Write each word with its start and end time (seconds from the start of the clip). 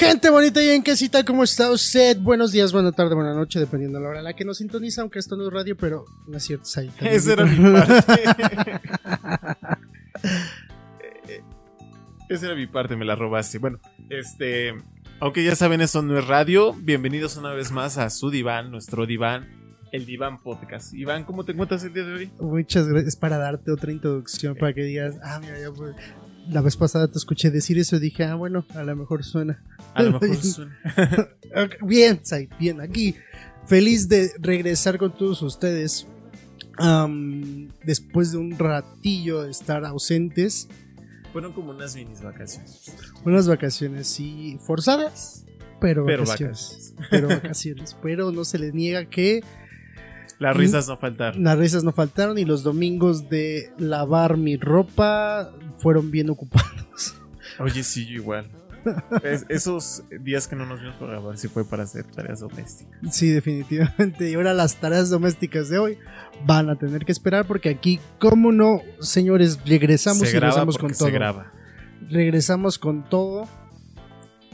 Gente 0.00 0.30
bonita 0.30 0.64
y 0.64 0.70
en 0.70 0.80
casita, 0.80 1.22
¿cómo 1.26 1.44
está 1.44 1.70
usted? 1.70 2.18
Buenos 2.18 2.52
días, 2.52 2.72
buena 2.72 2.90
tarde, 2.90 3.14
buena 3.14 3.34
noche, 3.34 3.60
dependiendo 3.60 3.98
de 3.98 4.04
la 4.04 4.08
hora 4.08 4.18
en 4.20 4.24
la 4.24 4.32
que 4.32 4.46
nos 4.46 4.56
sintoniza, 4.56 5.02
aunque 5.02 5.18
esto 5.18 5.36
no 5.36 5.46
es 5.46 5.52
radio, 5.52 5.76
pero 5.76 6.06
no 6.26 6.38
es 6.38 6.42
cierto, 6.42 6.64
es 6.64 6.78
ahí. 6.78 6.90
Esa 7.00 7.34
era 7.34 7.44
mi 7.44 7.70
parte. 7.70 8.22
Eh, 11.28 11.42
Esa 12.30 12.46
era 12.46 12.54
mi 12.54 12.66
parte, 12.66 12.96
me 12.96 13.04
la 13.04 13.14
robaste. 13.14 13.58
Bueno, 13.58 13.78
este. 14.08 14.74
Aunque 15.20 15.44
ya 15.44 15.54
saben, 15.54 15.82
esto 15.82 16.00
no 16.00 16.18
es 16.18 16.26
radio. 16.26 16.72
Bienvenidos 16.72 17.36
una 17.36 17.52
vez 17.52 17.70
más 17.70 17.98
a 17.98 18.08
su 18.08 18.30
diván, 18.30 18.70
nuestro 18.70 19.04
diván, 19.04 19.48
el 19.92 20.06
Diván 20.06 20.42
Podcast. 20.42 20.94
Iván, 20.94 21.24
¿cómo 21.24 21.44
te 21.44 21.52
encuentras 21.52 21.84
el 21.84 21.92
día 21.92 22.04
de 22.04 22.12
hoy? 22.14 22.32
Muchas 22.40 22.88
gracias. 22.88 23.14
Es 23.14 23.16
para 23.16 23.36
darte 23.36 23.70
otra 23.70 23.92
introducción, 23.92 24.56
para 24.56 24.72
que 24.72 24.82
digas, 24.82 25.16
ah, 25.22 25.38
mira, 25.42 25.60
ya 25.60 25.70
pues, 25.70 25.94
La 26.50 26.60
vez 26.62 26.76
pasada 26.76 27.06
te 27.06 27.16
escuché 27.16 27.50
decir 27.50 27.78
eso 27.78 27.96
y 27.96 28.00
dije, 28.00 28.24
ah, 28.24 28.34
bueno, 28.34 28.64
a 28.74 28.82
lo 28.82 28.96
mejor 28.96 29.24
suena. 29.24 29.62
A 29.94 30.02
lo 30.02 30.18
mejor 30.18 30.36
suena. 30.42 30.76
Ok, 31.54 31.86
Bien, 31.86 32.20
Said, 32.22 32.48
bien, 32.58 32.80
aquí. 32.80 33.14
Feliz 33.66 34.08
de 34.08 34.32
regresar 34.40 34.98
con 34.98 35.16
todos 35.16 35.42
ustedes. 35.42 36.06
Am, 36.78 37.68
después 37.84 38.32
de 38.32 38.38
un 38.38 38.58
ratillo 38.58 39.42
de 39.42 39.50
estar 39.50 39.84
ausentes. 39.84 40.68
Fueron 41.32 41.52
como 41.52 41.70
unas 41.70 41.94
minis 41.94 42.20
vacaciones. 42.20 42.92
Unas 43.24 43.46
vacaciones, 43.46 44.08
sí, 44.08 44.58
forzadas, 44.66 45.44
pero, 45.80 46.04
Pero 46.04 46.24
vacaciones. 46.24 46.94
Pero 47.10 47.28
vacaciones. 47.28 47.96
Pero 48.02 48.32
no 48.32 48.44
se 48.44 48.58
les 48.58 48.74
niega 48.74 49.04
que 49.04 49.44
Las 50.40 50.56
risas 50.56 50.88
no 50.88 50.96
faltaron. 50.96 51.44
las 51.44 51.56
risas 51.58 51.84
no 51.84 51.92
faltaron 51.92 52.36
y 52.38 52.44
los 52.44 52.62
domingos 52.64 53.28
de 53.28 53.70
lavar 53.78 54.36
mi 54.38 54.56
ropa 54.56 55.52
fueron 55.78 56.10
bien 56.10 56.30
ocupados. 56.30 57.14
Oye, 57.60 57.82
sí, 57.84 58.06
yo 58.06 58.14
igual. 58.14 58.50
Es- 59.22 59.44
esos 59.50 60.02
días 60.22 60.48
que 60.48 60.56
no 60.56 60.64
nos 60.64 60.80
vimos 60.80 60.96
por 60.96 61.10
grabar, 61.10 61.36
sí 61.36 61.48
fue 61.48 61.66
para 61.66 61.82
hacer 61.82 62.04
tareas 62.06 62.40
domésticas. 62.40 62.98
Sí, 63.14 63.28
definitivamente. 63.28 64.30
Y 64.30 64.34
ahora 64.34 64.54
las 64.54 64.76
tareas 64.76 65.10
domésticas 65.10 65.68
de 65.68 65.78
hoy 65.78 65.98
van 66.46 66.70
a 66.70 66.76
tener 66.76 67.04
que 67.04 67.12
esperar 67.12 67.46
porque 67.46 67.68
aquí, 67.68 68.00
como 68.18 68.50
no, 68.50 68.80
señores, 69.00 69.60
regresamos 69.66 70.20
se 70.26 70.36
y 70.36 70.40
regresamos 70.40 70.78
con 70.78 70.92
todo. 70.92 71.06
se 71.08 71.10
graba. 71.10 71.52
regresamos 72.08 72.78
con 72.78 73.04
todo. 73.06 73.46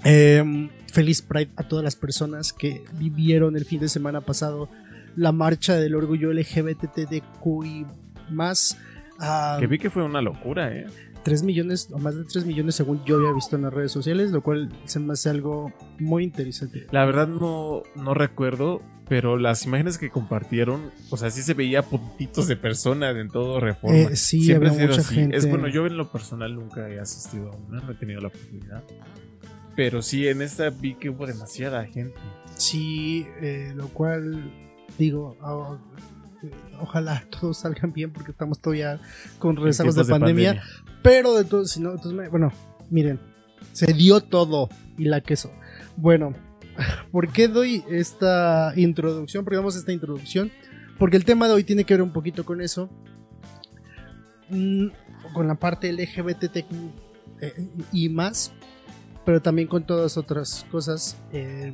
Em, 0.05 0.69
feliz 0.93 1.23
Pride 1.23 1.51
a 1.57 1.63
todas 1.63 1.85
las 1.85 1.97
personas 1.97 2.53
que 2.53 2.85
vivieron 2.95 3.57
el 3.57 3.65
fin 3.65 3.81
de 3.81 3.89
semana 3.89 4.21
pasado 4.21 4.69
la 5.17 5.33
marcha 5.33 5.75
del 5.75 5.95
orgullo 5.95 6.33
LGBTQI 6.33 7.87
más. 8.31 8.79
a 9.19 9.57
Que 9.59 9.67
vi 9.67 9.79
que 9.79 9.91
fue 9.91 10.05
una 10.05 10.21
locura, 10.23 10.73
¿eh? 10.73 10.87
3 11.25 11.43
millones 11.43 11.89
o 11.91 11.99
más 11.99 12.15
de 12.15 12.23
3 12.25 12.47
millones 12.47 12.77
según 12.77 13.03
yo 13.05 13.17
había 13.17 13.33
visto 13.33 13.57
en 13.57 13.63
las 13.63 13.75
redes 13.75 13.91
sociales, 13.91 14.31
lo 14.31 14.43
cual 14.43 14.69
se 14.85 15.01
me 15.01 15.13
hace 15.15 15.29
algo 15.29 15.73
muy 15.99 16.23
interesante. 16.23 16.87
La 16.93 17.05
verdad 17.05 17.27
no, 17.27 17.83
no 17.97 18.15
recuerdo, 18.15 18.81
pero 19.09 19.37
las 19.37 19.65
imágenes 19.67 19.99
que 19.99 20.09
compartieron, 20.09 20.93
o 21.11 21.17
sea, 21.17 21.31
sí 21.31 21.43
se 21.43 21.55
veía 21.55 21.83
puntitos 21.83 22.47
de 22.47 22.57
personas 22.57 23.17
en 23.17 23.29
todo 23.29 23.59
Reforma. 23.59 23.97
Eh, 23.97 24.15
sí, 24.17 24.45
Siempre 24.45 24.69
había 24.69 24.85
ha 24.85 24.87
sido 24.87 24.97
mucha 24.97 25.01
así. 25.01 25.15
gente. 25.17 25.37
Es 25.37 25.51
bueno, 25.51 25.67
yo 25.67 25.87
en 25.87 25.97
lo 25.97 26.13
personal 26.13 26.55
nunca 26.55 26.89
he 26.89 27.01
asistido 27.01 27.51
a 27.51 27.57
una, 27.57 27.81
no 27.81 27.91
he 27.91 27.95
tenido 27.97 28.21
la 28.21 28.29
oportunidad. 28.29 28.85
Pero 29.75 30.03
sí, 30.03 30.29
en 30.29 30.43
esta 30.43 30.71
vi 30.71 30.95
que 30.95 31.11
hubo 31.11 31.27
demasiada 31.27 31.85
gente. 31.87 32.15
Sí, 32.55 33.27
eh, 33.41 33.73
lo 33.75 33.89
cual 33.89 34.66
digo, 34.99 35.37
ah, 35.41 35.79
ojalá 36.81 37.25
todos 37.31 37.59
salgan 37.59 37.93
bien 37.93 38.13
porque 38.13 38.31
estamos 38.31 38.61
todavía 38.61 39.01
con 39.39 39.57
rezagos 39.57 39.95
de, 39.95 40.05
pandemia. 40.05 40.63
Pero 41.03 41.35
de 41.35 41.45
todo, 41.45 41.65
si 41.67 41.81
no, 41.81 41.91
entonces 41.91 42.13
me- 42.13 42.29
bueno, 42.29 42.53
miren, 42.91 43.21
se 43.73 43.93
dio 43.93 44.21
todo 44.21 44.69
y 44.99 45.05
la 45.05 45.21
queso. 45.21 45.51
Bueno, 45.97 46.35
¿por 47.13 47.29
qué 47.29 47.49
doy 47.49 47.85
esta 47.91 48.73
introducción? 48.77 49.45
Porque 49.45 49.57
damos 49.57 49.77
esta 49.77 49.93
introducción. 49.93 50.51
Porque 50.99 51.17
el 51.17 51.25
tema 51.25 51.47
de 51.47 51.55
hoy 51.55 51.65
tiene 51.65 51.85
que 51.85 51.95
ver 51.95 52.03
un 52.03 52.13
poquito 52.13 52.45
con 52.45 52.61
eso. 52.63 52.89
Mm, 54.49 54.87
Con 55.35 55.47
la 55.49 55.57
parte 55.57 55.93
LGBTQ 55.93 56.73
eh, 57.41 57.69
y 57.93 58.09
más. 58.09 58.53
Pero 59.25 59.43
también 59.43 59.69
con 59.69 59.85
todas 59.85 60.17
otras 60.17 60.65
cosas. 60.71 61.19
eh, 61.33 61.73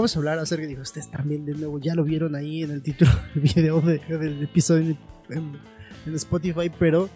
Vamos 0.00 0.16
a 0.16 0.18
hablar 0.20 0.38
acerca 0.38 0.66
de 0.66 0.80
ustedes 0.80 1.10
también 1.10 1.44
de 1.44 1.52
nuevo, 1.52 1.78
ya 1.78 1.94
lo 1.94 2.04
vieron 2.04 2.34
ahí 2.34 2.62
en 2.62 2.70
el 2.70 2.80
título 2.80 3.10
del 3.34 3.42
video 3.42 3.82
de- 3.82 3.98
del 3.98 4.42
episodio 4.42 4.96
en, 5.28 6.14
Spotify, 6.14 6.70
pero 6.78 7.10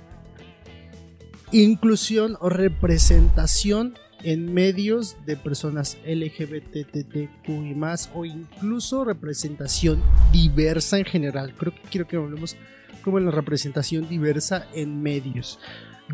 inclusión 1.50 2.36
o 2.42 2.50
representación 2.50 3.94
en 4.22 4.52
medios 4.52 5.16
de 5.24 5.38
personas 5.38 5.96
LGBTTQI 6.04 7.74
más 7.74 8.10
o 8.12 8.26
incluso 8.26 9.02
representación 9.06 10.02
diversa 10.30 10.98
en 10.98 11.06
general. 11.06 11.54
Creo 11.56 11.74
que 11.74 11.80
quiero 11.90 12.06
que 12.06 12.16
hablemos 12.16 12.54
como 13.02 13.16
en 13.16 13.24
la 13.24 13.30
representación 13.30 14.10
diversa 14.10 14.66
en 14.74 15.00
medios. 15.00 15.58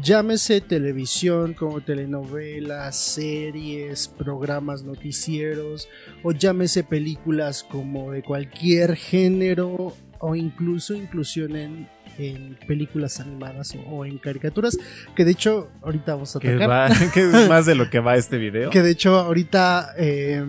Llámese 0.01 0.61
televisión, 0.61 1.55
como 1.55 1.81
telenovelas, 1.81 2.97
series, 2.97 4.07
programas 4.07 4.85
noticieros, 4.85 5.89
o 6.23 6.33
llámese 6.33 6.85
películas 6.85 7.65
como 7.65 8.13
de 8.13 8.23
cualquier 8.23 8.95
género, 8.95 9.95
o 10.21 10.37
incluso 10.37 10.95
inclusión 10.95 11.57
en, 11.57 11.89
en 12.19 12.57
películas 12.69 13.19
animadas 13.19 13.75
o, 13.75 13.81
o 13.91 14.05
en 14.05 14.19
caricaturas, 14.19 14.79
que 15.17 15.25
de 15.25 15.33
hecho 15.33 15.71
ahorita 15.83 16.15
vamos 16.15 16.37
a 16.37 16.41
tocar. 16.41 16.93
que 17.15 17.21
es 17.23 17.33
más 17.49 17.67
de 17.67 17.75
lo 17.75 17.91
que 17.91 17.99
va 17.99 18.17
este 18.17 18.39
video. 18.39 18.71
Que 18.71 18.83
de 18.83 18.91
hecho 18.93 19.19
ahorita 19.19 19.95
eh, 19.99 20.45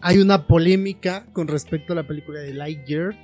hay 0.00 0.18
una 0.18 0.46
polémica 0.46 1.26
con 1.32 1.48
respecto 1.48 1.92
a 1.92 1.96
la 1.96 2.06
película 2.06 2.40
de 2.40 2.54
Lightyear, 2.54 3.14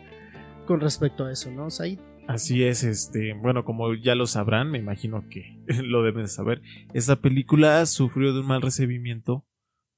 con 0.67 0.81
respecto 0.81 1.25
a 1.25 1.33
eso, 1.33 1.51
¿no? 1.51 1.67
O 1.67 1.71
sea, 1.71 1.85
ahí 1.85 1.99
Así 2.27 2.65
es, 2.65 2.85
este, 2.85 3.35
bueno, 3.35 3.65
como 3.65 3.95
ya 3.95 4.15
lo 4.15 4.27
sabrán, 4.27 4.71
me 4.71 4.79
imagino 4.79 5.29
que 5.29 5.63
lo 5.85 6.03
deben 6.03 6.23
de 6.23 6.29
saber, 6.29 6.63
esta 6.95 7.17
película 7.17 7.85
sufrió 7.87 8.33
de 8.33 8.41
un 8.41 8.47
mal 8.47 8.63
recibimiento 8.63 9.47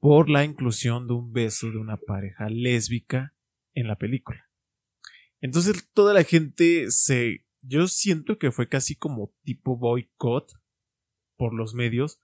por 0.00 0.28
la 0.28 0.44
inclusión 0.44 1.06
de 1.06 1.14
un 1.14 1.32
beso 1.32 1.70
de 1.70 1.78
una 1.78 1.96
pareja 1.96 2.48
lésbica 2.48 3.34
en 3.74 3.86
la 3.86 3.96
película. 3.96 4.48
Entonces 5.40 5.88
toda 5.92 6.14
la 6.14 6.24
gente 6.24 6.90
se, 6.90 7.44
yo 7.62 7.86
siento 7.86 8.38
que 8.38 8.50
fue 8.50 8.68
casi 8.68 8.96
como 8.96 9.32
tipo 9.44 9.76
boicot 9.76 10.50
por 11.36 11.54
los 11.54 11.74
medios, 11.74 12.20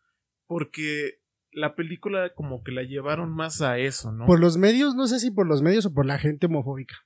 porque 0.46 1.20
la 1.52 1.76
película 1.76 2.34
como 2.34 2.62
que 2.62 2.72
la 2.72 2.82
llevaron 2.82 3.30
más 3.32 3.60
a 3.62 3.78
eso, 3.78 4.10
¿no? 4.10 4.26
por 4.26 4.40
los 4.40 4.56
medios, 4.56 4.94
no 4.94 5.06
sé 5.06 5.20
si 5.20 5.30
por 5.30 5.46
los 5.46 5.62
medios 5.62 5.86
o 5.86 5.94
por 5.94 6.06
la 6.06 6.18
gente 6.18 6.46
homofóbica. 6.46 6.96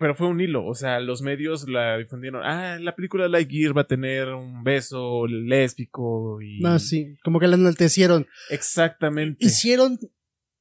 Pero 0.00 0.14
fue 0.14 0.28
un 0.28 0.40
hilo, 0.40 0.64
o 0.64 0.74
sea, 0.74 0.98
los 0.98 1.20
medios 1.20 1.68
la 1.68 1.98
difundieron. 1.98 2.40
Ah, 2.42 2.78
la 2.80 2.96
película 2.96 3.28
Lightyear 3.28 3.76
va 3.76 3.82
a 3.82 3.86
tener 3.86 4.28
un 4.30 4.64
beso 4.64 5.26
lésbico 5.26 6.40
y... 6.40 6.58
No, 6.60 6.78
sí, 6.78 7.18
como 7.22 7.38
que 7.38 7.46
la 7.46 7.56
enaltecieron. 7.56 8.26
Exactamente. 8.48 9.44
Hicieron 9.44 9.98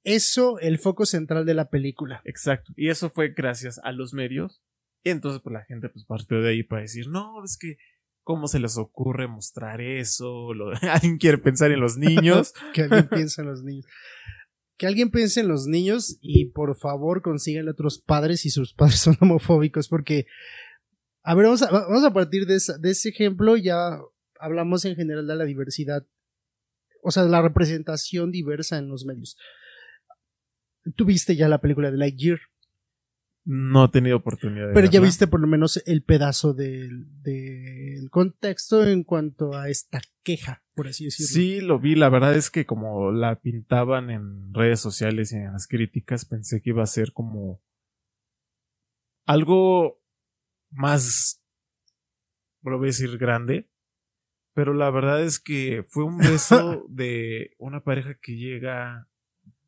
eso 0.04 0.60
el 0.60 0.78
foco 0.78 1.06
central 1.06 1.46
de 1.46 1.54
la 1.54 1.70
película. 1.70 2.22
Exacto. 2.26 2.74
Y 2.76 2.90
eso 2.90 3.10
fue 3.10 3.30
gracias 3.30 3.80
a 3.84 3.94
los 3.94 4.14
medios. 4.14 4.62
Y 5.06 5.12
entonces 5.12 5.42
pues 5.42 5.54
la 5.54 5.64
gente 5.64 5.88
pues 5.88 6.04
partió 6.06 6.42
de 6.42 6.50
ahí 6.50 6.64
para 6.64 6.82
decir, 6.82 7.08
no, 7.08 7.42
es 7.46 7.58
que 7.58 7.78
¿cómo 8.24 8.48
se 8.48 8.60
les 8.60 8.78
ocurre 8.78 9.30
mostrar 9.30 9.80
eso? 9.80 10.54
Lo- 10.54 10.72
¿Alguien 10.92 11.18
quiere 11.18 11.38
pensar 11.38 11.72
en 11.72 11.80
los 11.80 11.98
niños? 11.98 12.54
Que 12.74 12.82
alguien 12.82 13.08
piense 13.10 13.42
en 13.42 13.48
los 13.48 13.64
niños. 13.64 13.86
Que 14.80 14.88
alguien 14.88 15.12
piense 15.12 15.42
en 15.42 15.50
los 15.50 15.68
niños 15.68 16.18
y 16.22 16.46
por 16.46 16.76
favor 16.78 17.22
consigan 17.22 17.68
otros 17.68 18.00
padres 18.00 18.40
si 18.42 18.50
sus 18.50 18.74
padres 18.74 19.00
son 19.02 19.18
homofóbicos, 19.20 19.90
porque, 19.90 20.26
a 21.22 21.36
ver, 21.36 21.46
vamos 21.46 21.62
a, 21.64 21.70
vamos 21.70 22.04
a 22.06 22.14
partir 22.14 22.46
de, 22.48 22.56
esa- 22.56 22.78
de 22.78 22.92
ese 22.92 23.10
ejemplo, 23.10 23.58
ya 23.58 24.00
hablamos 24.40 24.86
en 24.86 24.96
general 24.96 25.28
de 25.28 25.36
la 25.36 25.44
diversidad, 25.44 26.08
o 27.04 27.12
sea, 27.12 27.24
de 27.24 27.30
la 27.30 27.42
representación 27.42 28.32
diversa 28.32 28.78
en 28.78 28.88
los 28.88 29.04
medios. 29.06 29.38
Tú 30.96 31.04
viste 31.06 31.36
ya 31.36 31.50
la 31.50 31.60
película 31.60 31.92
de 31.92 31.98
Lightyear, 31.98 32.40
No 33.44 33.86
he 33.86 33.90
tenido 33.90 34.16
oportunidad 34.18 34.70
de 34.70 34.74
pero 34.74 34.90
ya 34.90 35.02
viste 35.02 35.28
por 35.28 35.42
lo 35.42 35.48
menos 35.48 35.84
el 35.86 36.04
pedazo 36.04 36.54
del, 36.54 37.22
del 37.22 38.10
contexto 38.10 38.88
en 38.88 39.04
cuanto 39.04 39.56
a 39.56 39.68
esta 39.70 40.02
queja 40.24 40.64
por 40.80 40.88
así 40.88 41.06
decirlo. 41.06 41.28
Sí, 41.30 41.60
lo 41.62 41.78
vi. 41.78 41.96
La 41.96 42.08
verdad 42.08 42.36
es 42.36 42.50
que 42.50 42.66
como 42.66 43.12
la 43.12 43.36
pintaban 43.42 44.10
en 44.10 44.54
redes 44.54 44.80
sociales 44.80 45.34
y 45.34 45.36
en 45.36 45.52
las 45.52 45.68
críticas, 45.68 46.24
pensé 46.24 46.62
que 46.62 46.70
iba 46.70 46.84
a 46.84 46.88
ser 46.88 47.12
como 47.12 47.62
algo 49.26 50.02
más, 50.72 51.44
lo 52.64 52.78
voy 52.78 52.88
a 52.88 52.92
decir, 52.92 53.18
grande. 53.18 53.70
Pero 54.54 54.74
la 54.74 54.90
verdad 54.90 55.22
es 55.22 55.42
que 55.42 55.84
fue 55.90 56.06
un 56.06 56.18
beso 56.18 56.86
de 56.90 57.56
una 57.58 57.84
pareja 57.84 58.18
que 58.22 58.38
llega 58.38 59.10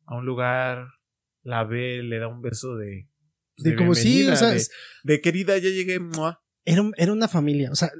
a 0.06 0.16
un 0.16 0.24
lugar, 0.24 0.86
la 1.42 1.64
ve, 1.64 2.02
le 2.02 2.18
da 2.20 2.28
un 2.28 2.40
beso 2.40 2.76
de... 2.76 3.06
pues, 3.56 3.64
De 3.64 3.76
como 3.76 3.94
sí, 3.94 4.08
bienvenida, 4.08 4.32
o 4.32 4.36
sea, 4.36 4.48
de, 4.48 4.62
de 5.04 5.20
querida, 5.20 5.58
ya 5.58 5.68
llegué. 5.68 6.00
¡mua! 6.00 6.41
Era, 6.64 6.82
era 6.96 7.12
una 7.12 7.26
familia, 7.26 7.70
o 7.72 7.74
sea, 7.74 7.90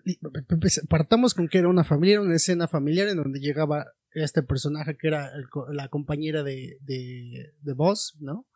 partamos 0.88 1.34
con 1.34 1.48
que 1.48 1.58
era 1.58 1.68
una 1.68 1.82
familia, 1.82 2.14
era 2.14 2.22
una 2.22 2.36
escena 2.36 2.68
familiar 2.68 3.08
en 3.08 3.16
donde 3.16 3.40
llegaba 3.40 3.86
este 4.12 4.42
personaje 4.42 4.96
que 4.96 5.08
era 5.08 5.32
la 5.72 5.88
compañera 5.88 6.42
de, 6.42 6.78
de, 6.82 7.54
de 7.60 7.72
Boss, 7.72 8.16
¿no? 8.20 8.46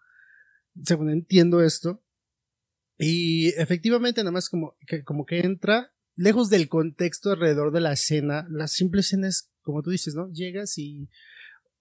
Según 0.85 1.11
entiendo 1.11 1.63
esto. 1.63 2.05
Y 2.99 3.49
efectivamente, 3.61 4.23
nada 4.23 4.33
más 4.33 4.49
como 4.49 4.77
que, 4.87 5.03
como 5.03 5.27
que 5.27 5.41
entra, 5.41 5.93
lejos 6.15 6.51
del 6.51 6.69
contexto 6.69 7.33
alrededor 7.33 7.73
de 7.73 7.81
la 7.81 7.93
escena, 7.93 8.47
la 8.51 8.69
simple 8.69 9.01
escena 9.01 9.29
es, 9.29 9.51
como 9.63 9.83
tú 9.83 9.91
dices, 9.91 10.15
¿no? 10.15 10.31
Llegas 10.33 10.79
y, 10.79 11.09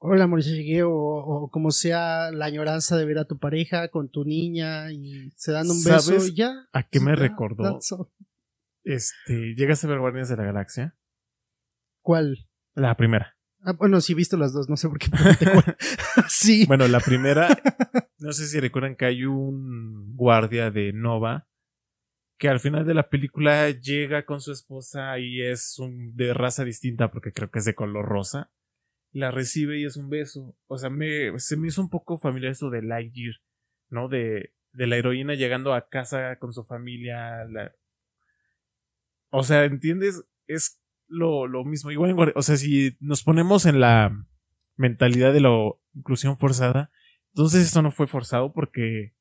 hola 0.05 0.29
ya 0.39 0.51
llegué, 0.51 0.83
o, 0.83 0.93
o 0.93 1.49
como 1.49 1.71
sea 1.71 2.31
la 2.31 2.45
añoranza 2.45 2.97
de 2.97 3.05
ver 3.05 3.17
a 3.17 3.25
tu 3.25 3.37
pareja 3.37 3.89
con 3.89 4.09
tu 4.09 4.23
niña 4.23 4.91
y 4.91 5.31
se 5.35 5.51
dan 5.51 5.69
un 5.69 5.83
beso 5.83 5.99
¿Sabes 5.99 6.29
y 6.29 6.35
ya. 6.35 6.67
¿A 6.73 6.83
qué 6.83 6.99
me 6.99 7.11
Ya, 7.11 7.15
recordó? 7.15 7.79
Este, 8.83 9.55
¿llegas 9.55 9.83
a 9.83 9.87
ver 9.87 9.99
Guardianes 9.99 10.29
de 10.29 10.37
la 10.37 10.43
Galaxia? 10.43 10.95
¿Cuál? 12.01 12.47
La 12.75 12.95
primera. 12.95 13.35
Ah, 13.61 13.73
bueno, 13.73 13.99
sí 13.99 14.13
he 14.13 14.15
visto 14.15 14.37
las 14.37 14.53
dos, 14.53 14.69
no 14.69 14.77
sé 14.77 14.87
por 14.87 14.99
qué 14.99 15.09
pregunté 15.09 15.45
cuál. 15.51 15.77
sí. 16.29 16.65
Bueno, 16.67 16.87
la 16.87 16.99
primera, 16.99 17.47
no 18.19 18.31
sé 18.31 18.45
si 18.45 18.59
recuerdan 18.59 18.95
que 18.95 19.05
hay 19.05 19.25
un 19.25 20.15
guardia 20.15 20.69
de 20.69 20.93
Nova 20.93 21.47
que 22.37 22.49
al 22.49 22.59
final 22.59 22.85
de 22.85 22.93
la 22.93 23.09
película 23.09 23.69
llega 23.69 24.25
con 24.25 24.41
su 24.41 24.51
esposa 24.51 25.17
y 25.19 25.41
es 25.41 25.79
un, 25.79 26.15
de 26.15 26.33
raza 26.33 26.63
distinta 26.63 27.09
porque 27.09 27.31
creo 27.31 27.49
que 27.49 27.59
es 27.59 27.65
de 27.65 27.75
color 27.75 28.05
rosa. 28.05 28.51
La 29.17 29.31
recibe 29.31 29.79
y 29.79 29.85
es 29.85 29.95
un 29.95 30.09
beso. 30.09 30.57
O 30.67 30.77
sea, 30.77 30.89
me, 30.89 31.39
se 31.39 31.55
me 31.55 31.67
hizo 31.69 31.81
un 31.81 31.89
poco 31.89 32.17
familiar 32.17 32.51
eso 32.51 32.69
de 32.69 32.81
Lightyear, 32.81 33.35
¿no? 33.89 34.09
De, 34.09 34.51
de 34.73 34.87
la 34.87 34.97
heroína 34.97 35.35
llegando 35.35 35.73
a 35.73 35.87
casa 35.87 36.35
con 36.37 36.51
su 36.51 36.65
familia. 36.65 37.45
la- 37.45 37.71
O 39.29 39.43
sea, 39.43 39.63
¿entiendes? 39.63 40.23
Es 40.47 40.81
lo, 41.07 41.47
lo 41.47 41.63
mismo. 41.63 41.91
Igual, 41.91 42.33
o 42.35 42.41
sea, 42.41 42.57
si 42.57 42.97
nos 42.99 43.23
ponemos 43.23 43.65
en 43.65 43.79
la 43.79 44.11
mentalidad 44.75 45.31
de 45.31 45.39
la 45.41 45.71
inclusión 45.93 46.37
forzada, 46.37 46.91
entonces 47.33 47.65
esto 47.65 47.81
no 47.81 47.91
fue 47.91 48.07
forzado 48.07 48.51
porque 48.51 49.13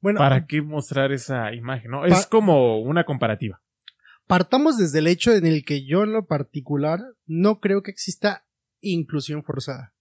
bueno, 0.00 0.18
¿para 0.18 0.46
qué 0.46 0.62
mostrar 0.62 1.10
esa 1.12 1.52
imagen? 1.52 1.90
¿no? 1.90 2.04
Es 2.06 2.26
como 2.26 2.80
una 2.80 3.04
comparativa. 3.04 3.60
partamos 4.28 4.78
desde 4.78 5.00
el 5.00 5.06
hecho 5.08 5.32
en 5.32 5.46
el 5.46 5.64
que 5.64 5.84
yo 5.84 6.04
en 6.04 6.12
lo 6.12 6.26
particular 6.26 7.00
no 7.26 7.58
creo 7.60 7.82
que 7.82 7.90
exista 7.90 8.46
inclusión 8.92 9.42
forzada. 9.44 9.94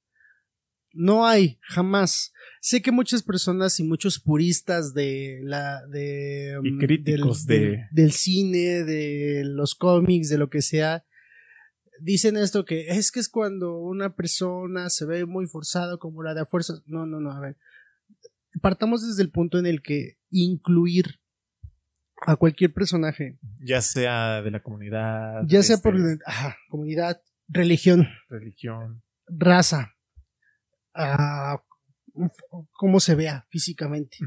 No 0.96 1.26
hay, 1.26 1.58
jamás. 1.62 2.34
Sé 2.62 2.82
que 2.84 2.92
muchas 2.92 3.24
personas 3.24 3.80
y 3.80 3.84
muchos 3.84 4.20
puristas 4.20 4.94
de 4.94 5.40
la 5.44 5.86
de 5.88 6.60
Y 6.64 6.72
mm, 6.74 6.80
críticos 6.80 7.46
del, 7.48 7.60
de- 7.60 7.68
del- 7.70 7.80
del 7.92 8.12
cine, 8.12 8.84
de 8.84 9.44
los 9.46 9.74
cómics, 9.76 10.30
de 10.30 10.38
lo 10.38 10.50
que 10.50 10.62
sea, 10.62 11.04
dicen 12.00 12.38
esto 12.38 12.64
que 12.66 12.88
es 12.90 13.12
que 13.12 13.20
es 13.20 13.28
cuando 13.30 13.80
una 13.80 14.16
persona 14.16 14.90
se 14.92 15.06
ve 15.06 15.26
muy 15.26 15.48
forzada 15.48 15.98
como 15.98 16.22
la 16.22 16.34
de 16.36 16.42
a 16.42 16.46
fuerzas. 16.46 16.84
No, 16.86 17.06
no, 17.08 17.20
no, 17.20 17.32
a 17.32 17.40
ver. 17.40 17.58
Partamos 18.62 19.06
desde 19.08 19.24
el 19.24 19.32
punto 19.32 19.58
en 19.58 19.66
el 19.66 19.82
que 19.82 20.20
incluir 20.30 21.20
a 22.26 22.36
cualquier 22.36 22.72
personaje, 22.72 23.38
Ya 23.60 23.82
sea 23.82 24.42
de 24.44 24.52
la 24.52 24.62
comunidad. 24.62 25.42
ya 25.48 25.62
sea 25.64 25.76
este, 25.78 25.90
por 25.92 26.00
ajá, 26.26 26.56
comunidad, 26.70 27.20
religión, 27.54 28.08
religión. 28.30 29.04
raza, 29.28 29.94
ah, 30.94 31.62
cómo 32.72 33.00
se 33.00 33.16
vea 33.16 33.46
físicamente. 33.50 34.18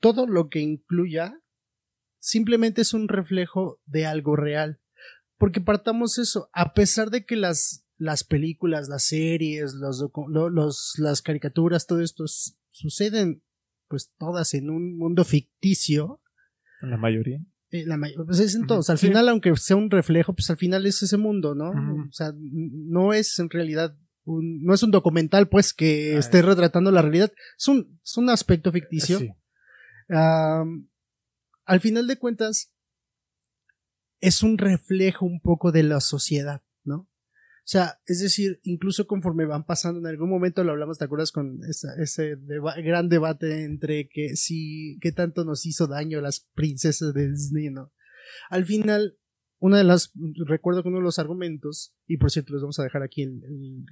Todo 0.00 0.26
lo 0.26 0.48
que 0.48 0.60
incluya 0.60 1.40
simplemente 2.20 2.82
es 2.82 2.94
un 2.94 3.08
reflejo 3.08 3.80
de 3.86 4.06
algo 4.06 4.36
real. 4.36 4.80
Porque 5.38 5.60
partamos 5.60 6.18
eso, 6.18 6.50
a 6.52 6.74
pesar 6.74 7.10
de 7.10 7.24
que 7.24 7.36
las, 7.36 7.84
las 7.96 8.24
películas, 8.24 8.88
las 8.88 9.04
series, 9.04 9.74
los, 9.74 10.04
los- 10.52 10.94
las 10.98 11.22
caricaturas, 11.22 11.86
todo 11.86 12.00
esto 12.00 12.24
suceden 12.70 13.42
pues 13.88 14.12
todas 14.18 14.52
en 14.54 14.68
un 14.70 14.96
mundo 14.98 15.24
ficticio, 15.24 16.20
La 16.80 16.96
mayoría. 16.96 17.40
Eh, 17.70 17.84
la 17.86 17.98
pues 18.24 18.40
es 18.40 18.54
en 18.54 18.66
todos. 18.66 18.88
Al 18.90 18.98
sí. 18.98 19.08
final, 19.08 19.28
aunque 19.28 19.54
sea 19.56 19.76
un 19.76 19.90
reflejo, 19.90 20.34
pues 20.34 20.48
al 20.50 20.56
final 20.56 20.86
es 20.86 21.02
ese 21.02 21.16
mundo, 21.16 21.54
¿no? 21.54 21.70
O 21.70 22.12
sea, 22.12 22.32
no 22.34 23.12
es 23.12 23.38
en 23.38 23.50
realidad 23.50 23.96
un, 24.24 24.62
no 24.62 24.74
es 24.74 24.82
un 24.82 24.90
documental, 24.90 25.48
pues, 25.48 25.74
que 25.74 26.14
Ah, 26.16 26.18
esté 26.18 26.42
retratando 26.42 26.90
la 26.90 27.02
realidad. 27.02 27.32
Es 27.58 27.68
un, 27.68 28.00
es 28.02 28.16
un 28.16 28.30
aspecto 28.30 28.72
ficticio. 28.72 29.18
Sí. 29.18 29.30
Al 30.08 31.80
final 31.80 32.06
de 32.06 32.16
cuentas, 32.16 32.72
es 34.20 34.42
un 34.42 34.56
reflejo 34.58 35.26
un 35.26 35.40
poco 35.40 35.70
de 35.70 35.82
la 35.82 36.00
sociedad. 36.00 36.62
O 37.68 37.70
sea, 37.70 38.00
es 38.06 38.22
decir, 38.22 38.60
incluso 38.62 39.06
conforme 39.06 39.44
van 39.44 39.66
pasando, 39.66 40.00
en 40.00 40.06
algún 40.06 40.30
momento 40.30 40.64
lo 40.64 40.72
hablamos, 40.72 40.96
¿te 40.96 41.04
acuerdas 41.04 41.32
con 41.32 41.60
ese 41.68 42.34
gran 42.82 43.10
debate 43.10 43.64
entre 43.64 44.08
que 44.08 44.36
si, 44.36 44.96
qué 45.02 45.12
tanto 45.12 45.44
nos 45.44 45.66
hizo 45.66 45.86
daño 45.86 46.22
las 46.22 46.48
princesas 46.54 47.12
de 47.12 47.28
Disney, 47.30 47.68
¿no? 47.68 47.92
Al 48.48 48.64
final, 48.64 49.18
una 49.58 49.76
de 49.76 49.84
las, 49.84 50.12
recuerdo 50.46 50.82
que 50.82 50.88
uno 50.88 50.96
de 50.96 51.04
los 51.04 51.18
argumentos, 51.18 51.94
y 52.06 52.16
por 52.16 52.30
cierto, 52.30 52.54
les 52.54 52.62
vamos 52.62 52.78
a 52.78 52.84
dejar 52.84 53.02
aquí 53.02 53.20
el, 53.20 53.42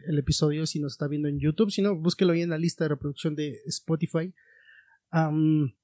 el- 0.09 0.19
episodio 0.19 0.65
si 0.65 0.81
nos 0.81 0.93
está 0.95 1.07
viendo 1.07 1.29
en 1.29 1.39
YouTube, 1.39 1.71
si 1.71 1.83
no, 1.83 1.95
búsquelo 1.95 2.33
ahí 2.33 2.41
en 2.41 2.49
la 2.49 2.57
lista 2.57 2.85
de 2.85 2.89
reproducción 2.89 3.35
de 3.35 3.61
Spotify. 3.67 4.33
Am, 5.11 5.75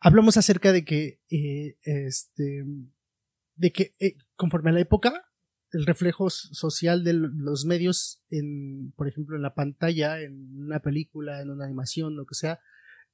hablamos 0.00 0.38
acerca 0.38 0.72
de 0.72 0.86
que, 0.86 1.20
eh, 1.30 1.76
este, 1.82 2.64
de 3.56 3.72
que 3.72 3.94
eh, 4.00 4.16
conforme 4.36 4.70
a 4.70 4.72
la 4.72 4.80
época, 4.80 5.28
el 5.72 5.86
reflejo 5.86 6.30
social 6.30 7.02
de 7.02 7.14
los 7.14 7.64
medios, 7.64 8.22
en, 8.30 8.92
por 8.96 9.08
ejemplo, 9.08 9.36
en 9.36 9.42
la 9.42 9.54
pantalla, 9.54 10.20
en 10.20 10.56
una 10.56 10.80
película, 10.80 11.40
en 11.40 11.50
una 11.50 11.64
animación, 11.64 12.16
lo 12.16 12.26
que 12.26 12.34
sea, 12.34 12.60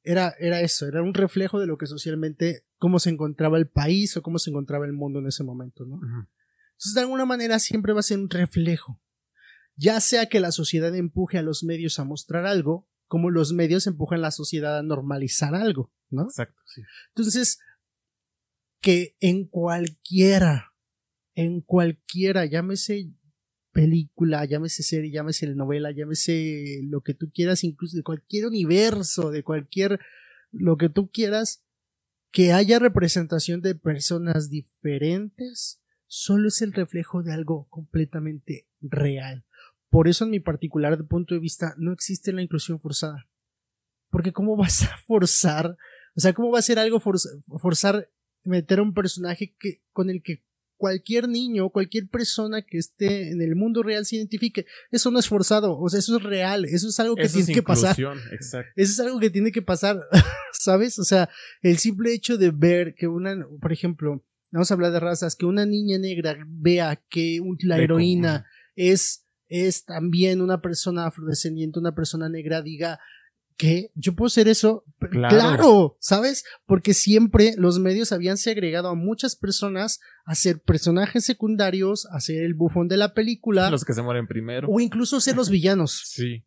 era, 0.03 0.35
era 0.39 0.61
eso, 0.61 0.87
era 0.87 1.03
un 1.03 1.15
reflejo 1.15 1.61
de 1.61 1.67
lo 1.67 1.79
que 1.79 1.87
socialmente, 1.87 2.65
cómo 2.79 2.99
se 2.99 3.11
encontraba 3.11 3.59
el 3.59 3.69
país 3.69 4.17
o 4.17 4.23
cómo 4.23 4.39
se 4.39 4.51
encontraba 4.51 4.87
el 4.87 4.93
mundo 4.93 5.19
en 5.21 5.27
ese 5.27 5.45
momento, 5.45 5.85
¿no? 5.85 5.97
Entonces, 5.97 6.95
de 6.95 7.01
alguna 7.01 7.25
manera 7.25 7.59
siempre 7.59 7.93
va 7.93 8.01
a 8.01 8.05
ser 8.05 8.19
un 8.19 8.31
reflejo. 8.31 9.01
Ya 9.77 10.01
sea 10.01 10.27
que 10.27 10.41
la 10.41 10.53
sociedad 10.53 10.95
empuje 10.95 11.39
a 11.39 11.43
los 11.43 11.63
medios 11.63 11.99
a 11.99 12.05
mostrar 12.05 12.47
algo, 12.47 12.89
como 13.07 13.31
los 13.31 13.53
medios 13.53 13.87
empujan 13.87 14.19
a 14.19 14.23
la 14.23 14.31
sociedad 14.31 14.79
a 14.79 14.83
normalizar 14.83 15.55
algo, 15.55 15.93
¿no? 16.11 16.25
Exacto, 16.25 16.61
sí. 16.67 16.83
Entonces, 17.09 17.59
que 18.81 19.17
en 19.21 19.47
cualquiera, 19.47 20.73
en 21.39 21.61
cualquiera, 21.61 22.47
llámese 22.47 23.13
película, 23.71 24.45
llámese 24.45 24.83
serie, 24.83 25.13
llámese 25.13 25.47
novela, 25.55 25.93
llámese 25.93 26.81
lo 26.83 27.03
que 27.03 27.15
tú 27.15 27.31
quieras, 27.33 27.63
incluso 27.63 27.97
de 27.97 28.03
cualquier 28.03 28.47
universo, 28.47 29.31
de 29.31 29.45
cualquier, 29.45 30.01
lo 30.51 30.77
que 30.77 30.89
tú 30.89 31.13
quieras, 31.13 31.65
que 32.33 32.53
haya 32.53 32.81
representación 32.81 33.61
de 33.61 33.77
personas 33.77 34.51
diferentes, 34.51 35.81
solo 36.09 36.49
es 36.49 36.61
el 36.61 36.73
reflejo 36.73 37.23
de 37.23 37.33
algo 37.33 37.69
completamente 37.71 38.67
real. 38.81 39.45
Por 39.91 40.09
eso, 40.09 40.25
en 40.25 40.31
mi 40.31 40.41
particular 40.41 41.07
punto 41.07 41.35
de 41.35 41.41
vista, 41.41 41.77
no 41.79 41.93
existe 41.93 42.33
la 42.33 42.43
inclusión 42.43 42.81
forzada. 42.81 43.29
Porque 44.11 44.33
¿cómo 44.33 44.57
vas 44.57 44.83
a 44.83 44.97
forzar? 45.07 45.77
O 46.17 46.21
sea, 46.21 46.33
¿cómo 46.33 46.51
va 46.51 46.59
a 46.59 46.63
ser 46.63 46.81
algo 46.81 46.99
forz- 46.99 47.45
forzar 47.61 48.11
meter 48.43 48.81
a 48.81 48.83
un 48.83 48.93
personaje 48.93 49.55
que, 49.57 49.85
con 49.93 50.11
el 50.11 50.21
que 50.21 50.48
cualquier 50.79 51.29
niño, 51.29 51.69
cualquier 51.69 52.09
persona 52.09 52.63
que 52.63 52.79
esté 52.79 53.31
en 53.31 53.43
el 53.43 53.55
mundo 53.55 53.83
real 53.83 54.07
se 54.07 54.17
identifique? 54.17 54.65
Eso 54.91 55.11
no 55.11 55.19
es 55.19 55.29
forzado, 55.29 55.79
o 55.79 55.89
sea, 55.91 55.99
eso 55.99 56.17
es 56.17 56.23
real, 56.23 56.65
eso 56.65 56.89
es 56.89 56.99
algo 57.01 57.17
que 57.17 57.23
Eso 57.23 57.35
tiene 57.35 57.53
es 57.53 57.57
que 57.57 57.63
pasar. 57.63 57.97
Exacto. 58.33 58.73
Eso 58.77 58.93
es 58.93 59.01
algo 59.01 59.21
que 59.21 59.29
tiene 59.29 59.53
que 59.53 59.61
pasar, 59.61 60.01
¿sabes? 60.53 60.99
O 60.99 61.05
sea, 61.05 61.29
el 61.61 61.77
simple 61.79 62.15
hecho 62.15 62.39
de 62.39 62.51
ver 62.51 62.95
que 62.95 63.09
una, 63.09 63.37
por 63.61 63.73
ejemplo, 63.73 64.25
vamos 64.51 64.71
a 64.71 64.75
hablar 64.75 64.93
de 64.93 65.01
razas, 65.01 65.37
que 65.37 65.45
una 65.45 65.67
niña 65.67 65.99
negra 65.99 66.39
vea 66.47 67.03
que 67.11 67.41
la 67.61 67.79
heroína 67.79 68.47
es, 68.77 69.27
es 69.49 69.85
también 69.85 70.41
una 70.41 70.63
persona 70.63 71.07
afrodescendiente, 71.07 71.79
una 71.79 71.95
persona 71.95 72.29
negra, 72.29 72.63
diga 72.63 73.01
¿qué? 73.59 73.91
¿Yo 73.95 74.15
puedo 74.15 74.31
ser 74.31 74.49
eso? 74.49 74.85
Claro. 75.11 75.29
claro, 75.37 75.97
¿sabes? 76.01 76.45
Porque 76.65 76.95
siempre 76.95 77.55
los 77.59 77.79
medios 77.79 78.13
habían 78.13 78.39
segregado 78.39 78.89
a 78.89 78.95
muchas 78.95 79.37
personas 79.37 80.01
a 80.25 80.35
ser 80.35 80.63
personajes 80.63 81.25
secundarios, 81.25 82.07
a 82.11 82.21
ser 82.21 82.43
el 82.45 82.55
bufón 82.55 82.89
de 82.89 82.97
la 82.97 83.13
película, 83.13 83.69
Los 83.71 83.85
que 83.85 83.93
se 83.93 84.01
mueren 84.03 84.27
primero. 84.27 84.69
o 84.71 84.81
incluso 84.81 85.21
ser 85.21 85.37
los 85.37 85.51
villanos, 85.51 86.03
Sí, 86.07 86.47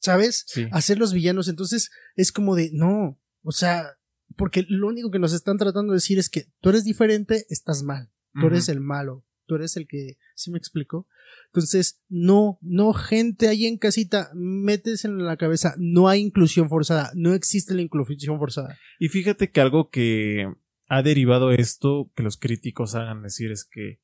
¿sabes? 0.00 0.44
sí. 0.46 0.68
a 0.70 0.80
ser 0.80 0.98
los 0.98 1.12
villanos. 1.12 1.48
Entonces 1.48 1.90
es 2.14 2.30
como 2.32 2.54
de, 2.54 2.70
no, 2.72 3.18
o 3.42 3.52
sea, 3.52 3.96
porque 4.36 4.64
lo 4.68 4.86
único 4.86 5.10
que 5.10 5.18
nos 5.18 5.32
están 5.32 5.58
tratando 5.58 5.92
de 5.92 5.96
decir 5.96 6.18
es 6.18 6.28
que 6.30 6.46
tú 6.60 6.68
eres 6.68 6.84
diferente, 6.84 7.46
estás 7.48 7.82
mal, 7.82 8.10
tú 8.40 8.46
eres 8.46 8.68
el 8.68 8.80
malo, 8.80 9.24
tú 9.48 9.56
eres 9.56 9.76
el 9.76 9.88
que, 9.88 10.18
¿sí 10.36 10.52
me 10.52 10.58
explico? 10.58 11.08
Entonces, 11.46 12.00
no, 12.08 12.58
no, 12.60 12.92
gente 12.92 13.48
ahí 13.48 13.66
en 13.66 13.78
casita, 13.78 14.30
metes 14.34 15.04
en 15.04 15.24
la 15.24 15.36
cabeza, 15.36 15.74
no 15.78 16.08
hay 16.08 16.20
inclusión 16.20 16.68
forzada, 16.68 17.10
no 17.14 17.32
existe 17.32 17.74
la 17.74 17.82
inclusión 17.82 18.38
forzada. 18.38 18.78
Y 18.98 19.08
fíjate 19.08 19.50
que 19.50 19.60
algo 19.60 19.88
que 19.88 20.46
ha 20.86 21.02
derivado 21.02 21.50
esto 21.50 22.12
que 22.14 22.22
los 22.22 22.36
críticos 22.36 22.94
hagan 22.94 23.22
decir 23.22 23.50
es 23.50 23.64
que 23.64 24.00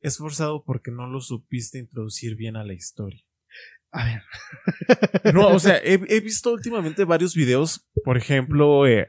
es 0.00 0.18
forzado 0.18 0.64
porque 0.64 0.90
no 0.90 1.08
lo 1.08 1.20
supiste 1.20 1.78
introducir 1.80 2.36
bien 2.36 2.56
a 2.56 2.64
la 2.64 2.74
historia. 2.74 3.24
A 3.90 4.04
ver, 4.04 4.22
No, 5.34 5.48
o 5.48 5.58
sea, 5.58 5.76
he, 5.84 5.94
he 6.08 6.20
visto 6.20 6.52
últimamente 6.52 7.04
varios 7.04 7.34
videos. 7.34 7.86
Por 8.04 8.16
ejemplo, 8.16 8.86
eh, 8.86 9.08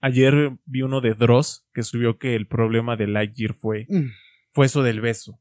ayer 0.00 0.58
vi 0.64 0.82
uno 0.82 1.00
de 1.00 1.14
Dross 1.14 1.66
que 1.74 1.82
subió 1.82 2.18
que 2.18 2.34
el 2.34 2.46
problema 2.46 2.96
de 2.96 3.06
Lightyear 3.06 3.54
fue, 3.54 3.86
Mm. 3.88 4.10
Fue 4.50 4.66
eso 4.66 4.82
del 4.82 5.00
beso. 5.00 5.40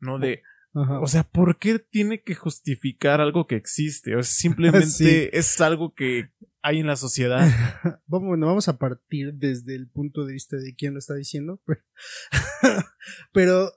No 0.00 0.18
de, 0.18 0.42
Ajá. 0.74 1.00
o 1.00 1.06
sea, 1.06 1.22
¿por 1.22 1.58
qué 1.58 1.78
tiene 1.78 2.22
que 2.22 2.34
justificar 2.34 3.20
algo 3.20 3.46
que 3.46 3.56
existe? 3.56 4.16
O 4.16 4.22
sea, 4.22 4.32
simplemente 4.50 4.86
Sí. 4.86 5.28
es 5.32 5.60
algo 5.60 5.94
que 5.94 6.30
hay 6.62 6.80
en 6.80 6.86
la 6.86 6.96
sociedad. 6.96 7.40
Vamos, 8.06 8.28
bueno, 8.28 8.46
vamos 8.46 8.68
a 8.68 8.78
partir 8.78 9.34
desde 9.34 9.74
el 9.74 9.88
punto 9.88 10.24
de 10.24 10.32
vista 10.32 10.56
de 10.56 10.74
quién 10.74 10.94
lo 10.94 10.98
está 10.98 11.14
diciendo, 11.14 11.60
pero, 11.66 11.82
pero 13.32 13.70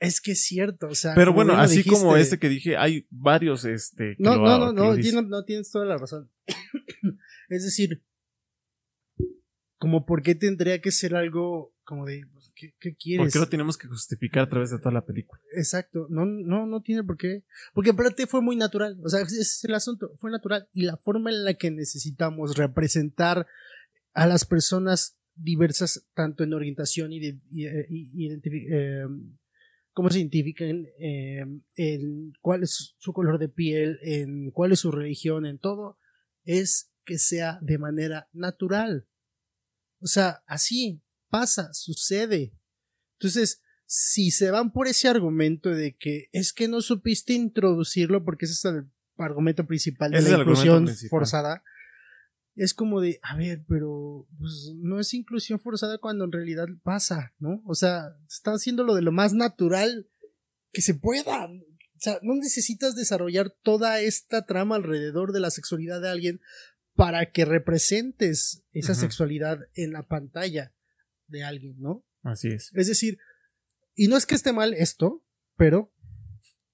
es 0.00 0.20
que 0.20 0.32
es 0.32 0.42
cierto, 0.42 0.88
o 0.88 0.94
sea. 0.94 1.14
Pero 1.14 1.32
bueno, 1.32 1.54
así 1.54 1.84
como 1.84 2.16
este 2.16 2.38
que 2.38 2.48
dije, 2.48 2.76
hay 2.76 3.06
varios, 3.10 3.64
este. 3.64 4.16
No, 4.18 4.36
no, 4.36 4.58
no, 4.58 4.72
no, 4.72 4.94
tienes, 4.96 5.24
no 5.26 5.44
tienes 5.44 5.70
toda 5.70 5.86
la 5.86 5.98
razón. 5.98 6.30
es 7.48 7.64
decir, 7.64 8.02
como 9.78 10.04
por 10.04 10.22
qué 10.22 10.34
tendría 10.34 10.80
que 10.80 10.90
ser 10.90 11.14
algo 11.14 11.74
como 11.84 12.06
de, 12.06 12.26
¿qué, 12.56 12.74
qué 12.80 12.90
¿Por 12.90 12.98
quieres? 12.98 13.32
qué 13.32 13.38
lo 13.38 13.48
tenemos 13.48 13.78
que 13.78 13.86
justificar 13.86 14.44
a 14.44 14.48
través 14.48 14.70
de 14.70 14.78
toda 14.78 14.90
la 14.92 15.04
película? 15.04 15.40
Exacto, 15.56 16.06
no, 16.10 16.24
no, 16.26 16.66
no 16.66 16.80
tiene 16.80 17.04
por 17.04 17.16
qué. 17.16 17.44
Porque 17.74 17.90
aparte 17.90 18.26
fue 18.26 18.40
muy 18.40 18.56
natural, 18.56 18.98
o 19.04 19.08
sea, 19.08 19.20
ese 19.20 19.40
es 19.40 19.64
el 19.64 19.74
asunto, 19.74 20.12
fue 20.18 20.30
natural. 20.30 20.68
Y 20.72 20.82
la 20.82 20.96
forma 20.96 21.30
en 21.30 21.44
la 21.44 21.54
que 21.54 21.70
necesitamos 21.70 22.56
representar 22.56 23.46
a 24.14 24.26
las 24.26 24.44
personas 24.44 25.18
diversas, 25.34 26.06
tanto 26.14 26.42
en 26.42 26.54
orientación 26.54 27.12
y, 27.12 27.20
de, 27.20 27.40
y, 27.50 27.66
eh, 27.66 27.86
y- 27.90 28.32
eh, 28.32 29.04
cómo 29.92 30.10
se 30.10 30.18
identifican, 30.18 30.86
eh, 30.98 31.44
en 31.76 32.32
cuál 32.40 32.62
es 32.62 32.94
su 32.96 33.12
color 33.12 33.38
de 33.38 33.48
piel, 33.48 33.98
en 34.02 34.50
cuál 34.50 34.72
es 34.72 34.80
su 34.80 34.90
religión, 34.90 35.46
en 35.46 35.58
todo, 35.58 35.98
es 36.44 36.90
que 37.04 37.18
sea 37.18 37.58
de 37.62 37.78
manera 37.78 38.28
natural. 38.32 39.06
O 40.00 40.06
sea, 40.06 40.42
así 40.46 41.02
pasa, 41.28 41.72
sucede. 41.72 42.52
Entonces, 43.18 43.62
si 43.86 44.30
se 44.30 44.50
van 44.50 44.72
por 44.72 44.88
ese 44.88 45.08
argumento 45.08 45.70
de 45.70 45.96
que 45.96 46.28
es 46.32 46.52
que 46.52 46.68
no 46.68 46.80
supiste 46.82 47.32
introducirlo 47.32 48.24
porque 48.24 48.44
ese 48.44 48.54
es 48.54 48.64
el 48.64 48.90
argumento 49.16 49.66
principal 49.66 50.10
de 50.10 50.20
la 50.20 50.38
inclusión 50.38 50.84
principal. 50.84 51.10
forzada, 51.10 51.62
es 52.56 52.74
como 52.74 53.00
de, 53.00 53.20
a 53.22 53.36
ver, 53.36 53.64
pero 53.68 54.26
pues, 54.38 54.72
no 54.76 54.98
es 54.98 55.14
inclusión 55.14 55.60
forzada 55.60 55.98
cuando 55.98 56.24
en 56.24 56.32
realidad 56.32 56.66
pasa, 56.82 57.34
¿no? 57.38 57.62
O 57.66 57.74
sea, 57.74 58.16
está 58.28 58.52
haciendo 58.52 58.82
lo 58.82 58.94
de 58.94 59.02
lo 59.02 59.12
más 59.12 59.34
natural 59.34 60.08
que 60.72 60.82
se 60.82 60.94
pueda. 60.94 61.46
O 61.46 61.98
sea, 61.98 62.18
no 62.22 62.34
necesitas 62.34 62.94
desarrollar 62.96 63.54
toda 63.62 64.00
esta 64.00 64.46
trama 64.46 64.76
alrededor 64.76 65.32
de 65.32 65.40
la 65.40 65.50
sexualidad 65.50 66.00
de 66.00 66.10
alguien 66.10 66.40
para 66.94 67.30
que 67.30 67.44
representes 67.44 68.64
esa 68.72 68.94
sexualidad 68.94 69.60
en 69.74 69.92
la 69.92 70.02
pantalla 70.02 70.72
de 71.28 71.44
alguien, 71.44 71.76
¿no? 71.80 72.04
Así 72.22 72.48
es. 72.48 72.70
Es 72.74 72.86
decir, 72.86 73.18
y 73.94 74.08
no 74.08 74.16
es 74.16 74.26
que 74.26 74.34
esté 74.34 74.52
mal 74.52 74.74
esto, 74.74 75.24
pero 75.56 75.92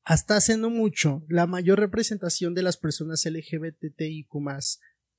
hasta 0.04 0.36
hace 0.36 0.56
no 0.56 0.70
mucho, 0.70 1.24
la 1.28 1.46
mayor 1.46 1.78
representación 1.78 2.54
de 2.54 2.62
las 2.62 2.76
personas 2.76 3.24
LGBTIQ 3.24 4.26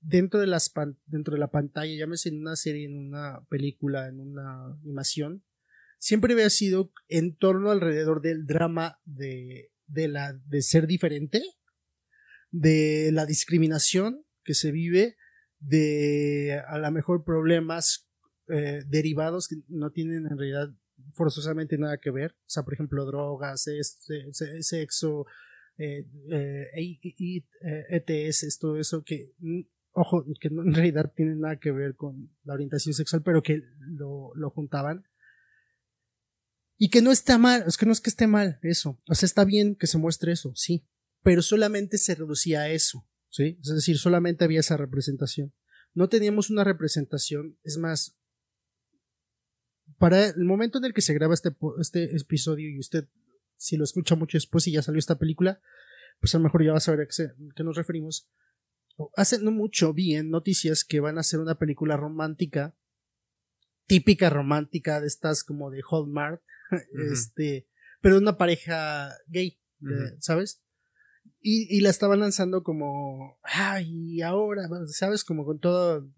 dentro 0.02 0.40
de 0.42 0.48
las 0.48 0.70
pan- 0.70 1.00
dentro 1.06 1.34
de 1.36 1.40
la 1.40 1.52
pantalla, 1.52 1.96
llámese 1.96 2.30
en 2.30 2.42
una 2.42 2.56
serie, 2.58 2.86
en 2.86 2.98
una 2.98 3.46
película, 3.50 4.10
en 4.10 4.20
una 4.20 4.74
animación, 4.82 5.46
siempre 6.00 6.34
había 6.34 6.50
sido 6.50 6.92
en 7.08 7.38
torno 7.38 7.72
alrededor 7.72 8.22
del 8.22 8.46
drama 8.46 9.00
de, 9.06 9.72
de 9.88 10.10
la 10.10 10.34
de 10.34 10.62
ser 10.62 10.86
diferente, 10.88 11.42
de 12.52 13.12
la 13.14 13.26
discriminación 13.26 14.26
que 14.44 14.54
se 14.54 14.72
vive, 14.72 15.16
de 15.60 16.62
a 16.68 16.78
lo 16.78 16.92
mejor 16.92 17.24
problemas 17.24 18.03
eh, 18.50 18.84
derivados 18.88 19.48
que 19.48 19.58
no 19.68 19.92
tienen 19.92 20.26
en 20.28 20.38
realidad 20.38 20.70
forzosamente 21.14 21.78
nada 21.78 21.98
que 21.98 22.12
ver. 22.12 22.32
O 22.32 22.50
sea, 22.50 22.64
por 22.64 22.74
ejemplo, 22.74 23.06
drogas, 23.06 23.68
este, 23.68 24.32
se- 24.34 24.64
sexo, 24.64 25.26
eh, 25.78 26.06
eh, 26.32 26.68
eh, 26.76 27.86
ETS, 27.90 28.58
todo 28.60 28.78
eso 28.80 29.04
que, 29.04 29.34
mm, 29.40 29.62
ojo, 29.94 30.26
que 30.40 30.50
no 30.50 30.64
en 30.64 30.74
realidad 30.74 31.12
tienen 31.16 31.40
nada 31.40 31.60
que 31.60 31.72
ver 31.72 31.96
con 31.96 32.30
la 32.44 32.54
orientación 32.54 32.94
sexual, 32.94 33.24
pero 33.24 33.42
que 33.42 33.62
lo, 33.80 34.32
lo 34.36 34.50
juntaban. 34.52 35.04
Y 36.78 36.90
que 36.90 37.02
no 37.02 37.12
está 37.12 37.38
mal, 37.38 37.64
es 37.68 37.78
que 37.78 37.86
no 37.86 37.92
es 37.92 38.02
que 38.02 38.10
esté 38.10 38.28
mal 38.28 38.60
eso. 38.64 39.00
O 39.08 39.16
sea, 39.16 39.26
está 39.28 39.46
bien 39.46 39.76
que 39.76 39.88
se 39.88 39.98
muestre 39.98 40.32
eso, 40.32 40.52
sí. 40.56 40.86
Pero 41.22 41.42
solamente 41.42 41.98
se 41.98 42.16
reducía 42.16 42.62
a 42.62 42.70
eso, 42.70 43.08
¿sí? 43.30 43.58
Es 43.62 43.74
decir, 43.74 43.98
solamente 43.98 44.44
había 44.44 44.60
esa 44.60 44.76
representación. 44.76 45.54
No 45.94 46.10
teníamos 46.10 46.50
una 46.50 46.64
representación, 46.64 47.58
es 47.64 47.78
más, 47.78 48.18
para 49.98 50.28
el 50.28 50.46
momento 50.46 50.78
en 50.78 50.86
el 50.86 50.94
que 50.94 51.02
se 51.02 51.14
graba 51.14 51.34
este, 51.34 51.56
este 51.80 52.16
episodio 52.16 52.70
y 52.70 52.80
usted, 52.80 53.08
si 53.58 53.78
lo 53.78 53.84
escucha 53.84 54.16
mucho 54.16 54.38
después 54.38 54.68
y 54.68 54.72
ya 54.72 54.82
salió 54.82 55.00
esta 55.00 55.20
película, 55.20 55.62
pues 56.20 56.34
a 56.36 56.38
lo 56.38 56.46
mejor 56.46 56.64
ya 56.64 56.72
va 56.72 56.78
a 56.78 56.82
saber 56.82 57.02
a 57.02 57.08
qué, 57.08 57.64
nos 57.64 57.76
referimos. 57.76 58.30
Hace 59.16 59.40
no 59.40 59.52
mucho 59.52 59.94
vi 59.94 60.16
en 60.16 60.30
noticias 60.30 60.84
que 60.84 61.00
van 61.00 61.18
a 61.18 61.22
hacer 61.22 61.40
una 61.40 61.56
película 61.56 61.98
romántica, 61.98 62.76
típica 63.88 64.30
romántica 64.30 65.02
de 65.02 65.08
estas 65.08 65.44
como 65.44 65.70
de 65.72 65.82
Hallmark, 65.90 66.42
este, 67.12 67.68
pero 68.02 68.16
de 68.16 68.22
una 68.22 68.38
pareja 68.38 69.10
gay, 69.28 69.60
Ujú. 69.82 70.16
¿sabes? 70.20 70.62
Y, 71.42 71.76
y 71.76 71.82
la 71.82 71.90
estaban 71.90 72.20
lanzando 72.20 72.64
como, 72.64 73.38
ay, 73.44 74.22
ahora, 74.22 74.64
¿sabes? 74.88 75.24
Como 75.24 75.46
con 75.46 75.60
todo. 75.60 76.10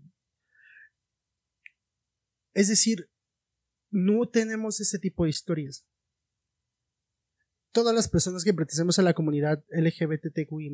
Es 2.53 2.67
decir, 2.67 3.09
no 3.95 4.27
tenemos 4.27 4.81
ese 4.81 4.99
tipo 4.99 5.23
de 5.23 5.29
historias. 5.29 5.85
Todas 7.71 7.95
las 7.95 8.09
personas 8.09 8.43
que 8.43 8.53
pertenecemos 8.53 8.99
a 8.99 9.03
la 9.03 9.13
comunidad 9.13 9.63
LGBTQI 9.69 10.69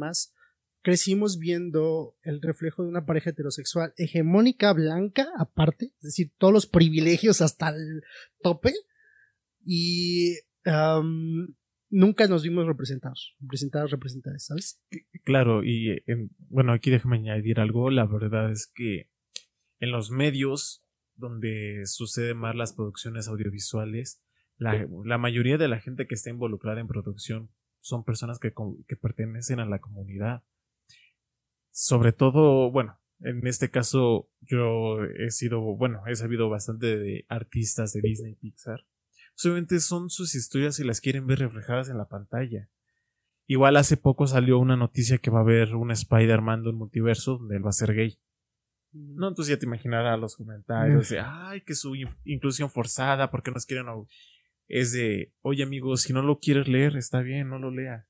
crecimos 0.82 1.38
viendo 1.38 2.18
el 2.24 2.42
reflejo 2.42 2.82
de 2.82 2.90
una 2.90 3.06
pareja 3.06 3.30
heterosexual 3.30 3.94
hegemónica 3.98 4.74
blanca, 4.74 5.28
aparte, 5.38 5.94
es 5.98 6.02
decir, 6.02 6.32
todos 6.40 6.52
los 6.52 6.66
privilegios 6.66 7.42
hasta 7.42 7.70
el 7.70 8.02
tope, 8.42 8.74
y 9.64 10.38
nunca 11.92 12.28
nos 12.28 12.42
vimos 12.42 12.66
representados, 12.66 13.36
representados, 13.40 13.92
representadas, 13.92 14.46
¿sabes? 14.46 14.82
Claro, 15.24 15.64
y 15.64 16.02
en- 16.08 16.32
bueno, 16.50 16.74
aquí 16.74 16.90
déjame 16.90 17.18
añadir 17.18 17.60
algo. 17.60 17.92
La 17.92 18.06
verdad 18.08 18.52
es 18.52 18.66
que 18.74 19.12
en 19.80 19.92
los 19.92 20.10
medios 20.10 20.81
donde 21.22 21.84
suceden 21.86 22.38
más 22.38 22.56
las 22.56 22.74
producciones 22.74 23.30
audiovisuales, 23.30 24.22
la, 24.58 24.86
la 25.06 25.18
mayoría 25.18 25.58
de 25.58 25.70
la 25.70 25.80
gente 25.80 26.06
que 26.06 26.16
está 26.16 26.30
involucrada 26.30 26.82
en 26.82 26.88
producción 26.88 27.50
son 27.80 28.04
personas 28.04 28.40
que 28.40 28.54
pertenecen 28.98 29.62
a 29.62 29.66
la 29.66 29.80
comunidad. 29.80 30.44
Sobre 31.72 32.12
todo, 32.12 32.70
bueno, 32.70 33.00
en 33.22 33.46
este 33.48 33.70
caso 33.70 34.30
yo 34.42 35.04
he 35.04 35.30
sido, 35.32 35.62
bueno, 35.62 36.02
he 36.08 36.16
sabido 36.16 36.50
bastante 36.50 36.98
de 36.98 37.26
artistas 37.30 37.94
de 37.94 38.02
Disney 38.02 38.34
y 38.34 38.36
Pixar. 38.36 38.86
Solamente 39.36 39.80
son 39.80 40.10
sus 40.10 40.36
historias 40.36 40.80
y 40.80 40.84
las 40.84 41.02
quieren 41.02 41.28
ver 41.28 41.40
reflejadas 41.40 41.90
en 41.90 41.98
la 41.98 42.08
pantalla. 42.08 42.70
Igual 43.48 43.78
hace 43.78 43.98
poco 43.98 44.28
salió 44.28 44.60
una 44.60 44.78
noticia 44.78 45.18
que 45.18 45.32
va 45.32 45.40
a 45.40 45.44
haber 45.44 45.76
un 45.76 45.92
Spider-Man 45.92 46.64
de 46.64 46.70
un 46.70 46.78
multiverso 46.78 47.38
donde 47.38 47.58
él 47.58 47.66
va 47.66 47.70
a 47.70 47.74
ser 47.74 47.94
gay. 47.94 48.20
No, 48.94 49.30
entonces 49.30 49.54
ya 49.56 49.60
te 49.60 49.66
imaginarás 49.66 50.20
los 50.20 50.36
comentarios 50.36 51.10
de, 51.10 51.20
ay, 51.20 51.62
que 51.62 51.76
su 51.76 51.96
in- 51.96 52.10
inclusión 52.26 52.70
forzada, 52.70 53.32
porque 53.32 53.52
nos 53.52 53.66
quieren... 53.66 53.88
au-". 53.88 54.08
Es 54.68 54.94
de, 54.94 55.34
oye 55.42 55.64
amigo, 55.64 55.96
si 55.98 56.14
no 56.14 56.22
lo 56.22 56.40
quieres 56.40 56.68
leer, 56.68 56.96
está 56.96 57.22
bien, 57.22 57.50
no 57.50 57.60
lo 57.60 57.72
lea. 57.72 58.08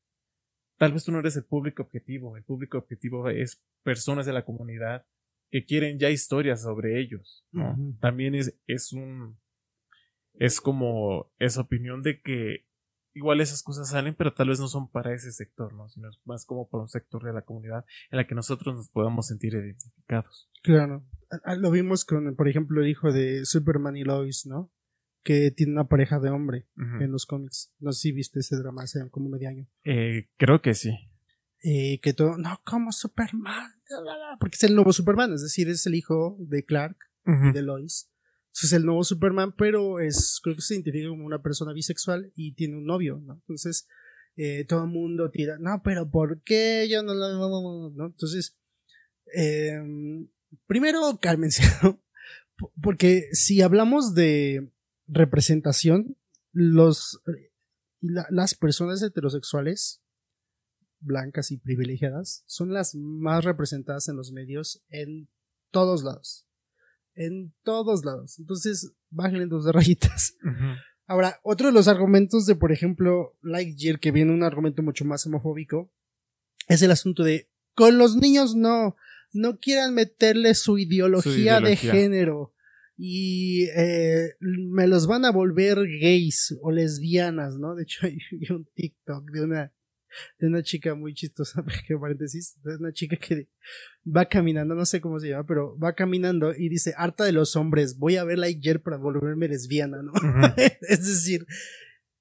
Tal 0.78 0.94
vez 0.94 1.04
tú 1.06 1.12
no 1.12 1.20
eres 1.20 1.36
el 1.36 1.44
público 1.46 1.84
objetivo, 1.84 2.38
el 2.38 2.44
público 2.44 2.78
objetivo 2.78 3.30
es 3.30 3.64
personas 3.84 4.26
de 4.26 4.34
la 4.34 4.46
comunidad 4.46 5.06
que 5.52 5.66
quieren 5.66 6.00
ya 6.00 6.10
historias 6.10 6.62
sobre 6.64 7.00
ellos. 7.00 7.46
También 8.00 8.36
es, 8.36 8.58
es 8.68 8.94
un. 8.94 9.40
Es 10.34 10.62
como 10.62 11.32
esa 11.40 11.62
opinión 11.62 12.02
de 12.04 12.22
que 12.22 12.66
igual 13.14 13.42
esas 13.42 13.64
cosas 13.64 13.90
salen, 13.90 14.16
pero 14.16 14.34
tal 14.34 14.50
vez 14.50 14.60
no 14.60 14.68
son 14.68 14.90
para 14.90 15.14
ese 15.14 15.32
sector, 15.32 15.74
¿no? 15.74 15.90
Sino 15.90 16.10
es 16.10 16.20
más 16.26 16.46
como 16.46 16.70
para 16.70 16.84
un 16.84 16.90
sector 16.90 17.24
de 17.24 17.34
la 17.34 17.42
comunidad 17.42 17.86
en 18.10 18.18
la 18.18 18.28
que 18.28 18.36
nosotros 18.36 18.76
nos 18.76 18.90
podamos 18.90 19.28
sentir 19.28 19.54
identificados. 19.54 20.50
Claro. 20.64 21.06
Lo 21.58 21.72
vimos 21.72 22.06
con, 22.06 22.36
por 22.36 22.48
ejemplo, 22.48 22.82
el 22.82 22.90
hijo 22.90 23.12
de 23.12 23.46
Superman 23.46 23.96
y 23.96 24.04
Lois, 24.04 24.46
¿no? 24.46 24.72
Que 25.24 25.52
tiene 25.52 25.74
una 25.74 25.88
pareja 25.88 26.20
de 26.20 26.30
hombre 26.30 26.68
en 26.76 27.12
los 27.12 27.26
cómics. 27.26 27.74
No 27.80 27.92
sé 27.92 28.02
si 28.02 28.12
viste 28.12 28.40
ese 28.40 28.58
drama 28.58 28.84
hace 28.84 29.08
como 29.12 29.30
medio 29.30 29.50
año. 29.50 29.68
Eh, 29.84 30.30
creo 30.38 30.62
que 30.62 30.74
sí. 30.74 30.98
Eh, 31.64 32.00
que 32.02 32.14
todo, 32.14 32.38
no, 32.38 32.60
como 32.66 32.92
Superman, 32.92 33.72
porque 34.40 34.56
es 34.56 34.64
el 34.64 34.74
nuevo 34.74 34.92
Superman, 34.92 35.32
es 35.34 35.44
decir, 35.44 35.70
es 35.70 35.86
el 35.86 35.94
hijo 35.94 36.36
de 36.40 36.66
Clark 36.66 36.98
y 37.26 37.52
de 37.54 37.62
Lois. 37.62 38.11
Es 38.54 38.74
el 38.74 38.86
nuevo 38.86 39.04
Superman, 39.04 39.54
pero 39.58 40.00
es, 40.00 40.40
creo 40.44 40.56
que 40.56 40.62
se 40.62 40.76
identifica 40.76 41.10
como 41.10 41.26
una 41.26 41.42
persona 41.42 41.74
bisexual 41.74 42.32
y 42.36 42.54
tiene 42.54 42.78
un 42.78 42.86
novio, 42.86 43.18
¿no? 43.24 43.34
Entonces, 43.36 43.88
eh, 44.36 44.66
todo 44.66 44.84
el 44.84 44.90
mundo 44.90 45.30
tira, 45.32 45.58
no, 45.60 45.82
pero 45.84 46.10
¿por 46.10 46.42
qué 46.44 46.88
yo 46.90 47.02
no 47.04 47.14
lo, 47.14 47.30
no, 47.34 47.50
no, 47.50 47.62
no", 47.62 47.90
¿no? 47.92 48.06
Entonces, 48.08 48.58
eh, 49.34 49.80
primero, 50.68 51.18
cálmense, 51.22 51.64
Porque 52.82 53.30
si 53.32 53.62
hablamos 53.62 54.14
de 54.14 54.72
representación, 55.08 56.16
los, 56.52 57.22
la- 58.02 58.28
las 58.30 58.54
personas 58.54 59.02
heterosexuales, 59.02 60.02
blancas 61.00 61.52
y 61.52 61.58
privilegiadas, 61.58 62.44
son 62.46 62.72
las 62.74 62.94
más 62.94 63.44
representadas 63.46 64.08
en 64.10 64.16
los 64.16 64.32
medios 64.32 64.84
en 64.90 65.28
todos 65.72 66.04
lados. 66.04 66.46
En 67.16 67.54
todos 67.64 68.06
lados. 68.06 68.40
Entonces, 68.40 68.94
bájenle 69.10 69.46
dos 69.48 69.66
rayitas. 69.72 70.36
Ahora, 71.08 71.40
otro 71.44 71.68
de 71.68 71.74
los 71.74 71.88
argumentos 71.88 72.46
de, 72.46 72.56
por 72.56 72.72
ejemplo, 72.72 73.38
Lightyear, 73.42 74.00
que 74.00 74.12
viene 74.12 74.32
un 74.32 74.44
argumento 74.44 74.82
mucho 74.82 75.04
más 75.04 75.26
homofóbico, 75.26 75.92
es 76.68 76.82
el 76.82 76.92
asunto 76.92 77.24
de, 77.24 77.50
con 77.76 77.98
los 77.98 78.16
niños 78.16 78.56
no, 78.56 78.96
no 79.34 79.58
quieran 79.60 79.94
meterle 79.94 80.56
su 80.56 80.78
ideología, 80.78 81.56
de 81.60 81.74
ideología. 81.74 81.92
género 81.92 82.54
y 83.04 83.64
eh, 83.76 84.36
me 84.40 84.86
los 84.86 85.08
van 85.08 85.26
a 85.26 85.32
volver 85.32 85.80
gays 86.00 86.56
o 86.62 86.72
lesbianas, 86.72 87.58
¿no? 87.58 87.74
De 87.74 87.82
hecho, 87.82 88.02
hay 88.06 88.20
un 88.52 88.68
TikTok 88.76 89.32
de 89.32 89.44
una, 89.44 89.74
de 90.40 90.48
una 90.48 90.64
chica 90.64 90.96
muy 90.96 91.14
chistosa, 91.14 91.64
que 91.88 91.98
paréntesis, 91.98 92.58
de 92.64 92.76
una 92.78 92.94
chica 92.94 93.18
que 93.18 93.48
va 94.06 94.26
caminando, 94.26 94.76
no 94.76 94.86
sé 94.86 95.02
cómo 95.02 95.20
se 95.20 95.30
llama, 95.30 95.46
pero 95.46 95.78
va 95.78 95.94
caminando 95.94 96.54
y 96.56 96.70
dice, 96.70 96.94
harta 96.98 97.24
de 97.24 97.32
los 97.32 97.56
hombres, 97.56 97.98
voy 97.98 98.18
a 98.18 98.24
ver 98.24 98.40
Lightyear 98.40 98.82
para 98.82 98.98
volverme 98.98 99.48
lesbiana, 99.48 100.02
¿no? 100.02 100.14
Es 100.90 101.06
decir, 101.06 101.46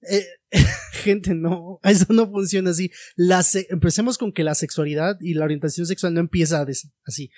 eh, 0.02 0.26
gente, 0.92 1.34
no, 1.34 1.80
eso 1.82 2.06
no 2.12 2.30
funciona 2.30 2.70
así. 2.70 2.90
La 3.16 3.42
empecemos 3.68 4.18
con 4.18 4.32
que 4.32 4.44
la 4.44 4.54
sexualidad 4.54 5.16
y 5.20 5.34
la 5.34 5.44
orientación 5.44 5.86
sexual 5.86 6.14
no 6.14 6.20
empieza 6.20 6.64
así. 7.04 7.30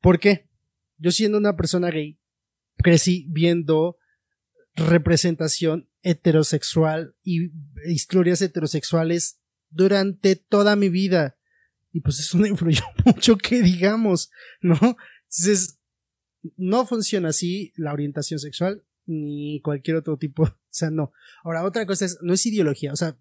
¿Por 0.00 0.18
qué? 0.18 0.48
Yo 0.98 1.10
siendo 1.10 1.38
una 1.38 1.56
persona 1.56 1.90
gay, 1.90 2.18
crecí 2.78 3.26
viendo 3.30 3.98
representación 4.74 5.88
heterosexual 6.02 7.16
y 7.22 7.50
historias 7.86 8.42
heterosexuales 8.42 9.40
durante 9.76 10.36
toda 10.36 10.74
mi 10.76 10.88
vida. 10.88 11.36
Y 11.92 12.00
pues 12.00 12.18
eso 12.18 12.38
no 12.38 12.46
influyó 12.46 12.82
mucho 13.04 13.36
que 13.36 13.62
digamos, 13.62 14.30
¿no? 14.60 14.78
Entonces, 15.24 15.78
no 16.56 16.86
funciona 16.86 17.28
así 17.28 17.72
la 17.76 17.92
orientación 17.92 18.38
sexual 18.38 18.84
ni 19.06 19.60
cualquier 19.62 19.96
otro 19.96 20.16
tipo. 20.16 20.44
O 20.76 20.78
sea, 20.78 20.90
no. 20.90 21.10
Ahora, 21.42 21.64
otra 21.64 21.86
cosa 21.86 22.04
es, 22.04 22.18
no 22.20 22.34
es 22.34 22.44
ideología. 22.44 22.92
O 22.92 22.96
sea, 22.96 23.16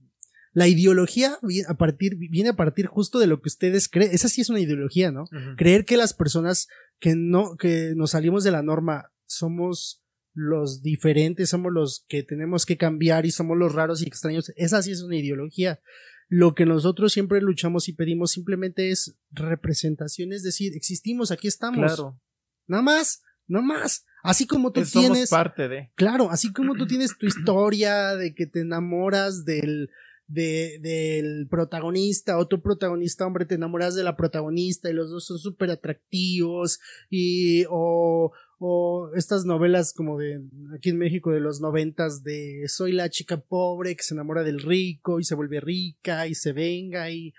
la 0.52 0.68
ideología 0.68 1.40
viene 1.42 1.66
a 1.70 1.76
partir, 1.76 2.18
viene 2.18 2.50
a 2.50 2.56
partir 2.58 2.86
justo 2.88 3.18
de 3.18 3.28
lo 3.28 3.42
que 3.42 3.48
ustedes 3.48 3.88
creen. 3.88 4.12
Esa 4.12 4.28
sí 4.28 4.42
es 4.42 4.50
una 4.50 4.60
ideología, 4.60 5.10
¿no? 5.10 5.22
Ujú. 5.24 5.56
Creer 5.56 5.86
que 5.86 5.96
las 5.96 6.14
personas 6.14 6.68
que 7.00 7.16
no, 7.16 7.56
que 7.56 7.94
nos 7.96 8.12
salimos 8.12 8.44
de 8.44 8.52
la 8.52 8.62
norma 8.62 9.14
somos 9.26 10.04
los 10.34 10.82
diferentes, 10.82 11.50
somos 11.50 11.72
los 11.72 12.04
que 12.10 12.24
tenemos 12.24 12.66
que 12.66 12.76
cambiar 12.76 13.26
y 13.26 13.32
somos 13.32 13.58
los 13.58 13.74
raros 13.74 14.02
y 14.02 14.06
extraños. 14.06 14.52
Esa 14.58 14.84
sí 14.84 14.92
es 14.92 15.02
una 15.02 15.16
ideología. 15.16 15.80
Lo 16.28 16.56
que 16.56 16.66
nosotros 16.66 17.14
siempre 17.14 17.42
luchamos 17.42 17.88
y 17.88 17.94
pedimos 17.94 18.32
simplemente 18.32 18.90
es 18.92 19.18
representación, 19.32 20.34
es 20.34 20.44
decir, 20.44 20.74
existimos, 20.76 21.32
aquí 21.32 21.48
estamos. 21.48 21.86
Claro. 21.86 22.20
Nada 22.68 22.84
más, 22.84 23.22
no 23.48 23.62
más. 23.62 24.06
Así 24.24 24.48
como 24.48 24.72
tú 24.72 24.84
somos 24.86 25.12
tienes, 25.12 25.30
parte 25.30 25.68
de. 25.68 25.92
claro, 25.94 26.32
así 26.32 26.52
como 26.52 26.74
tú 26.74 26.88
tienes 26.88 27.16
tu 27.16 27.28
historia 27.28 28.16
de 28.16 28.34
que 28.34 28.48
te 28.48 28.62
enamoras 28.62 29.46
del, 29.46 29.92
de, 30.28 30.80
del 30.82 31.48
protagonista 31.48 32.38
o 32.38 32.48
tu 32.48 32.62
protagonista 32.62 33.26
hombre 33.26 33.46
te 33.46 33.56
enamoras 33.56 33.96
de 33.96 34.04
la 34.04 34.16
protagonista 34.16 34.90
y 34.90 34.94
los 34.94 35.12
dos 35.12 35.26
son 35.26 35.38
súper 35.38 35.70
atractivos 35.72 36.80
y 37.10 37.66
o, 37.70 38.32
o 38.58 39.12
estas 39.16 39.46
novelas 39.46 39.94
como 39.94 40.18
de 40.18 40.42
aquí 40.76 40.90
en 40.90 40.98
México 40.98 41.32
de 41.32 41.40
los 41.40 41.62
noventas 41.62 42.24
de 42.24 42.64
soy 42.68 42.92
la 42.92 43.10
chica 43.10 43.38
pobre 43.38 43.96
que 43.96 44.04
se 44.04 44.14
enamora 44.14 44.44
del 44.44 44.62
rico 44.62 45.20
y 45.20 45.24
se 45.24 45.36
vuelve 45.36 45.60
rica 45.60 46.28
y 46.28 46.36
se 46.36 46.54
venga 46.54 47.12
y 47.12 47.34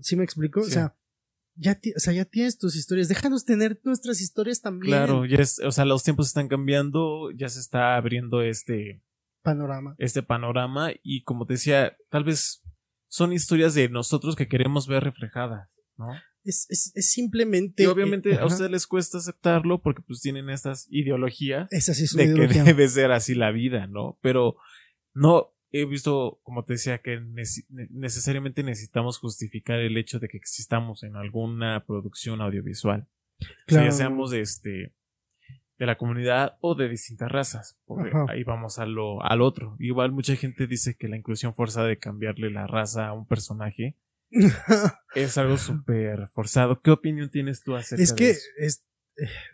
¿sí 0.00 0.16
me 0.16 0.24
explico? 0.24 0.60
O 0.60 0.64
sea, 0.64 0.94
ya, 1.54 1.78
o 1.96 2.00
sea, 2.00 2.12
ya 2.12 2.24
tienes 2.24 2.58
tus 2.58 2.76
historias, 2.76 3.08
déjanos 3.08 3.44
tener 3.44 3.80
nuestras 3.84 4.20
historias 4.20 4.60
también. 4.60 4.92
Claro, 4.92 5.26
ya 5.26 5.38
es, 5.38 5.58
o 5.58 5.72
sea, 5.72 5.84
los 5.84 6.02
tiempos 6.02 6.28
están 6.28 6.48
cambiando, 6.48 7.30
ya 7.32 7.48
se 7.48 7.60
está 7.60 7.96
abriendo 7.96 8.42
este, 8.42 9.02
Panorama. 9.42 9.94
este 9.98 10.22
panorama 10.22 10.90
y 11.02 11.22
como 11.24 11.46
te 11.46 11.54
decía, 11.54 11.96
tal 12.10 12.24
vez 12.24 12.62
son 13.08 13.32
historias 13.32 13.74
de 13.74 13.88
nosotros 13.88 14.36
que 14.36 14.48
queremos 14.48 14.86
ver 14.86 15.02
reflejadas, 15.04 15.68
¿no? 15.96 16.06
Es, 16.44 16.66
es, 16.70 16.90
es 16.94 17.10
simplemente. 17.12 17.82
Y 17.84 17.86
obviamente 17.86 18.32
eh, 18.32 18.38
a 18.38 18.46
ustedes 18.46 18.70
les 18.70 18.86
cuesta 18.86 19.18
aceptarlo 19.18 19.80
porque 19.80 20.02
pues 20.02 20.20
tienen 20.20 20.50
estas 20.50 20.88
ideologías 20.90 21.68
Esa 21.70 21.94
sí 21.94 22.04
es 22.04 22.14
de 22.16 22.34
que 22.34 22.62
debe 22.64 22.88
ser 22.88 23.12
así 23.12 23.34
la 23.34 23.52
vida, 23.52 23.86
¿no? 23.86 24.18
Pero 24.22 24.56
no 25.14 25.54
he 25.70 25.84
visto, 25.86 26.40
como 26.42 26.64
te 26.64 26.72
decía, 26.74 26.98
que 26.98 27.20
nece- 27.20 27.64
necesariamente 27.90 28.62
necesitamos 28.62 29.18
justificar 29.18 29.78
el 29.78 29.96
hecho 29.96 30.18
de 30.18 30.28
que 30.28 30.36
existamos 30.36 31.02
en 31.02 31.16
alguna 31.16 31.84
producción 31.86 32.40
audiovisual. 32.40 33.06
O 33.40 33.44
sea, 33.44 33.54
Claro. 33.66 33.84
ya 33.86 33.92
seamos 33.92 34.32
este 34.32 34.94
de 35.82 35.86
la 35.86 35.96
comunidad 35.98 36.58
o 36.60 36.76
de 36.76 36.88
distintas 36.88 37.28
razas. 37.30 37.76
Porque 37.86 38.10
Ajá. 38.10 38.26
ahí 38.28 38.44
vamos 38.44 38.78
a 38.78 38.86
lo, 38.86 39.20
al 39.24 39.40
otro. 39.42 39.74
Igual 39.80 40.12
mucha 40.12 40.36
gente 40.36 40.68
dice 40.68 40.94
que 40.96 41.08
la 41.08 41.16
inclusión 41.16 41.54
forzada 41.54 41.88
de 41.88 41.98
cambiarle 41.98 42.50
la 42.52 42.68
raza 42.68 43.08
a 43.08 43.12
un 43.12 43.26
personaje 43.26 43.96
es 45.16 45.36
algo 45.38 45.58
súper 45.58 46.28
forzado. 46.28 46.80
¿Qué 46.80 46.92
opinión 46.92 47.30
tienes 47.30 47.62
tú 47.64 47.74
acerca 47.74 48.00
es 48.02 48.10
de 48.10 48.16
que 48.16 48.30
eso? 48.30 48.42
es, 48.58 48.86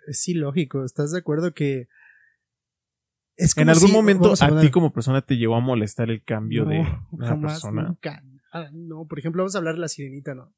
es 0.06 0.28
ilógico. 0.28 0.84
¿Estás 0.84 1.12
de 1.12 1.18
acuerdo 1.20 1.54
que. 1.54 1.88
Es 3.36 3.56
En 3.56 3.70
algún 3.70 3.88
si- 3.88 3.94
momento 3.94 4.34
a 4.38 4.60
ti 4.60 4.70
como 4.70 4.92
persona 4.92 5.22
te 5.22 5.36
llevó 5.38 5.56
a 5.56 5.60
molestar 5.60 6.10
el 6.10 6.22
cambio 6.24 6.64
No, 6.64 6.70
de 6.70 6.80
una 7.12 7.28
jamás, 7.28 7.52
persona. 7.54 7.82
nunca. 7.84 8.22
Ah, 8.52 8.68
no, 8.72 9.06
por 9.06 9.18
ejemplo, 9.18 9.42
vamos 9.42 9.54
a 9.54 9.58
hablar 9.58 9.74
de 9.76 9.80
la 9.80 9.88
sirenita, 9.88 10.34
¿no? 10.34 10.52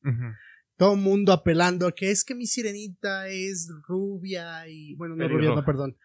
Todo 0.80 0.94
el 0.94 1.00
mundo 1.02 1.34
apelando 1.34 1.86
a 1.86 1.92
que 1.92 2.10
es 2.10 2.24
que 2.24 2.34
mi 2.34 2.46
sirenita 2.46 3.28
es 3.28 3.70
rubia 3.86 4.66
y. 4.66 4.94
Bueno, 4.94 5.14
no 5.14 5.28
rubia, 5.28 5.50
no, 5.50 5.62
perdón. 5.62 5.98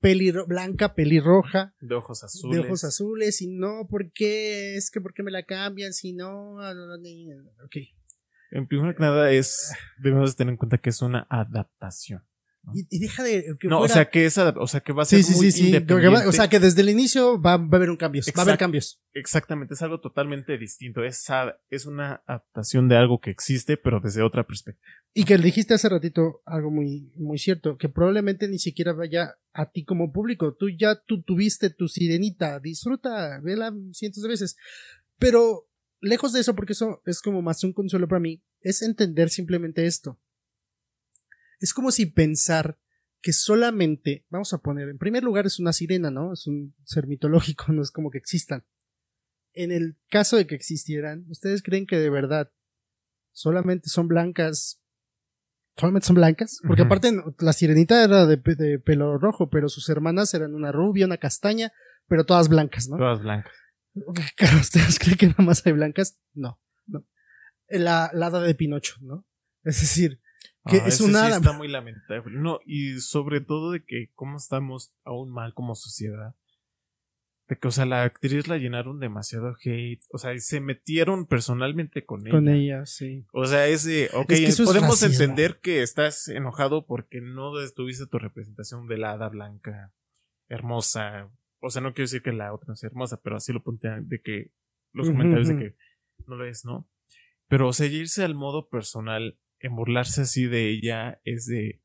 Pelirro, 0.00 0.48
blanca, 0.48 0.96
pelirroja. 0.96 1.76
De 1.80 1.94
ojos 1.94 2.24
azules. 2.24 2.58
de 2.58 2.66
ojos 2.66 2.82
azules 2.82 3.40
y 3.40 3.46
no, 3.46 3.86
¿por 3.88 4.10
qué? 4.10 4.74
Es 4.74 4.90
que 4.90 5.00
¿por 5.00 5.14
qué 5.14 5.22
me 5.22 5.30
la 5.30 5.44
cambian? 5.44 5.92
Si 5.92 6.12
no, 6.12 6.60
ah, 6.60 6.74
ok. 7.64 7.76
En 8.50 8.66
primer 8.66 8.96
que 8.96 9.02
nada 9.02 9.30
es, 9.30 9.72
debemos 9.96 10.34
tener 10.34 10.54
en 10.54 10.58
cuenta 10.58 10.78
que 10.78 10.90
es 10.90 11.02
una 11.02 11.24
adaptación. 11.30 12.24
Y, 12.74 12.86
y 12.90 12.98
deja 12.98 13.22
de 13.22 13.56
que 13.60 13.68
no, 13.68 13.76
o 13.76 13.78
fuera- 13.80 13.94
sea 13.94 14.10
que 14.10 14.26
es 14.26 14.36
adap- 14.38 14.56
o 14.58 14.66
sea 14.66 14.80
que 14.80 14.92
va 14.92 15.02
a 15.02 15.06
ser 15.06 15.22
sí, 15.22 15.34
muy 15.36 15.52
sí, 15.52 15.52
sí. 15.52 15.66
independiente. 15.66 16.08
va- 16.24 16.28
o 16.28 16.32
sea 16.32 16.48
que 16.48 16.58
desde 16.58 16.80
el 16.82 16.88
inicio 16.88 17.40
va, 17.40 17.56
va 17.56 17.68
a 17.72 17.76
haber 17.76 17.90
un 17.90 17.96
cambio. 17.96 18.22
Va 18.36 18.40
a 18.40 18.44
haber 18.44 18.58
cambios. 18.58 19.00
Exactamente, 19.14 19.74
es 19.74 19.82
algo 19.82 20.00
totalmente 20.00 20.58
distinto. 20.58 21.04
Es, 21.04 21.24
es 21.70 21.86
una 21.86 22.22
adaptación 22.26 22.88
de 22.88 22.96
algo 22.96 23.20
que 23.20 23.30
existe, 23.30 23.76
pero 23.76 24.00
desde 24.00 24.22
otra 24.22 24.44
perspectiva. 24.46 24.84
Y 25.14 25.24
que 25.24 25.38
le 25.38 25.44
dijiste 25.44 25.74
hace 25.74 25.88
ratito 25.88 26.42
algo 26.44 26.70
muy, 26.70 27.12
muy 27.16 27.38
cierto, 27.38 27.78
que 27.78 27.88
probablemente 27.88 28.48
ni 28.48 28.58
siquiera 28.58 28.92
vaya 28.92 29.36
a 29.52 29.70
ti 29.70 29.84
como 29.84 30.12
público. 30.12 30.54
Tú 30.54 30.68
ya 30.68 30.96
tú 31.06 31.22
tuviste 31.22 31.70
tu 31.70 31.88
sirenita, 31.88 32.58
disfruta, 32.60 33.40
vela 33.42 33.72
cientos 33.92 34.22
de 34.22 34.28
veces. 34.28 34.56
Pero 35.18 35.68
lejos 36.00 36.32
de 36.32 36.40
eso, 36.40 36.54
porque 36.54 36.72
eso 36.74 37.00
es 37.06 37.22
como 37.22 37.40
más 37.42 37.64
un 37.64 37.72
consuelo 37.72 38.08
para 38.08 38.20
mí, 38.20 38.42
es 38.60 38.82
entender 38.82 39.30
simplemente 39.30 39.86
esto. 39.86 40.18
Es 41.60 41.72
como 41.74 41.90
si 41.90 42.06
pensar 42.06 42.78
que 43.22 43.32
solamente, 43.32 44.24
vamos 44.30 44.52
a 44.52 44.58
poner, 44.58 44.88
en 44.88 44.98
primer 44.98 45.24
lugar 45.24 45.46
es 45.46 45.58
una 45.58 45.72
sirena, 45.72 46.10
¿no? 46.10 46.32
Es 46.32 46.46
un 46.46 46.74
ser 46.84 47.06
mitológico, 47.06 47.66
no 47.72 47.82
es 47.82 47.90
como 47.90 48.10
que 48.10 48.18
existan. 48.18 48.64
En 49.52 49.72
el 49.72 49.96
caso 50.10 50.36
de 50.36 50.46
que 50.46 50.54
existieran, 50.54 51.24
¿ustedes 51.30 51.62
creen 51.62 51.86
que 51.86 51.98
de 51.98 52.10
verdad 52.10 52.50
solamente 53.32 53.88
son 53.88 54.08
blancas 54.08 54.80
solamente 55.78 56.06
son 56.06 56.16
blancas, 56.16 56.58
porque 56.66 56.82
aparte 56.86 57.12
la 57.38 57.52
sirenita 57.52 58.02
era 58.02 58.24
de, 58.24 58.38
pe- 58.38 58.54
de 58.54 58.78
pelo 58.78 59.18
rojo, 59.18 59.50
pero 59.50 59.68
sus 59.68 59.90
hermanas 59.90 60.32
eran 60.32 60.54
una 60.54 60.72
rubia, 60.72 61.04
una 61.04 61.18
castaña, 61.18 61.70
pero 62.08 62.24
todas 62.24 62.48
blancas, 62.48 62.88
¿no? 62.88 62.96
Todas 62.96 63.20
blancas. 63.20 63.52
¿Ustedes 64.60 64.98
creen 64.98 65.18
que 65.18 65.26
nada 65.26 65.44
más 65.44 65.66
hay 65.66 65.72
blancas? 65.72 66.18
No, 66.32 66.58
no. 66.86 67.06
La, 67.68 68.10
la 68.14 68.26
hada 68.26 68.40
de 68.40 68.54
Pinocho, 68.54 68.94
¿no? 69.02 69.26
Es 69.64 69.80
decir, 69.82 70.20
que 70.66 70.78
Ah, 70.78 70.86
es 70.86 71.00
una 71.00 71.26
sí 71.26 71.32
está 71.32 71.52
muy 71.52 71.68
lamentable. 71.68 72.38
No, 72.38 72.60
y 72.64 73.00
sobre 73.00 73.40
todo 73.40 73.70
de 73.70 73.84
que 73.84 74.10
cómo 74.14 74.36
estamos 74.36 74.94
aún 75.04 75.30
mal 75.30 75.54
como 75.54 75.74
sociedad. 75.74 76.34
De 77.48 77.56
que, 77.56 77.68
o 77.68 77.70
sea, 77.70 77.86
la 77.86 78.02
actriz 78.02 78.48
la 78.48 78.58
llenaron 78.58 78.98
demasiado 78.98 79.54
hate. 79.62 80.02
O 80.10 80.18
sea, 80.18 80.36
se 80.38 80.60
metieron 80.60 81.26
personalmente 81.26 82.04
con 82.04 82.26
ella. 82.26 82.30
Con 82.32 82.48
ella, 82.48 82.86
sí. 82.86 83.24
O 83.32 83.46
sea, 83.46 83.68
ese, 83.68 84.10
ok, 84.14 84.30
Es 84.32 84.40
que 84.40 84.46
eso 84.46 84.62
es 84.64 84.68
podemos 84.68 85.00
entender 85.04 85.60
que 85.60 85.82
estás 85.82 86.26
enojado 86.26 86.86
porque 86.86 87.20
no 87.20 87.52
tuviste 87.74 88.06
tu 88.08 88.18
representación 88.18 88.88
de 88.88 88.98
la 88.98 89.12
hada 89.12 89.28
blanca, 89.28 89.92
hermosa. 90.48 91.30
O 91.60 91.70
sea, 91.70 91.82
no 91.82 91.94
quiero 91.94 92.06
decir 92.06 92.22
que 92.22 92.32
la 92.32 92.52
otra 92.52 92.66
no 92.68 92.76
sea 92.76 92.88
hermosa, 92.88 93.20
pero 93.22 93.36
así 93.36 93.52
lo 93.52 93.62
plantean 93.62 94.08
de 94.08 94.20
que 94.20 94.50
los 94.92 95.08
comentarios 95.08 95.48
de 95.48 95.56
que 95.56 95.76
no 96.26 96.36
lo 96.36 96.46
es, 96.46 96.64
¿no? 96.64 96.88
Pero, 97.48 97.68
o 97.68 97.72
sea, 97.72 97.86
irse 97.86 98.24
al 98.24 98.34
modo 98.34 98.68
personal, 98.68 99.38
en 99.60 99.74
burlarse 99.76 100.22
así 100.22 100.46
de 100.46 100.70
ella, 100.70 101.20
es 101.24 101.46
de, 101.46 101.82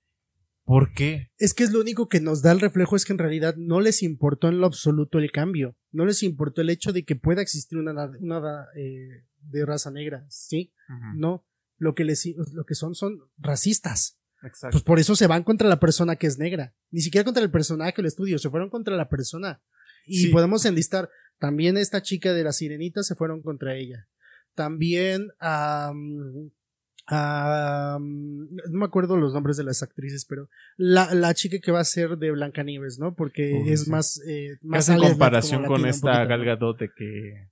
¿por 0.64 0.94
qué? 0.94 1.32
Es 1.38 1.54
que 1.54 1.64
es 1.64 1.72
lo 1.72 1.80
único 1.80 2.08
que 2.10 2.20
nos 2.20 2.42
da 2.42 2.52
el 2.52 2.60
reflejo 2.60 2.96
es 2.96 3.06
que 3.06 3.14
en 3.14 3.20
realidad 3.20 3.56
no 3.58 3.82
les 3.82 4.04
importó 4.04 4.48
en 4.50 4.60
lo 4.60 4.66
absoluto 4.68 5.20
el 5.20 5.32
cambio. 5.32 5.76
No 5.92 6.06
les 6.06 6.24
importó 6.24 6.62
el 6.62 6.70
hecho 6.70 6.94
de 6.94 7.04
que 7.04 7.16
pueda 7.16 7.42
existir 7.42 7.78
una, 7.78 8.10
una 8.20 8.66
eh, 8.76 9.26
de 9.42 9.66
raza 9.66 9.92
negra. 9.92 10.26
Sí, 10.30 10.74
no. 11.16 11.46
Lo 11.78 11.96
que, 11.96 12.04
les, 12.04 12.26
lo 12.54 12.64
que 12.66 12.76
son 12.76 12.94
son 12.94 13.20
racistas. 13.38 14.20
Exacto. 14.44 14.76
Pues 14.76 14.84
por 14.84 15.00
eso 15.00 15.16
se 15.16 15.28
van 15.28 15.44
contra 15.44 15.68
la 15.68 15.80
persona 15.80 16.16
que 16.16 16.28
es 16.28 16.38
negra. 16.38 16.76
Ni 16.92 17.02
siquiera 17.02 17.26
contra 17.26 17.44
el 17.44 17.52
personaje 17.52 17.94
o 17.98 18.02
el 18.02 18.08
estudio, 18.08 18.38
se 18.40 18.50
fueron 18.50 18.70
contra 18.70 18.96
la 18.96 19.10
persona. 19.10 19.62
Y 20.06 20.18
Sí. 20.26 20.28
podemos 20.30 20.66
enlistar, 20.66 21.10
también 21.40 21.78
esta 21.78 22.02
chica 22.02 22.34
de 22.34 22.44
la 22.44 22.52
sirenita 22.54 23.04
se 23.04 23.16
fueron 23.16 23.42
contra 23.42 23.76
ella. 23.76 24.08
También, 24.56 25.30
am, 25.40 26.52
am, 27.08 28.48
no 28.52 28.80
me 28.80 28.86
acuerdo 28.86 29.18
los 29.18 29.34
nombres 29.34 29.58
de 29.58 29.64
las 29.64 29.84
actrices, 29.84 30.26
pero 30.26 30.50
la, 30.78 31.14
la 31.14 31.34
chica 31.34 31.58
que 31.60 31.72
va 31.72 31.80
a 31.80 31.86
ser 31.86 32.18
de 32.18 32.32
Blancanieves, 32.32 33.00
¿no? 33.00 33.14
Porque 33.16 33.72
es 33.72 33.86
sí. 33.86 33.90
más, 33.92 34.22
eh, 34.28 34.58
más 34.62 34.90
alien, 34.90 35.12
comparación 35.12 35.66
con 35.66 35.86
esta 35.86 36.08
poquito, 36.12 36.24
¿no? 36.24 36.30
Gal 36.30 36.46
Gadot 36.46 36.80
de 36.80 36.90
que 36.96 37.50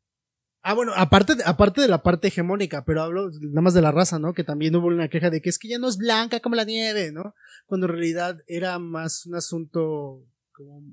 Ah, 0.62 0.73
bueno, 0.73 0.91
aparte 0.95 1.35
de, 1.35 1.43
aparte 1.45 1.79
de 1.81 1.88
la 1.88 2.03
parte 2.03 2.27
hegemónica, 2.27 2.83
pero 2.83 3.01
hablo 3.01 3.29
nada 3.31 3.62
más 3.62 3.73
de 3.73 3.81
la 3.81 3.91
raza, 3.93 4.19
¿no? 4.19 4.33
Que 4.33 4.43
también 4.43 4.75
hubo 4.75 4.88
una 4.88 5.07
queja 5.07 5.29
de 5.29 5.41
que 5.41 5.49
es 5.49 5.57
que 5.57 5.69
ya 5.69 5.79
no 5.79 5.88
es 5.88 5.97
blanca 5.97 6.41
como 6.41 6.55
la 6.55 6.65
nieve, 6.65 7.13
¿no? 7.13 7.33
Cuando 7.65 7.88
en 7.88 7.93
realidad 7.93 8.41
era 8.45 8.77
más 8.77 9.25
un 9.25 9.35
asunto 9.35 10.25
como, 10.51 10.83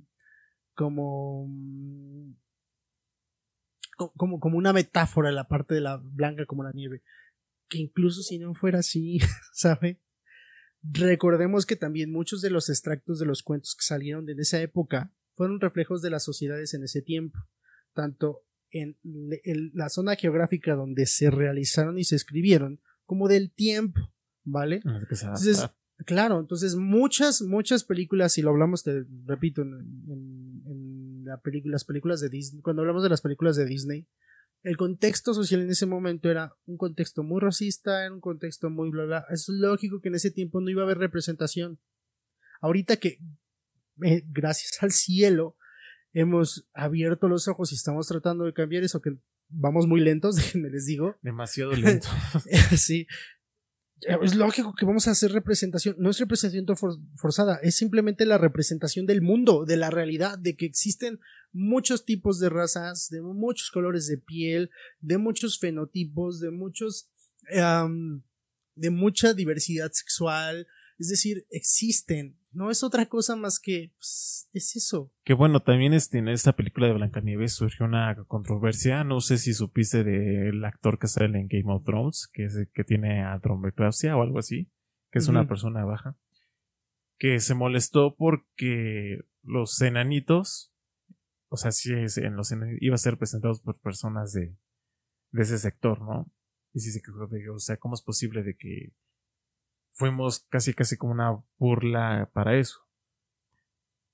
como, 0.75 1.47
mm, 1.49 2.33
co- 3.97 4.13
como, 4.17 4.39
como 4.39 4.57
una 4.57 4.73
metáfora 4.73 5.33
la 5.33 5.49
parte 5.49 5.75
de 5.75 5.81
la 5.81 5.97
blanca 6.01 6.47
como 6.47 6.63
la 6.63 6.71
nieve. 6.73 7.03
Que 7.69 7.79
incluso 7.79 8.23
si 8.23 8.39
no 8.39 8.55
fuera 8.55 8.79
así, 8.81 9.19
¿sabe? 9.53 10.01
Recordemos 10.83 11.67
que 11.67 11.77
también 11.77 12.13
muchos 12.13 12.41
de 12.43 12.51
los 12.51 12.69
extractos 12.69 13.19
de 13.19 13.27
los 13.27 13.43
cuentos 13.43 13.75
que 13.75 13.85
salieron 13.85 14.25
de 14.25 14.35
esa 14.39 14.61
época 14.61 15.13
fueron 15.35 15.61
reflejos 15.61 16.01
de 16.01 16.11
las 16.11 16.23
sociedades 16.25 16.75
en 16.75 16.85
ese 16.85 17.03
tiempo, 17.03 17.39
tanto 17.93 18.43
en 18.71 18.97
la 19.75 19.89
zona 19.89 20.17
geográfica 20.17 20.75
donde 20.75 21.07
se 21.07 21.31
realizaron 21.31 21.99
y 21.99 22.05
se 22.05 22.15
escribieron, 22.17 22.81
como 23.05 23.27
del 23.29 23.51
tiempo, 23.53 24.13
¿vale? 24.45 24.81
que 25.09 25.17
se 25.17 25.25
Entonces, 25.25 25.59
adapta. 25.59 25.79
claro, 26.05 26.41
entonces 26.41 26.75
muchas, 26.77 27.43
muchas 27.43 27.85
películas, 27.85 28.37
y 28.39 28.43
lo 28.43 28.51
hablamos, 28.51 28.83
te 28.83 29.05
repito, 29.25 29.63
en, 29.63 29.73
en- 30.09 30.63
en 30.67 31.25
la 31.25 31.41
película- 31.41 31.73
las 31.73 31.85
películas 31.85 32.21
de 32.21 32.29
Disney, 32.29 32.61
cuando 32.63 32.83
hablamos 32.83 33.03
de 33.03 33.09
las 33.09 33.21
películas 33.23 33.57
de 33.57 33.67
Disney, 33.67 34.07
el 34.63 34.77
contexto 34.77 35.33
social 35.35 35.61
en 35.63 35.71
ese 35.71 35.87
momento 35.87 36.31
era 36.31 36.55
un 36.67 36.77
contexto 36.77 37.23
muy 37.23 37.41
racista, 37.41 38.05
era 38.05 38.13
un 38.13 38.21
contexto 38.21 38.71
muy 38.71 38.91
bla 38.91 39.05
bla. 39.05 39.27
Es 39.31 39.49
lógico 39.49 40.01
que 40.01 40.09
en 40.09 40.17
ese 40.17 40.31
tiempo 40.31 40.61
no 40.61 40.71
iba 40.71 40.83
a 40.83 40.85
haber 40.85 40.99
representación. 40.99 41.79
Ahorita 42.61 42.97
que, 42.97 43.21
eh, 44.03 44.23
gracias 44.27 44.83
al 44.83 44.93
cielo, 44.93 45.57
hemos 46.13 46.69
abierto 46.73 47.29
los 47.29 47.47
ojos 47.49 47.73
y 47.73 47.75
estamos 47.75 48.09
tratando 48.09 48.45
de 48.45 48.55
cambiar 48.55 48.83
eso, 48.83 49.01
que 49.01 49.17
vamos 49.49 49.87
muy 49.87 50.01
lentos, 50.01 50.37
déjenme 50.37 50.71
les 50.71 50.87
digo. 50.87 51.17
demasiado 51.23 51.73
lento. 51.73 52.09
sí. 52.77 53.07
Es 54.01 54.35
lógico 54.35 54.75
que 54.75 54.85
vamos 54.85 55.09
a 55.09 55.13
hacer 55.13 55.33
representación. 55.33 55.97
No 55.99 56.11
es 56.11 56.19
representación 56.19 56.67
for- 56.77 56.99
forzada, 57.17 57.59
es 57.63 57.77
simplemente 57.77 58.27
la 58.27 58.37
representación 58.39 59.07
del 59.07 59.23
mundo, 59.23 59.65
de 59.65 59.77
la 59.79 59.91
realidad, 59.91 60.39
de 60.39 60.55
que 60.55 60.67
existen 60.67 61.19
muchos 61.53 62.05
tipos 62.05 62.39
de 62.39 62.51
razas, 62.51 63.09
de 63.09 63.23
muchos 63.23 63.71
colores 63.71 64.07
de 64.07 64.19
piel, 64.19 64.71
de 65.01 65.17
muchos 65.19 65.59
fenotipos, 65.59 66.41
de 66.41 66.51
muchos. 66.51 67.11
de 68.75 68.91
mucha 68.91 69.33
diversidad 69.33 69.91
sexual. 69.93 70.67
Es 70.99 71.09
decir, 71.09 71.47
existen. 71.51 72.37
No 72.57 72.71
es 72.71 72.83
otra 72.83 73.07
cosa 73.07 73.37
más 73.37 73.61
que. 73.61 73.93
pues, 73.97 74.49
es 74.53 74.75
eso. 74.77 75.13
Que 75.25 75.35
bueno, 75.35 75.61
también 75.61 75.93
este, 75.93 76.19
en 76.19 76.29
esta 76.29 76.55
película 76.57 76.87
de 76.87 76.95
Blancanieves 76.95 77.53
surgió 77.53 77.85
una 77.85 78.17
controversia. 78.27 79.05
No 79.05 79.21
sé 79.21 79.37
si 79.37 79.53
supiste 79.53 80.05
del 80.05 80.65
actor 80.65 80.99
que 80.99 81.07
sale 81.07 81.39
en 81.39 81.49
Game 81.49 81.71
of 81.73 81.85
Thrones, 81.85 82.29
que, 82.33 82.45
es, 82.47 82.57
que 82.73 82.85
tiene 82.85 83.23
andromeclasia 83.23 84.17
o 84.17 84.23
algo 84.23 84.39
así, 84.39 84.71
que 85.13 85.19
es 85.19 85.29
una 85.29 85.47
persona 85.47 85.85
baja, 85.85 86.17
que 87.19 87.41
se 87.41 87.55
molestó 87.55 88.15
porque 88.17 89.21
los 89.43 89.81
enanitos, 89.83 90.73
o 91.49 91.57
sea, 91.59 91.73
sí, 91.73 91.93
es- 91.95 92.17
en 92.19 92.37
los 92.37 92.53
enanitos, 92.53 92.83
iba 92.83 92.95
a 92.95 92.99
ser 92.99 93.19
presentados 93.19 93.61
por 93.61 93.79
personas 93.81 94.33
de, 94.33 94.57
de 95.33 95.43
ese 95.43 95.59
sector, 95.59 96.01
¿no? 96.01 96.33
Y 96.73 96.81
sí 96.81 96.91
se 96.91 97.03
quejó 97.03 97.27
de, 97.27 97.51
o 97.51 97.59
sea, 97.59 97.77
¿cómo 97.77 97.95
es 97.95 98.03
posible 98.03 98.43
de 98.43 98.57
que 98.57 98.93
fuimos 99.97 100.47
casi 100.51 100.75
casi 100.75 100.97
como 100.97 101.13
una 101.13 101.43
burla 101.59 102.31
para 102.33 102.57
eso? 102.57 102.79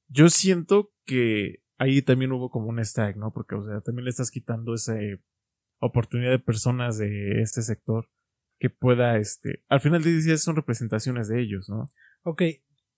Yo 0.08 0.28
siento 0.30 0.92
que 1.04 1.62
ahí 1.78 2.02
también 2.02 2.32
hubo 2.32 2.50
como 2.50 2.68
un 2.68 2.82
stag, 2.84 3.16
¿no? 3.16 3.32
Porque, 3.32 3.56
o 3.56 3.64
sea, 3.64 3.80
también 3.80 4.04
le 4.04 4.10
estás 4.10 4.30
quitando 4.30 4.74
esa 4.74 4.96
oportunidad 5.80 6.30
de 6.30 6.38
personas 6.38 6.98
de 6.98 7.42
este 7.42 7.62
sector 7.62 8.08
que 8.58 8.70
pueda, 8.70 9.16
este, 9.18 9.64
al 9.68 9.80
final 9.80 10.02
de 10.04 10.20
día 10.20 10.36
son 10.38 10.54
representaciones 10.54 11.28
de 11.28 11.42
ellos, 11.42 11.68
¿no? 11.68 11.86
Ok, 12.22 12.42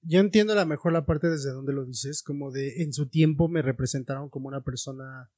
yo 0.02 0.20
entiendo 0.20 0.58
a 0.58 0.66
mejor 0.66 0.92
la 0.92 1.06
parte 1.06 1.30
desde 1.30 1.52
donde 1.52 1.72
lo 1.72 1.86
dices, 1.86 2.22
como 2.22 2.50
de 2.50 2.82
en 2.82 2.92
su 2.92 3.08
tiempo 3.08 3.48
me 3.48 3.62
representaron 3.62 4.28
como 4.28 4.48
una 4.48 4.62
persona. 4.62 5.30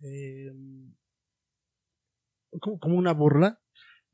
eh, 0.00 0.52
como, 2.60 2.80
como 2.80 2.96
una 2.96 3.12
burla, 3.12 3.61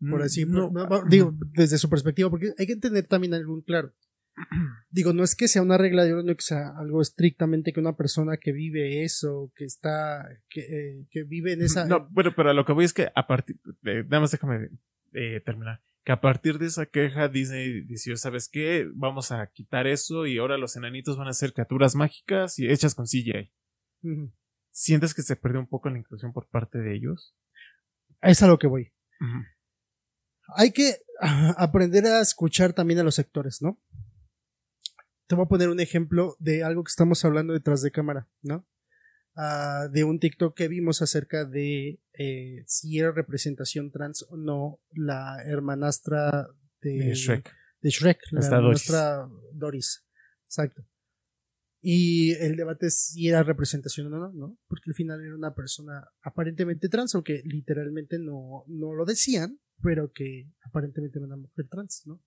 por 0.00 0.22
así 0.22 0.44
Mm, 0.44 0.52
No, 0.52 0.70
no, 0.70 0.86
no, 0.86 1.04
digo, 1.08 1.34
desde 1.52 1.78
su 1.78 1.88
perspectiva, 1.88 2.30
porque 2.30 2.52
hay 2.58 2.66
que 2.66 2.76
tener 2.76 3.06
también 3.06 3.34
algo 3.34 3.62
claro. 3.62 3.92
Digo, 4.90 5.12
no 5.12 5.24
es 5.24 5.34
que 5.34 5.48
sea 5.48 5.62
una 5.62 5.78
regla 5.78 6.04
de 6.04 6.12
oro, 6.12 6.22
no 6.22 6.30
es 6.30 6.36
que 6.36 6.44
sea 6.44 6.68
algo 6.78 7.02
estrictamente 7.02 7.72
que 7.72 7.80
una 7.80 7.96
persona 7.96 8.36
que 8.36 8.52
vive 8.52 9.02
eso, 9.02 9.52
que 9.56 9.64
está, 9.64 10.28
que, 10.48 10.60
eh, 10.60 11.06
que 11.10 11.24
vive 11.24 11.52
en 11.52 11.62
esa. 11.62 11.86
No, 11.86 12.08
bueno, 12.10 12.32
pero 12.36 12.50
a 12.50 12.54
lo 12.54 12.64
que 12.64 12.72
voy 12.72 12.84
es 12.84 12.92
que 12.92 13.10
a 13.14 13.26
partir, 13.26 13.56
de, 13.82 14.04
nada 14.04 14.20
más 14.20 14.30
déjame 14.30 14.70
eh, 15.12 15.40
terminar, 15.44 15.82
que 16.04 16.12
a 16.12 16.20
partir 16.20 16.58
de 16.58 16.66
esa 16.66 16.86
queja 16.86 17.28
Disney 17.28 17.82
dice, 17.82 18.16
¿sabes 18.16 18.48
qué? 18.48 18.88
Vamos 18.94 19.32
a 19.32 19.46
quitar 19.48 19.86
eso 19.86 20.26
y 20.26 20.38
ahora 20.38 20.56
los 20.56 20.76
enanitos 20.76 21.16
van 21.16 21.28
a 21.28 21.32
ser 21.32 21.52
criaturas 21.52 21.94
mágicas 21.94 22.58
y 22.58 22.68
hechas 22.68 22.94
con 22.94 23.06
CGI. 23.06 23.52
¿Sientes 24.70 25.12
que 25.12 25.22
se 25.22 25.36
perdió 25.36 25.60
un 25.60 25.66
poco 25.66 25.90
la 25.90 25.98
inclusión 25.98 26.32
por 26.32 26.48
parte 26.48 26.78
de 26.78 26.94
ellos? 26.94 27.36
Es 28.22 28.42
a 28.42 28.46
lo 28.46 28.58
que 28.58 28.68
voy. 28.68 28.92
Hay 30.56 30.72
que 30.72 30.96
ah, 31.20 31.54
aprender 31.58 32.06
a 32.06 32.20
escuchar 32.20 32.72
también 32.72 33.00
a 33.00 33.02
los 33.02 33.14
sectores, 33.14 33.62
¿no? 33.62 33.80
Te 35.26 35.34
voy 35.34 35.44
a 35.44 35.48
poner 35.48 35.68
un 35.68 35.80
ejemplo 35.80 36.36
de 36.38 36.64
algo 36.64 36.82
que 36.84 36.90
estamos 36.90 37.24
hablando 37.24 37.52
detrás 37.52 37.82
de 37.82 37.90
cámara, 37.90 38.28
¿no? 38.42 38.66
Ah, 39.36 39.86
de 39.92 40.04
un 40.04 40.18
TikTok 40.18 40.56
que 40.56 40.68
vimos 40.68 41.00
acerca 41.02 41.44
de 41.44 42.00
eh, 42.18 42.64
si 42.66 42.98
era 42.98 43.12
representación 43.12 43.92
trans 43.92 44.26
o 44.30 44.36
no 44.36 44.80
la 44.90 45.42
hermanastra 45.44 46.48
de, 46.80 46.90
De 46.90 47.14
Shrek. 47.14 47.54
de 47.80 47.90
Shrek, 47.90 48.18
la 48.32 48.40
Está 48.40 48.56
Doris. 48.56 48.88
hermanastra 48.88 49.28
Doris. 49.52 50.04
Exacto. 50.44 50.82
Y 51.80 52.32
el 52.32 52.56
debate 52.56 52.86
es 52.86 52.98
si 53.12 53.28
era 53.28 53.44
representación 53.44 54.12
o 54.12 54.18
no, 54.18 54.32
¿no? 54.32 54.58
Porque 54.66 54.90
al 54.90 54.94
final 54.94 55.24
era 55.24 55.36
una 55.36 55.54
persona 55.54 56.08
aparentemente 56.22 56.88
trans, 56.88 57.14
aunque 57.14 57.42
literalmente 57.44 58.18
no, 58.18 58.64
no 58.66 58.94
lo 58.94 59.04
decían, 59.04 59.60
pero 59.82 60.12
que 60.12 60.50
aparentemente 60.64 61.18
era 61.18 61.26
una 61.26 61.36
mujer 61.36 61.68
trans, 61.68 62.02
¿no? 62.06 62.22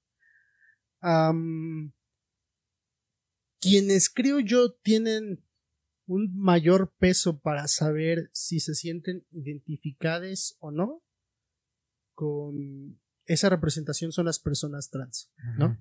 Quienes 3.59 4.09
creo 4.09 4.39
yo 4.39 4.73
tienen 4.73 5.43
un 6.07 6.35
mayor 6.35 6.93
peso 6.97 7.39
para 7.39 7.67
saber 7.67 8.29
si 8.33 8.59
se 8.59 8.73
sienten 8.75 9.25
identificadas 9.31 10.57
o 10.59 10.71
no 10.71 11.03
con 12.13 12.99
esa 13.25 13.49
representación 13.49 14.11
son 14.11 14.25
las 14.25 14.39
personas 14.39 14.89
trans, 14.89 15.31
¿no? 15.57 15.77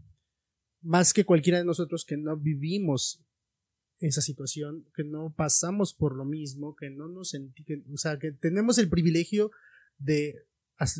Más 0.83 1.13
que 1.13 1.25
cualquiera 1.25 1.59
de 1.59 1.65
nosotros 1.65 2.05
que 2.07 2.17
no 2.17 2.37
vivimos 2.37 3.23
esa 3.99 4.21
situación, 4.23 4.87
que 4.95 5.05
no 5.05 5.35
pasamos 5.35 5.93
por 5.93 6.17
lo 6.17 6.25
mismo, 6.25 6.75
que 6.75 6.89
no 6.91 7.09
nos 7.09 7.35
senti- 7.35 7.65
que- 7.65 7.83
o 7.93 7.97
sea, 7.99 8.19
que 8.19 8.33
tenemos 8.33 8.79
el 8.79 8.89
privilegio 8.89 9.51
de, 9.99 10.47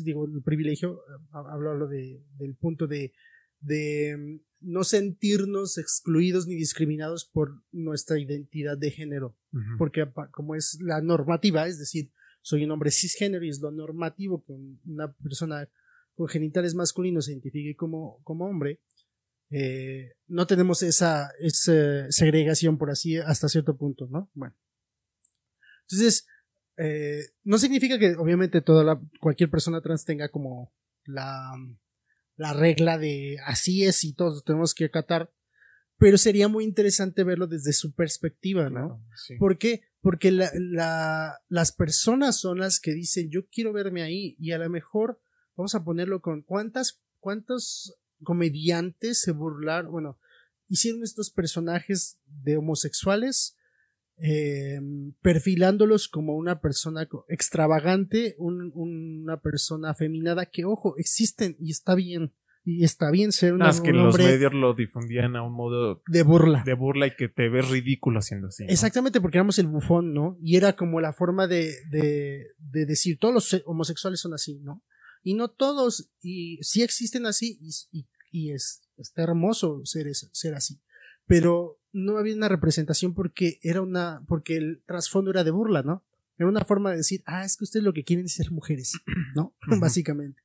digo, 0.03 0.25
el 0.25 0.41
privilegio, 0.43 0.95
eh, 1.09 1.23
hablo, 1.31 1.71
hablo 1.71 1.87
de, 1.87 2.23
del 2.37 2.55
punto 2.55 2.87
de, 2.87 3.13
de 3.59 4.15
mm, 4.17 4.39
no 4.71 4.83
sentirnos 4.83 5.77
excluidos 5.77 6.45
ni 6.47 6.55
discriminados 6.55 7.25
por 7.25 7.63
nuestra 7.71 8.19
identidad 8.19 8.77
de 8.77 8.91
género 8.91 9.35
Ujú. 9.53 9.77
porque 9.77 10.01
apa- 10.01 10.29
como 10.31 10.55
es 10.55 10.77
la 10.81 11.01
normativa, 11.01 11.67
es 11.67 11.79
decir, 11.79 12.11
soy 12.43 12.63
un 12.63 12.71
hombre 12.71 12.91
cisgénero 12.91 13.43
y 13.45 13.49
es 13.49 13.59
lo 13.59 13.71
normativo 13.71 14.43
que 14.43 14.53
un- 14.53 14.79
una 14.85 15.11
persona 15.13 15.67
con 16.13 16.27
genitales 16.27 16.75
masculinos 16.75 17.25
se 17.25 17.31
identifique 17.31 17.75
como, 17.75 18.21
como 18.23 18.45
hombre, 18.45 18.81
eh, 19.49 20.13
no 20.27 20.45
tenemos 20.47 20.81
esa, 20.83 21.29
esa 21.39 22.09
segregación 22.11 22.77
por 22.77 22.89
así 22.91 23.17
hasta 23.17 23.49
cierto 23.49 23.75
punto, 23.77 24.07
¿no? 24.09 24.29
Bueno. 24.33 24.55
Entonces, 25.89 26.25
eh, 26.83 27.21
no 27.43 27.57
significa 27.57 27.99
que 27.99 28.15
obviamente 28.15 28.61
toda 28.61 28.83
la, 28.83 29.01
cualquier 29.19 29.49
persona 29.49 29.81
trans 29.81 30.03
tenga 30.05 30.29
como 30.29 30.73
la, 31.05 31.51
la 32.35 32.53
regla 32.53 32.97
de 32.97 33.37
así 33.45 33.83
es 33.85 34.03
y 34.03 34.13
todos 34.13 34.43
tenemos 34.43 34.73
que 34.73 34.85
acatar, 34.85 35.31
pero 35.97 36.17
sería 36.17 36.47
muy 36.47 36.63
interesante 36.63 37.23
verlo 37.23 37.45
desde 37.47 37.73
su 37.73 37.93
perspectiva, 37.93 38.69
¿no? 38.69 38.87
Claro, 38.87 39.05
sí. 39.15 39.35
¿Por 39.37 39.57
qué? 39.57 39.81
Porque 40.01 40.31
la- 40.31 40.51
la- 40.55 41.39
las 41.47 41.71
personas 41.71 42.37
son 42.39 42.59
las 42.59 42.79
que 42.79 42.93
dicen 42.93 43.29
yo 43.29 43.47
quiero 43.49 43.71
verme 43.73 44.01
ahí 44.01 44.35
y 44.39 44.51
a 44.51 44.57
lo 44.57 44.69
mejor 44.69 45.21
vamos 45.55 45.75
a 45.75 45.83
ponerlo 45.83 46.21
con 46.21 46.41
cuántas 46.41 47.01
cuántos 47.19 47.95
comediantes 48.23 49.19
se 49.21 49.31
burlaron, 49.31 49.91
bueno, 49.91 50.19
hicieron 50.67 51.03
estos 51.03 51.29
personajes 51.29 52.17
de 52.25 52.57
homosexuales 52.57 53.55
eh, 54.17 54.79
perfilándolos 55.21 56.07
como 56.07 56.35
una 56.35 56.59
persona 56.61 57.07
extravagante, 57.27 58.35
un- 58.37 58.71
una 58.75 59.39
persona 59.41 59.89
afeminada 59.91 60.45
que 60.45 60.65
ojo 60.65 60.95
existen 60.97 61.55
y 61.59 61.71
está 61.71 61.95
bien 61.95 62.33
y 62.63 62.83
está 62.83 63.09
bien 63.09 63.31
ser 63.31 63.53
una- 63.53 63.65
Nada 63.65 63.71
más 63.73 63.81
que 63.81 63.89
un 63.89 63.97
los 64.03 64.17
medios 64.19 64.53
lo 64.53 64.75
difundían 64.75 65.35
a 65.35 65.41
un 65.41 65.53
modo 65.53 66.03
de 66.07 66.21
burla. 66.21 66.61
de 66.63 66.75
burla 66.75 67.07
y 67.07 67.15
que 67.15 67.27
te 67.27 67.49
ves 67.49 67.67
ridículo 67.69 68.19
haciendo 68.19 68.47
así. 68.49 68.65
¿no? 68.65 68.69
Exactamente, 68.69 69.19
porque 69.19 69.37
éramos 69.39 69.57
el 69.57 69.65
bufón, 69.67 70.13
¿no? 70.13 70.37
Y 70.43 70.57
era 70.57 70.75
como 70.75 71.01
la 71.01 71.11
forma 71.11 71.47
de, 71.47 71.73
de, 71.89 72.49
de 72.59 72.85
decir, 72.85 73.17
todos 73.19 73.33
los 73.33 73.49
se- 73.49 73.63
homosexuales 73.65 74.19
son 74.19 74.35
así, 74.35 74.59
¿no? 74.59 74.83
Y 75.23 75.33
no 75.33 75.49
todos, 75.49 76.11
y 76.21 76.59
sí 76.61 76.83
existen 76.83 77.25
así, 77.25 77.57
y, 77.61 77.71
y- 77.99 78.07
y 78.31 78.51
es, 78.51 78.83
está 78.97 79.23
hermoso 79.23 79.81
ser, 79.85 80.07
es- 80.07 80.29
ser 80.31 80.53
así. 80.53 80.79
Pero 81.31 81.79
no 81.93 82.17
había 82.17 82.35
una 82.35 82.49
representación 82.49 83.13
porque 83.13 83.57
era 83.63 83.81
una, 83.81 84.21
porque 84.27 84.57
el 84.57 84.83
trasfondo 84.85 85.31
era 85.31 85.45
de 85.45 85.51
burla, 85.51 85.81
¿no? 85.81 86.03
Era 86.37 86.49
una 86.49 86.65
forma 86.65 86.91
de 86.91 86.97
decir, 86.97 87.23
ah, 87.25 87.45
es 87.45 87.55
que 87.55 87.63
ustedes 87.63 87.85
lo 87.85 87.93
que 87.93 88.03
quieren 88.03 88.25
es 88.25 88.33
ser 88.33 88.51
mujeres, 88.51 88.99
¿no? 89.33 89.55
Básicamente. 89.79 90.41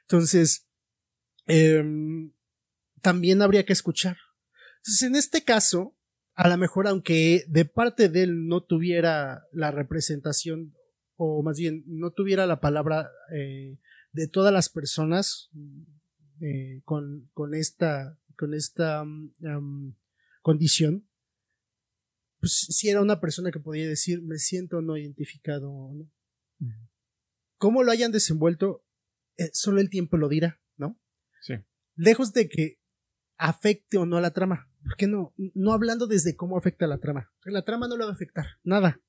Entonces, 0.00 0.66
em, 1.44 2.32
también 3.02 3.42
habría 3.42 3.66
que 3.66 3.74
escuchar. 3.74 4.16
Entonces, 4.78 5.02
en 5.02 5.14
este 5.14 5.44
caso, 5.44 5.94
a 6.32 6.48
lo 6.48 6.56
mejor 6.56 6.88
aunque 6.88 7.44
de 7.46 7.66
parte 7.66 8.08
de 8.08 8.22
él 8.22 8.46
no 8.46 8.62
tuviera 8.62 9.46
la 9.52 9.70
representación, 9.70 10.74
o 11.16 11.42
más 11.42 11.58
bien 11.58 11.84
no 11.86 12.12
tuviera 12.12 12.46
la 12.46 12.60
palabra 12.60 13.10
eh, 13.30 13.76
de 14.12 14.26
todas 14.26 14.54
las 14.54 14.70
personas 14.70 15.50
eh, 16.40 16.80
con, 16.86 17.28
con 17.34 17.52
esta, 17.52 18.18
con 18.38 18.54
esta 18.54 19.04
mm, 19.04 19.32
am, 19.44 19.99
condición, 20.40 21.08
pues 22.38 22.52
si 22.52 22.88
era 22.88 23.02
una 23.02 23.20
persona 23.20 23.50
que 23.50 23.60
podía 23.60 23.88
decir 23.88 24.22
me 24.22 24.38
siento 24.38 24.80
no 24.80 24.96
identificado. 24.96 25.68
¿no? 25.68 26.10
Ujú. 26.60 26.88
¿Cómo 27.58 27.82
lo 27.82 27.92
hayan 27.92 28.12
desenvuelto? 28.12 28.84
Eh, 29.36 29.50
solo 29.52 29.80
el 29.80 29.90
tiempo 29.90 30.16
lo 30.16 30.28
dirá, 30.28 30.60
¿no? 30.76 30.98
Sí. 31.40 31.54
lejos 31.94 32.32
de 32.34 32.48
que 32.48 32.78
afecte 33.36 33.96
o 33.96 34.04
no 34.06 34.18
a 34.18 34.20
la 34.20 34.32
trama. 34.32 34.70
¿Por 34.82 34.96
qué 34.96 35.06
no? 35.06 35.34
No 35.36 35.72
hablando 35.72 36.06
desde 36.06 36.36
cómo 36.36 36.56
afecta 36.56 36.84
a 36.84 36.88
la 36.88 36.98
trama. 36.98 37.32
La 37.44 37.64
trama 37.64 37.88
no 37.88 37.96
lo 37.96 38.04
va 38.04 38.10
a 38.10 38.14
afectar, 38.14 38.46
nada. 38.62 39.00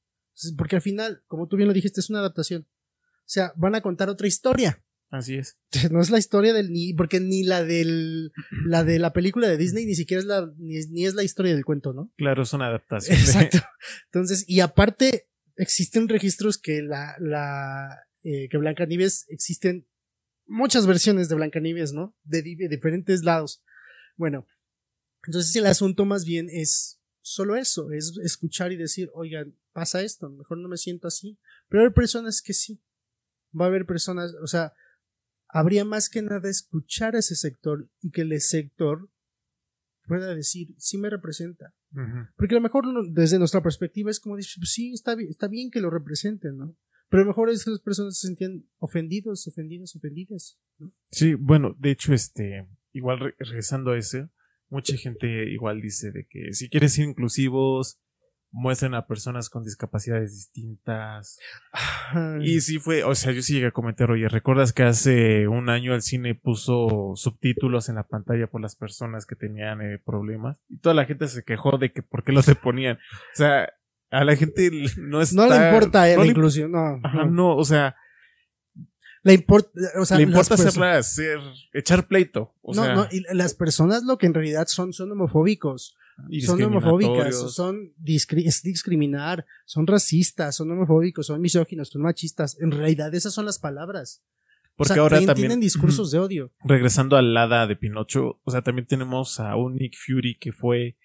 Porque 0.58 0.78
al 0.78 0.82
final, 0.82 1.24
como 1.28 1.48
tú 1.48 1.58
bien 1.58 1.67
lo 1.67 1.74
dijiste, 1.74 2.00
es 2.00 2.10
una 2.10 2.20
adaptación. 2.20 2.67
O 3.04 3.34
sea, 3.34 3.54
van 3.56 3.76
a 3.76 3.82
contar 3.82 4.10
otra 4.10 4.28
historia. 4.28 4.84
Así 5.12 5.36
es. 5.36 5.58
No 5.91 6.00
es 6.02 6.10
la 6.10 6.17
historia 6.17 6.54
del 6.54 6.71
ni, 6.71 6.93
porque 6.93 7.19
ni 7.19 7.43
la 7.43 7.63
del 7.63 8.32
la 8.65 8.84
de 8.86 8.97
la 8.97 9.12
película 9.13 9.47
de 9.50 9.58
Disney 9.58 9.86
ni 9.86 9.93
siquiera 9.95 10.21
es 10.21 10.26
la 10.26 10.50
ni, 10.58 10.78
es- 10.78 10.89
ni 10.89 11.06
es 11.06 11.13
la 11.15 11.24
historia 11.24 11.54
del 11.54 11.65
cuento, 11.65 11.91
¿no? 11.93 12.12
Claro, 12.17 12.43
es 12.43 12.54
una 12.54 12.67
adaptación. 12.67 13.17
de- 13.17 13.21
Exacto. 13.24 13.58
Entonces, 14.06 14.45
y 14.47 14.62
aparte, 14.62 15.28
existen 15.58 16.08
registros 16.08 16.58
que 16.58 16.82
la, 16.82 17.15
la 17.19 18.00
eh, 18.24 18.47
que 18.50 18.58
Blancanieves 18.58 19.26
existen 19.30 19.86
muchas 20.47 20.88
versiones 20.88 21.28
de 21.28 21.36
Blancanieves, 21.36 21.91
¿no? 21.91 22.15
De, 22.24 22.41
de 22.41 22.69
diferentes 22.69 23.24
lados. 23.24 23.62
Bueno, 24.15 24.47
entonces 25.28 25.54
el 25.58 25.65
asunto 25.65 26.06
más 26.06 26.24
bien 26.24 26.47
es 26.50 27.00
solo 27.21 27.56
eso, 27.58 27.91
es 27.91 28.13
escuchar 28.24 28.71
y 28.71 28.78
decir, 28.78 29.10
oigan, 29.13 29.56
pasa 29.74 30.02
esto, 30.02 30.30
mejor 30.30 30.58
no 30.58 30.69
me 30.69 30.78
siento 30.78 31.08
así. 31.08 31.38
Pero 31.67 31.84
hay 31.84 31.89
personas 31.89 32.41
que 32.41 32.54
sí. 32.54 32.82
Va 33.60 33.65
a 33.65 33.67
haber 33.67 33.86
personas, 33.86 34.34
o 34.41 34.47
sea, 34.47 34.74
habría 35.54 35.86
más 35.86 36.10
que 36.10 36.22
nada 36.22 36.50
escuchar 36.50 37.16
a 37.16 37.20
ese 37.20 37.36
sector 37.36 37.90
y 38.02 38.12
que 38.12 38.22
el 38.22 38.40
sector 38.42 39.10
pueda 40.08 40.34
decir, 40.36 40.74
sí 40.78 40.98
me 40.98 41.10
representa. 41.10 41.74
Porque 42.38 42.56
a 42.56 42.58
lo 42.60 42.62
mejor 42.62 42.86
desde 43.12 43.38
nuestra 43.40 43.62
perspectiva 43.62 44.10
es 44.10 44.20
como 44.20 44.38
decir, 44.38 44.66
sí, 44.66 44.94
está 44.94 45.16
bien, 45.16 45.30
está 45.30 45.48
bien 45.48 45.70
que 45.72 45.82
lo 45.82 45.90
representen, 45.90 46.58
¿no? 46.58 46.78
Pero 47.10 47.24
a 47.24 47.26
lo 47.26 47.30
mejor 47.32 47.50
esas 47.50 47.80
personas 47.82 48.18
se 48.18 48.28
sentían 48.28 48.66
ofendidos, 48.78 49.46
ofendidas, 49.48 49.94
ofendidas. 49.96 50.58
¿no? 50.80 50.94
Sí, 51.12 51.34
bueno, 51.34 51.76
de 51.78 51.92
hecho, 51.92 52.14
este, 52.14 52.68
igual 52.94 53.20
re- 53.20 53.36
regresando 53.38 53.92
a 53.92 53.98
eso, 53.98 54.30
mucha 54.70 54.96
gente 54.96 55.52
igual 55.52 55.82
dice 55.82 56.12
de 56.12 56.26
que 56.30 56.54
si 56.54 56.70
quieres 56.70 56.94
ser 56.94 57.06
inclusivos, 57.06 58.00
muestren 58.54 58.94
a 58.96 59.08
personas 59.08 59.50
con 59.50 59.64
discapacidades 59.64 60.34
distintas. 60.34 61.40
Y 62.42 62.60
sí 62.62 62.80
fue, 62.80 63.04
o 63.04 63.16
sea, 63.16 63.32
yo 63.32 63.42
sí 63.42 63.54
llegué 63.54 63.68
a 63.68 63.72
comentar, 63.72 64.12
oye, 64.12 64.28
¿recuerdas 64.28 64.74
que 64.74 64.84
hace 64.84 65.48
un 65.48 65.70
año 65.70 65.96
el 65.96 66.02
cine 66.02 66.36
puso 66.36 67.14
subtítulos 67.16 67.88
en 67.90 67.96
la 67.96 68.04
pantalla 68.04 68.48
por 68.48 68.62
las 68.62 68.76
personas 68.76 69.26
que 69.26 69.36
tenían 69.36 69.82
eh, 69.82 70.00
problemas? 70.06 70.62
Y 70.70 70.78
toda 70.80 70.96
la 70.96 71.06
gente 71.06 71.28
se 71.28 71.44
quejó 71.44 71.78
de 71.78 71.94
que 71.94 72.04
por 72.04 72.24
qué 72.24 72.34
los 72.34 72.46
se 72.46 72.56
ponían. 72.56 72.98
O 72.98 73.36
sea, 73.36 73.70
a 74.10 74.26
la 74.26 74.36
gente 74.36 74.70
no 74.98 75.22
está... 75.22 75.36
no 75.36 75.50
le 75.50 75.66
importa 75.68 76.02
no 76.12 76.18
la 76.18 76.24
le- 76.26 76.30
inclusión, 76.32 76.72
no. 76.74 77.00
Ajá, 77.04 77.24
no. 77.26 77.32
no, 77.32 77.56
o 77.56 77.64
sea, 77.64 77.96
Le 79.24 79.34
importa, 79.34 79.70
o 80.00 80.04
sea, 80.06 80.18
le 80.18 80.26
las 80.26 80.30
importa 80.34 80.56
perso- 80.56 80.68
hacerla 80.68 80.98
hacer, 80.98 81.40
echar 81.74 82.08
pleito. 82.08 82.54
O 82.62 82.74
no, 82.76 82.84
sea, 82.84 82.96
no, 82.96 83.08
y 83.12 83.22
las 83.34 83.54
personas 83.54 84.04
lo 84.04 84.18
que 84.18 84.26
en 84.26 84.34
realidad 84.34 84.68
son 84.68 84.92
son 84.94 85.12
homofóbicos, 85.12 85.96
son 86.45 86.62
homofóbicas, 86.63 87.53
son 87.53 87.93
discri- 88.01 88.45
es 88.45 88.62
discriminar, 88.63 89.45
son 89.65 89.88
racistas, 89.88 90.55
son 90.55 90.71
homofóbicos, 90.71 91.27
son 91.27 91.41
misóginos, 91.41 91.89
son 91.89 92.01
machistas. 92.01 92.60
En 92.60 92.71
realidad 92.71 93.13
esas 93.13 93.34
son 93.34 93.45
las 93.45 93.60
palabras. 93.60 94.23
Porque 94.75 94.93
o 94.93 94.95
sea, 94.95 95.03
ahora 95.03 95.17
también, 95.17 95.36
tienen 95.36 95.60
discursos 95.60 96.12
de 96.12 96.19
odio. 96.19 96.51
regresando 96.63 97.17
al 97.17 97.36
hada 97.36 97.67
de 97.67 97.75
Pinocho, 97.75 98.39
o 98.43 98.51
sea, 98.51 98.62
también 98.62 98.88
tenemos 98.88 99.39
a 99.39 99.55
un 99.55 99.75
Nick 99.75 99.95
Fury 99.97 100.38
que 100.39 100.51
fue, 100.53 100.97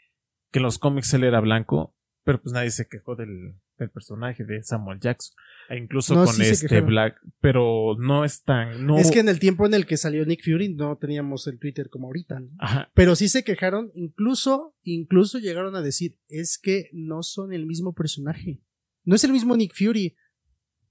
que 0.52 0.60
en 0.60 0.62
los 0.62 0.78
cómics 0.78 1.12
él 1.14 1.24
era 1.24 1.40
blanco, 1.40 1.94
pero 2.24 2.40
pues 2.40 2.52
nadie 2.52 2.70
se 2.70 2.88
quejó 2.88 3.16
del, 3.16 3.56
del 3.78 3.90
personaje 3.90 4.44
de 4.44 4.62
Samuel 4.62 4.98
Jackson. 5.00 5.36
E 5.68 5.76
incluso 5.76 6.14
No, 6.14 6.24
con 6.24 6.34
sí 6.34 6.42
este. 6.42 6.80
Black, 6.80 7.20
pero 7.40 7.96
no 7.98 8.24
es 8.24 8.42
tan, 8.42 8.86
no, 8.86 8.98
Es 8.98 9.10
que 9.10 9.18
en 9.20 9.28
el 9.28 9.38
tiempo 9.38 9.66
en 9.66 9.74
el 9.74 9.84
que 9.86 9.96
salió 9.96 10.24
Nick 10.24 10.44
Fury 10.44 10.74
no 10.74 10.96
teníamos 10.96 11.46
el 11.46 11.58
Twitter 11.58 11.88
como 11.90 12.06
ahorita. 12.06 12.40
¿no? 12.40 12.48
ajá, 12.58 12.90
Pero 12.94 13.16
sí 13.16 13.28
se 13.28 13.42
quejaron, 13.44 13.90
incluso, 13.94 14.74
incluso 14.82 15.38
llegaron 15.38 15.74
a 15.76 15.82
decir, 15.82 16.18
es 16.28 16.58
que 16.58 16.88
no 16.92 17.22
son 17.22 17.52
el 17.52 17.66
mismo 17.66 17.94
personaje. 17.94 18.60
No 19.04 19.14
es 19.16 19.24
el 19.24 19.32
mismo 19.32 19.56
Nick 19.56 19.74
Fury. 19.74 20.16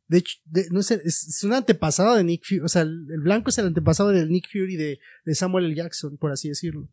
De 0.07 0.19
hecho, 0.19 0.37
de- 0.45 0.67
no 0.71 0.81
es, 0.81 0.91
el- 0.91 1.01
es, 1.03 1.27
es 1.27 1.43
un 1.43 1.53
antepasado 1.53 2.15
de 2.15 2.23
Nick 2.23 2.43
Fury. 2.45 2.59
O 2.61 2.67
sea, 2.67 2.83
el, 2.83 3.07
el 3.11 3.21
blanco 3.21 3.49
es 3.49 3.57
el 3.57 3.65
antepasado 3.67 4.09
del 4.09 4.29
Nick 4.29 4.47
Fury 4.51 4.75
de, 4.75 4.99
de 5.25 5.35
Samuel 5.35 5.65
L. 5.65 5.75
Jackson, 5.75 6.17
por 6.17 6.31
así 6.31 6.47
decirlo. 6.49 6.87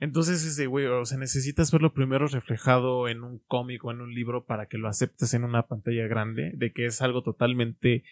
Entonces 0.00 0.44
ese 0.44 0.66
güey, 0.66 0.86
o 0.86 1.04
sea, 1.04 1.18
necesitas 1.18 1.72
verlo 1.72 1.92
primero 1.92 2.26
reflejado 2.28 3.08
en 3.08 3.24
un 3.24 3.40
cómic 3.46 3.84
o 3.84 3.90
en 3.90 4.00
un 4.00 4.14
libro 4.14 4.44
para 4.44 4.66
que 4.66 4.78
lo 4.78 4.88
aceptes 4.88 5.34
en 5.34 5.44
una 5.44 5.66
pantalla 5.66 6.06
grande, 6.06 6.52
de 6.54 6.72
que 6.72 6.86
es 6.86 7.02
algo 7.02 7.22
totalmente 7.22 8.04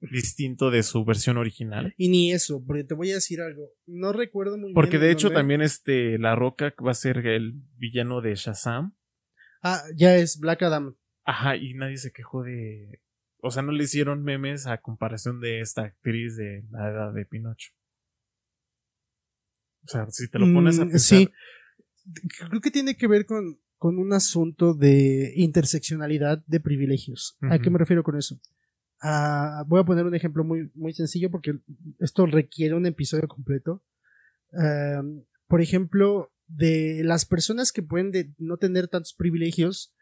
distinto 0.00 0.70
de 0.70 0.82
su 0.82 1.04
versión 1.04 1.36
original. 1.36 1.94
Y 1.96 2.08
ni 2.08 2.32
eso, 2.32 2.64
porque 2.66 2.84
te 2.84 2.94
voy 2.94 3.10
a 3.12 3.14
decir 3.14 3.40
algo. 3.40 3.70
No 3.86 4.12
recuerdo 4.12 4.56
muy 4.56 4.68
bien. 4.68 4.74
Porque 4.74 4.98
de 4.98 5.10
hecho 5.10 5.30
también 5.30 5.60
este 5.60 6.18
La 6.18 6.34
Roca 6.34 6.74
va 6.84 6.90
a 6.92 6.94
ser 6.94 7.18
el 7.26 7.62
villano 7.76 8.20
de 8.20 8.34
Shazam. 8.34 8.96
Ah, 9.62 9.82
ya 9.94 10.16
es 10.16 10.40
Black 10.40 10.62
Adam. 10.62 10.96
Ajá, 11.24 11.56
y 11.56 11.74
nadie 11.74 11.98
se 11.98 12.12
quejó 12.12 12.42
de. 12.42 13.02
O 13.42 13.50
sea, 13.50 13.62
no 13.62 13.72
le 13.72 13.84
hicieron 13.84 14.22
memes 14.22 14.66
a 14.66 14.78
comparación 14.78 15.40
de 15.40 15.60
esta 15.60 15.82
actriz 15.82 16.36
de 16.36 16.64
la 16.70 16.90
edad 16.90 17.12
de 17.12 17.24
Pinocho. 17.24 17.72
O 19.84 19.88
sea, 19.88 20.06
si 20.10 20.28
te 20.28 20.38
lo 20.38 20.52
pones 20.52 20.78
a 20.78 20.84
Mm, 20.84 20.90
pensar. 20.90 21.18
Sí. 21.18 21.28
Creo 22.48 22.60
que 22.60 22.70
tiene 22.70 22.96
que 22.96 23.06
ver 23.06 23.26
con, 23.26 23.60
con 23.78 23.98
un 23.98 24.12
asunto 24.12 24.74
de 24.74 25.32
interseccionalidad 25.36 26.44
de 26.46 26.60
privilegios. 26.60 27.36
¿A 27.42 27.58
qué 27.58 27.70
me 27.70 27.78
refiero 27.78 28.02
con 28.02 28.16
eso? 28.16 28.38
Voy 29.66 29.80
a 29.80 29.84
poner 29.84 30.04
un 30.04 30.14
ejemplo 30.14 30.44
muy, 30.44 30.70
muy 30.74 30.92
sencillo 30.92 31.30
porque 31.30 31.58
esto 31.98 32.26
requiere 32.26 32.74
un 32.74 32.86
episodio 32.86 33.26
completo. 33.28 33.82
Ah, 34.52 35.02
por 35.46 35.60
ejemplo, 35.60 36.32
de 36.48 37.02
las 37.04 37.24
personas 37.24 37.70
que 37.72 37.82
pueden 37.82 38.10
de- 38.10 38.34
no 38.38 38.56
tener 38.56 38.88
tantos 38.88 39.14
privilegios 39.14 39.94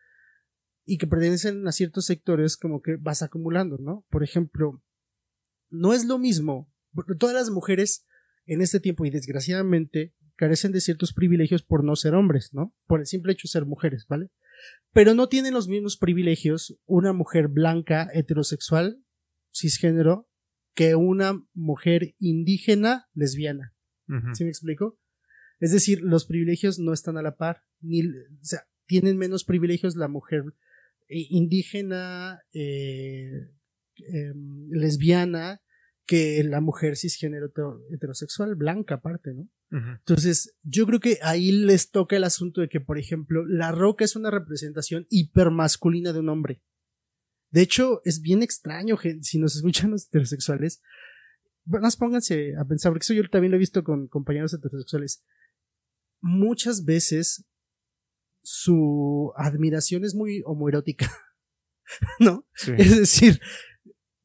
y 0.87 0.97
que 0.99 1.07
pertenecen 1.07 1.67
a 1.69 1.73
ciertos 1.73 2.07
sectores, 2.07 2.57
como 2.57 2.81
que 2.81 2.97
vas 2.97 3.23
acumulando, 3.23 3.77
¿no? 3.79 4.07
Por 4.09 4.25
ejemplo, 4.25 4.83
no 5.71 5.93
es 5.93 6.07
lo 6.07 6.19
mismo. 6.19 6.73
Todas 7.19 7.35
las 7.35 7.51
mujeres 7.51 8.07
en 8.49 8.63
este 8.63 8.81
tiempo 8.81 9.05
y 9.05 9.11
desgraciadamente 9.11 10.15
carecen 10.35 10.73
de 10.73 10.81
ciertos 10.81 11.13
privilegios 11.13 11.63
por 11.63 11.85
no 11.85 11.95
ser 11.97 12.15
hombres, 12.15 12.51
¿no? 12.53 12.75
Por 12.87 13.01
el 13.01 13.07
simple 13.07 13.33
hecho 13.33 13.47
de 13.47 13.51
ser 13.51 13.67
mujeres, 13.67 14.07
¿vale? 14.09 14.31
Pero 14.93 15.15
no 15.15 15.29
tienen 15.29 15.55
los 15.55 15.69
mismos 15.69 15.97
privilegios 15.97 16.79
una 16.87 17.13
mujer 17.13 17.49
blanca, 17.49 18.09
heterosexual, 18.13 19.05
cisgénero, 19.55 20.29
que 20.75 20.95
una 20.95 21.45
mujer 21.55 22.15
indígena, 22.19 23.09
lesbiana. 23.15 23.75
¿Sí 24.33 24.45
me 24.45 24.51
explico? 24.51 24.99
Es 25.61 25.73
decir, 25.73 26.01
los 26.03 26.25
privilegios 26.25 26.79
no 26.79 26.95
están 26.95 27.19
a 27.19 27.23
la 27.23 27.37
par, 27.37 27.65
ni, 27.81 28.07
o 28.07 28.13
sea, 28.41 28.67
tienen 28.87 29.19
menos 29.19 29.45
privilegios 29.45 29.97
la 29.97 30.09
mujer 30.09 30.45
eh, 31.09 31.27
indígena, 31.29 32.41
eh, 32.55 33.51
em, 33.97 34.71
lesbiana, 34.71 35.61
que 36.09 36.43
la 36.43 36.63
mujer 36.63 36.97
cisgénero 36.97 37.51
hetero- 37.53 37.83
heterosexual, 37.93 38.55
blanca 38.57 38.97
aparte, 38.97 39.35
¿no? 39.35 39.49
Entonces, 39.71 40.57
yo 40.63 40.87
creo 40.87 40.99
que 40.99 41.19
ahí 41.23 41.53
les 41.53 41.91
toca 41.91 42.17
el 42.17 42.25
asunto 42.25 42.63
de 42.63 42.71
que, 42.71 42.81
por 42.81 42.99
ejemplo, 42.99 43.45
La 43.47 43.71
Roca 43.71 44.07
es 44.07 44.17
una 44.17 44.31
representación 44.31 45.07
hipermasculina 45.11 46.15
de 46.15 46.21
un 46.21 46.31
hombre. 46.31 46.63
De 47.51 47.61
hecho, 47.61 48.01
es 48.05 48.23
bien 48.23 48.43
extraño, 48.43 48.97
si 49.21 49.39
nos 49.39 49.57
escuchan 49.57 49.91
los 49.91 50.07
heterosexuales, 50.07 50.81
más 51.67 51.97
pónganse 51.97 52.57
a 52.57 52.65
pensar, 52.65 52.91
porque 52.93 53.05
eso 53.05 53.13
yo 53.13 53.29
también 53.29 53.51
lo 53.51 53.57
he 53.57 53.61
visto 53.61 53.85
con 53.85 54.09
compañeros 54.09 54.55
heterosexuales. 54.55 55.23
Muchas 56.23 56.87
veces 56.87 57.45
su 58.43 59.33
admiración 59.37 60.03
es 60.07 60.15
muy 60.15 60.41
homoerótica, 60.47 61.13
¿no? 62.21 62.47
Sí. 62.55 62.73
Es 62.79 62.97
decir, 62.97 63.41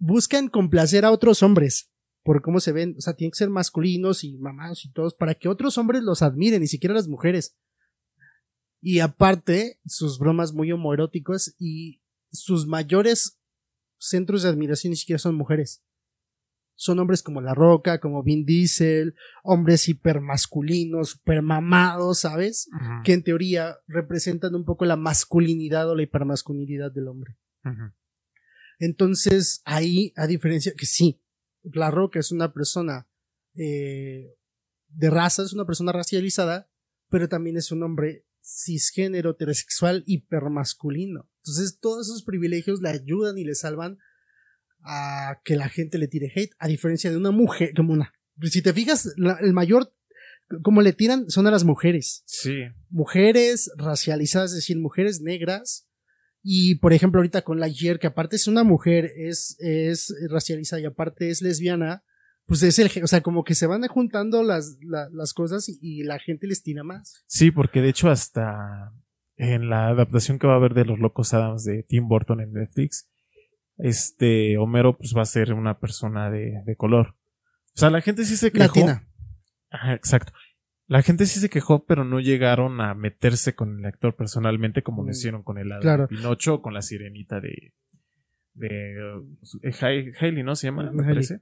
buscan 0.03 0.49
complacer 0.49 1.05
a 1.05 1.11
otros 1.11 1.41
hombres 1.43 1.89
por 2.23 2.41
cómo 2.41 2.59
se 2.59 2.73
ven. 2.73 2.95
O 2.97 3.01
sea, 3.01 3.15
tienen 3.15 3.31
que 3.31 3.37
ser 3.37 3.49
masculinos 3.49 4.25
y 4.25 4.37
mamados 4.37 4.83
y 4.83 4.91
todos 4.91 5.15
para 5.15 5.33
que 5.33 5.47
otros 5.47 5.77
hombres 5.77 6.03
los 6.03 6.21
admiren, 6.21 6.61
ni 6.61 6.67
siquiera 6.67 6.93
las 6.93 7.07
mujeres. 7.07 7.57
Y 8.81 8.99
aparte, 8.99 9.79
sus 9.85 10.19
bromas 10.19 10.51
muy 10.51 10.73
homoeróticos 10.73 11.55
y 11.57 12.01
sus 12.31 12.67
mayores 12.67 13.39
centros 13.97 14.43
de 14.43 14.49
admiración 14.49 14.91
ni 14.91 14.97
siquiera 14.97 15.19
son 15.19 15.35
mujeres. 15.35 15.81
Son 16.75 16.99
hombres 16.99 17.23
como 17.23 17.39
La 17.39 17.53
Roca, 17.53 17.99
como 18.01 18.23
Vin 18.23 18.45
Diesel, 18.45 19.15
hombres 19.43 19.87
hipermasculinos, 19.87 21.11
supermamados, 21.11 22.19
¿sabes? 22.19 22.67
Que 23.05 23.13
en 23.13 23.23
teoría 23.23 23.77
representan 23.87 24.53
un 24.53 24.65
poco 24.65 24.83
la 24.83 24.97
masculinidad 24.97 25.89
o 25.89 25.95
la 25.95 26.03
hipermasculinidad 26.03 26.91
del 26.91 27.07
hombre. 27.07 27.37
Ujú. 27.63 27.93
Entonces, 28.79 29.61
ahí, 29.65 30.13
a 30.15 30.27
diferencia 30.27 30.73
que 30.77 30.85
sí, 30.85 31.21
La 31.63 31.91
Roca 31.91 32.19
es 32.19 32.31
una 32.31 32.53
persona 32.53 33.07
eh, 33.55 34.35
de 34.89 35.09
raza, 35.09 35.43
es 35.43 35.53
una 35.53 35.65
persona 35.65 35.91
racializada, 35.91 36.69
pero 37.09 37.29
también 37.29 37.57
es 37.57 37.71
un 37.71 37.83
hombre 37.83 38.25
cisgénero, 38.41 39.31
heterosexual, 39.31 40.03
hipermasculino. 40.05 41.29
Entonces, 41.43 41.79
todos 41.79 42.07
esos 42.07 42.23
privilegios 42.23 42.81
le 42.81 42.89
ayudan 42.89 43.37
y 43.37 43.43
le 43.45 43.55
salvan 43.55 43.97
a 44.85 45.39
que 45.45 45.55
la 45.55 45.69
gente 45.69 45.97
le 45.97 46.07
tire 46.07 46.31
hate, 46.35 46.51
a 46.59 46.67
diferencia 46.67 47.09
de 47.09 47.17
una 47.17 47.31
mujer, 47.31 47.73
como 47.75 47.93
una. 47.93 48.13
Si 48.41 48.61
te 48.61 48.73
fijas, 48.73 49.13
la- 49.15 49.37
el 49.41 49.53
mayor, 49.53 49.95
como 50.61 50.81
le 50.81 50.91
tiran, 50.93 51.29
son 51.29 51.47
a 51.47 51.51
las 51.51 51.63
mujeres 51.63 52.23
Sí. 52.25 52.63
mujeres 52.89 53.71
racializadas, 53.77 54.51
es 54.51 54.57
decir, 54.57 54.77
mujeres 54.79 55.21
negras. 55.21 55.87
Y 56.45 56.75
por 56.75 56.91
ejemplo, 56.93 57.19
ahorita 57.19 57.41
con 57.43 57.59
la 57.59 57.69
Yer, 57.69 57.99
que 57.99 58.07
aparte 58.07 58.35
es 58.35 58.47
una 58.47 58.63
mujer, 58.63 59.11
es, 59.15 59.55
es 59.59 60.13
racializada 60.29 60.81
y 60.81 60.85
aparte 60.85 61.29
es 61.29 61.41
lesbiana, 61.41 62.03
pues 62.45 62.61
es 62.63 62.77
el, 62.79 62.91
o 63.01 63.07
sea, 63.07 63.21
como 63.21 63.45
que 63.45 63.55
se 63.55 63.65
van 63.67 63.87
juntando 63.87 64.43
las, 64.43 64.77
la- 64.81 65.07
las 65.13 65.33
cosas 65.33 65.69
y, 65.69 65.77
y 65.81 66.03
la 66.03 66.19
gente 66.19 66.45
les 66.45 66.61
tira 66.61 66.83
más. 66.83 67.23
Sí, 67.27 67.49
porque 67.51 67.81
de 67.81 67.89
hecho 67.89 68.09
hasta 68.09 68.91
en 69.37 69.69
la 69.69 69.87
adaptación 69.87 70.37
que 70.37 70.47
va 70.47 70.53
a 70.53 70.57
haber 70.57 70.73
de 70.73 70.83
Los 70.85 70.99
Locos 70.99 71.33
Adams 71.33 71.63
de 71.63 71.83
Tim 71.83 72.07
Burton 72.09 72.41
en 72.41 72.51
Netflix, 72.51 73.09
este 73.77 74.57
Homero 74.57 74.97
pues 74.97 75.13
va 75.15 75.21
a 75.21 75.25
ser 75.25 75.53
una 75.53 75.79
persona 75.79 76.29
de, 76.29 76.61
de 76.65 76.75
color. 76.75 77.15
O 77.75 77.79
sea, 77.79 77.89
la 77.89 78.01
gente 78.01 78.25
sí 78.25 78.35
se 78.37 78.51
quejó. 78.51 78.65
Latina. 78.65 79.07
Ajá, 79.71 79.93
exacto. 79.93 80.33
La 80.87 81.01
gente 81.01 81.25
sí 81.25 81.39
se 81.39 81.49
quejó, 81.49 81.85
pero 81.85 82.03
no 82.03 82.19
llegaron 82.19 82.81
a 82.81 82.93
meterse 82.93 83.55
con 83.55 83.79
el 83.79 83.85
actor 83.85 84.15
personalmente 84.15 84.83
como 84.83 85.01
lo 85.03 85.07
Mm, 85.07 85.11
hicieron 85.11 85.43
con 85.43 85.57
el 85.57 85.69
claro. 85.79 86.03
de 86.03 86.07
Pinocho 86.09 86.55
o 86.55 86.61
con 86.61 86.73
la 86.73 86.81
sirenita 86.81 87.39
de 87.39 87.73
de 88.55 88.95
uh, 89.15 89.37
Hai- 89.81 90.13
Hailey, 90.19 90.43
¿no? 90.43 90.55
Se 90.55 90.67
llama, 90.67 90.91
me 90.91 91.03
parece. 91.03 91.41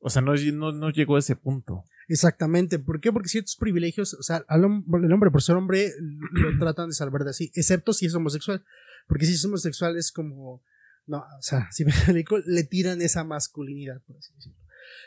O 0.00 0.10
sea, 0.10 0.20
no, 0.20 0.34
no, 0.34 0.72
no 0.72 0.90
llegó 0.90 1.16
a 1.16 1.20
ese 1.20 1.36
punto. 1.36 1.84
Exactamente. 2.08 2.78
¿Por 2.78 3.00
qué? 3.00 3.12
Porque 3.12 3.28
ciertos 3.28 3.56
privilegios, 3.56 4.14
o 4.14 4.22
sea, 4.22 4.44
al 4.48 4.62
hom- 4.62 5.04
el 5.04 5.12
hombre 5.12 5.30
por 5.30 5.42
ser 5.42 5.54
hombre 5.56 5.92
lo 6.32 6.58
tratan 6.58 6.88
de 6.88 6.94
salvar 6.94 7.22
de 7.24 7.30
así, 7.30 7.52
excepto 7.54 7.92
si 7.92 8.06
es 8.06 8.14
homosexual. 8.14 8.64
Porque 9.06 9.26
si 9.26 9.34
es 9.34 9.44
homosexual 9.44 9.96
es 9.96 10.10
como, 10.10 10.62
no, 11.06 11.18
o 11.18 11.42
sea, 11.42 11.68
si 11.72 11.84
me 11.84 11.90
explico, 11.92 12.38
le 12.44 12.64
tiran 12.64 13.00
esa 13.00 13.22
masculinidad, 13.24 14.02
por 14.02 14.16
así 14.16 14.32
decirlo. 14.34 14.58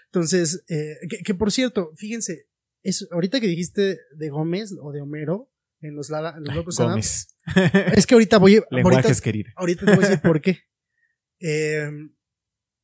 Entonces, 0.05 0.63
eh, 0.69 0.95
que, 1.09 1.17
que 1.23 1.35
por 1.35 1.51
cierto, 1.51 1.91
fíjense, 1.97 2.47
es, 2.89 3.07
ahorita 3.11 3.39
que 3.39 3.47
dijiste 3.47 3.99
de 4.15 4.29
Gómez 4.29 4.75
o 4.81 4.91
de 4.91 5.01
Homero 5.01 5.51
en 5.81 5.95
los, 5.95 6.09
Lada- 6.09 6.35
en 6.37 6.43
los 6.45 6.55
Locos 6.55 6.77
Gómez. 6.79 7.35
es 7.95 8.05
que 8.07 8.15
ahorita 8.15 8.37
voy, 8.37 8.55
ahorita, 8.71 8.75
Lenguajes 8.75 9.21
querido. 9.21 9.49
ahorita 9.55 9.85
te 9.85 9.95
voy 9.95 10.03
a 10.05 10.07
decir 10.09 10.21
por 10.23 10.41
qué. 10.41 10.59
Eh, 11.39 11.89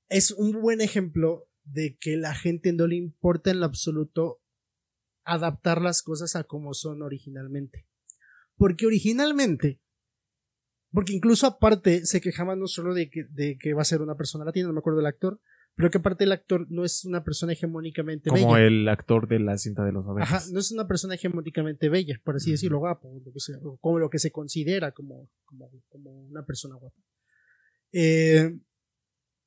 es 0.09 0.31
un 0.31 0.61
buen 0.61 0.81
ejemplo 0.81 1.47
de 1.63 1.97
que 1.99 2.17
la 2.17 2.35
gente 2.35 2.73
no 2.73 2.87
le 2.87 2.95
importa 2.95 3.51
en 3.51 3.59
lo 3.59 3.65
absoluto 3.65 4.41
adaptar 5.23 5.81
las 5.81 6.01
cosas 6.03 6.35
a 6.35 6.43
como 6.43 6.73
son 6.73 7.01
originalmente. 7.01 7.87
Porque 8.55 8.85
originalmente, 8.85 9.81
porque 10.91 11.13
incluso 11.13 11.47
aparte 11.47 12.05
se 12.05 12.21
quejaban 12.21 12.59
no 12.59 12.67
solo 12.67 12.93
de 12.93 13.09
que, 13.09 13.23
de 13.31 13.57
que 13.57 13.73
va 13.73 13.81
a 13.81 13.85
ser 13.85 14.01
una 14.01 14.15
persona 14.15 14.45
latina, 14.45 14.67
no 14.67 14.73
me 14.73 14.79
acuerdo 14.79 14.97
del 14.97 15.07
actor, 15.07 15.39
pero 15.75 15.89
que 15.89 15.97
aparte 15.97 16.23
el 16.25 16.31
actor 16.31 16.67
no 16.69 16.85
es 16.85 17.03
una 17.05 17.23
persona 17.23 17.53
hegemónicamente 17.53 18.29
Como 18.29 18.53
bella. 18.53 18.67
el 18.67 18.87
actor 18.87 19.27
de 19.27 19.39
la 19.39 19.57
cinta 19.57 19.83
de 19.83 19.91
los 19.91 20.05
Ajá, 20.05 20.13
noventas. 20.13 20.51
no 20.51 20.59
es 20.59 20.71
una 20.71 20.87
persona 20.87 21.15
hegemónicamente 21.15 21.89
bella, 21.89 22.19
por 22.23 22.35
así 22.35 22.49
Ujú. 22.49 22.53
decirlo, 22.53 22.79
guapo, 22.79 23.21
lo 23.25 23.31
que 23.31 23.77
como 23.81 23.99
lo 23.99 24.09
que 24.09 24.19
se 24.19 24.31
considera 24.31 24.91
como, 24.91 25.29
como, 25.45 25.71
como 25.89 26.11
una 26.27 26.45
persona 26.45 26.75
guapa. 26.75 26.95
Eh, 27.91 28.57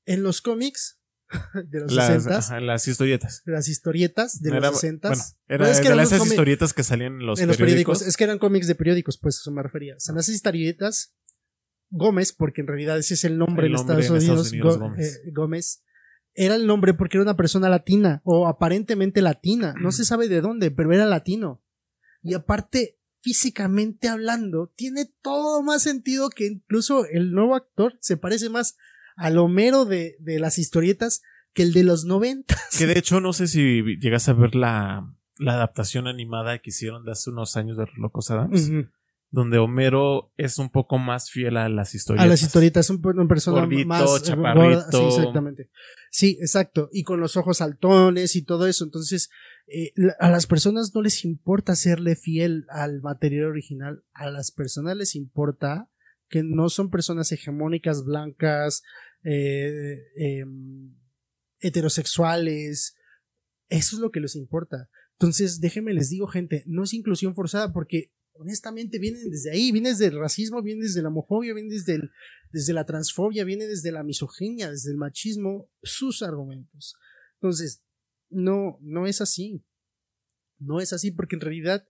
en 0.05 0.23
los 0.23 0.41
cómics 0.41 1.01
de 1.69 1.81
los 1.81 1.93
las, 1.93 2.07
60 2.09 2.39
ajá, 2.39 2.61
las 2.61 2.87
historietas. 2.87 3.43
las 3.45 3.67
historietas 3.69 4.41
de 4.41 4.51
No 4.51 4.57
los 4.57 4.65
era- 4.65 4.73
60 4.75 5.09
bueno, 5.09 5.23
era 5.49 5.59
Pues 5.65 5.71
es 5.73 5.81
que 5.81 5.87
eran 5.87 5.97
las 5.99 6.13
esas 6.13 6.27
historietas 6.29 6.73
que 6.73 6.83
salían 6.85 7.15
en 7.21 7.27
los, 7.27 7.41
en 7.41 7.49
los 7.49 7.57
periódicos. 7.57 7.99
periódicos. 7.99 8.09
Es 8.09 8.17
que 8.17 8.25
eran 8.25 8.39
cómics 8.39 8.69
de 8.69 8.75
periódicos, 8.77 9.19
pues 9.19 9.37
eso 9.41 9.51
me 9.51 9.63
refería. 9.63 9.97
O 9.97 10.01
sea, 10.01 10.13
en 10.13 10.19
esas 10.21 10.35
historietas, 10.35 11.15
Gómez, 11.91 12.33
porque 12.33 12.61
en 12.61 12.67
realidad 12.69 12.99
ese 12.99 13.15
es 13.15 13.25
el 13.25 13.39
nombre, 13.39 13.67
El 13.67 13.73
en, 13.73 13.77
nombre 13.77 14.01
Estados 14.01 14.25
en 14.25 14.31
Unidos, 14.31 14.47
Estados 14.47 14.53
Unidos, 14.53 14.79
Go- 14.79 14.85
Gómez. 14.89 15.17
eh, 15.25 15.31
Gómez, 15.33 15.83
era 16.37 16.55
el 16.55 16.67
nombre 16.67 16.95
porque 16.95 17.17
era 17.17 17.25
una 17.25 17.37
persona 17.37 17.69
latina, 17.69 18.21
o 18.25 18.47
aparentemente 18.47 19.23
latina. 19.23 19.75
No 19.81 19.91
se 19.91 20.05
sabe 20.05 20.29
de 20.29 20.41
dónde, 20.41 20.71
pero 20.71 20.93
era 20.93 21.07
latino. 21.07 21.63
Y 22.23 22.35
aparte, 22.35 22.99
físicamente 23.21 24.09
hablando, 24.09 24.73
tiene 24.77 25.07
todo 25.23 25.63
más 25.63 25.83
sentido 25.83 26.31
que 26.31 26.47
incluso 26.47 27.07
el 27.07 27.33
nuevo 27.33 27.55
actor 27.57 27.97
se 28.01 28.17
parece 28.17 28.51
más 28.51 28.77
al 29.17 29.39
Homero 29.39 29.85
de, 29.85 30.17
de 30.21 30.39
las 30.39 30.59
historietas 30.59 31.23
que 31.55 31.63
el 31.63 31.73
de 31.73 31.85
los 31.85 32.05
90. 32.05 32.55
Que 32.79 32.87
de 32.87 32.99
hecho, 32.99 33.21
no 33.21 33.33
sé 33.33 33.49
si 33.49 33.83
llegas 33.99 34.29
a 34.29 34.35
ver 34.35 34.55
la, 34.55 35.11
la 35.39 35.55
adaptación 35.55 36.07
animada 36.07 36.59
que 36.59 36.71
hicieron 36.71 37.05
de 37.05 37.13
hace 37.13 37.31
unos 37.31 37.57
años 37.57 37.77
de 37.77 37.87
Los 37.87 37.97
Locos 37.97 38.31
Adams, 38.31 38.71
donde 39.31 39.59
Homero 39.59 40.33
es 40.37 40.59
un 40.59 40.71
poco 40.71 40.99
más 40.99 41.31
fiel 41.31 41.57
a 41.57 41.69
las 41.69 41.95
historietas. 41.95 42.27
A 42.27 42.29
las 42.29 42.43
historietas, 42.43 42.91
un, 42.91 43.01
una 43.05 43.27
persona 43.27 43.61
Gordito, 43.61 43.89
más 43.89 44.23
chaparrito. 44.23 44.91
sí, 44.91 45.05
exactamente. 45.19 45.71
Sí, 46.17 46.39
exacto. 46.41 46.89
Y 46.93 47.03
con 47.03 47.21
los 47.21 47.37
ojos 47.37 47.59
saltones 47.59 48.37
y 48.37 48.43
todo 48.43 48.67
eso. 48.67 48.85
Entonces, 48.85 49.29
eh, 49.67 49.93
a 50.19 50.31
las 50.31 50.47
personas 50.47 50.95
no 50.95 51.03
les 51.03 51.27
importa 51.27 51.77
serle 51.77 52.17
fiel 52.17 52.65
al 52.71 53.03
material 53.03 53.45
original. 53.45 54.03
A 54.15 54.31
las 54.31 54.51
personas 54.51 54.97
les 54.97 55.15
importa 55.15 55.91
que 56.31 56.43
no 56.43 56.71
son 56.71 56.89
personas 56.89 57.33
hegemónicas, 57.33 58.03
blancas, 58.07 58.83
eh, 59.25 60.07
em, 60.17 60.97
heterosexuales. 61.61 62.97
Eso 63.69 63.97
es 63.97 64.01
lo 64.01 64.11
que 64.11 64.21
les 64.21 64.37
importa. 64.37 64.89
Entonces, 65.19 65.61
déjenme 65.61 65.93
les 65.93 66.09
digo, 66.09 66.29
gente, 66.29 66.65
no 66.65 66.85
es 66.85 66.95
inclusión 66.95 67.35
forzada 67.35 67.75
porque 67.75 68.11
honestamente 68.39 68.99
vienen 68.99 69.31
desde 69.31 69.51
ahí, 69.51 69.73
viene 69.73 69.91
desde 69.91 70.07
el 70.07 70.19
racismo, 70.19 70.63
viene 70.63 70.83
desde 70.85 71.03
la 71.03 71.09
homofobia, 71.09 71.55
viene 71.55 71.71
desde, 71.75 71.95
el- 71.95 72.11
desde 72.53 72.73
la 72.73 72.85
transfobia, 72.87 73.45
viene 73.45 73.67
desde 73.67 73.93
la 73.93 74.03
misoginia, 74.03 74.71
desde 74.71 74.91
el 74.91 74.97
machismo, 74.97 75.71
sus 75.83 76.23
argumentos. 76.23 76.97
Entonces, 77.35 77.83
no, 78.31 78.79
no 78.81 79.07
es 79.07 79.21
así. 79.21 79.65
No 80.59 80.81
es 80.81 80.93
así 80.93 81.11
porque 81.11 81.37
en 81.37 81.41
realidad 81.43 81.87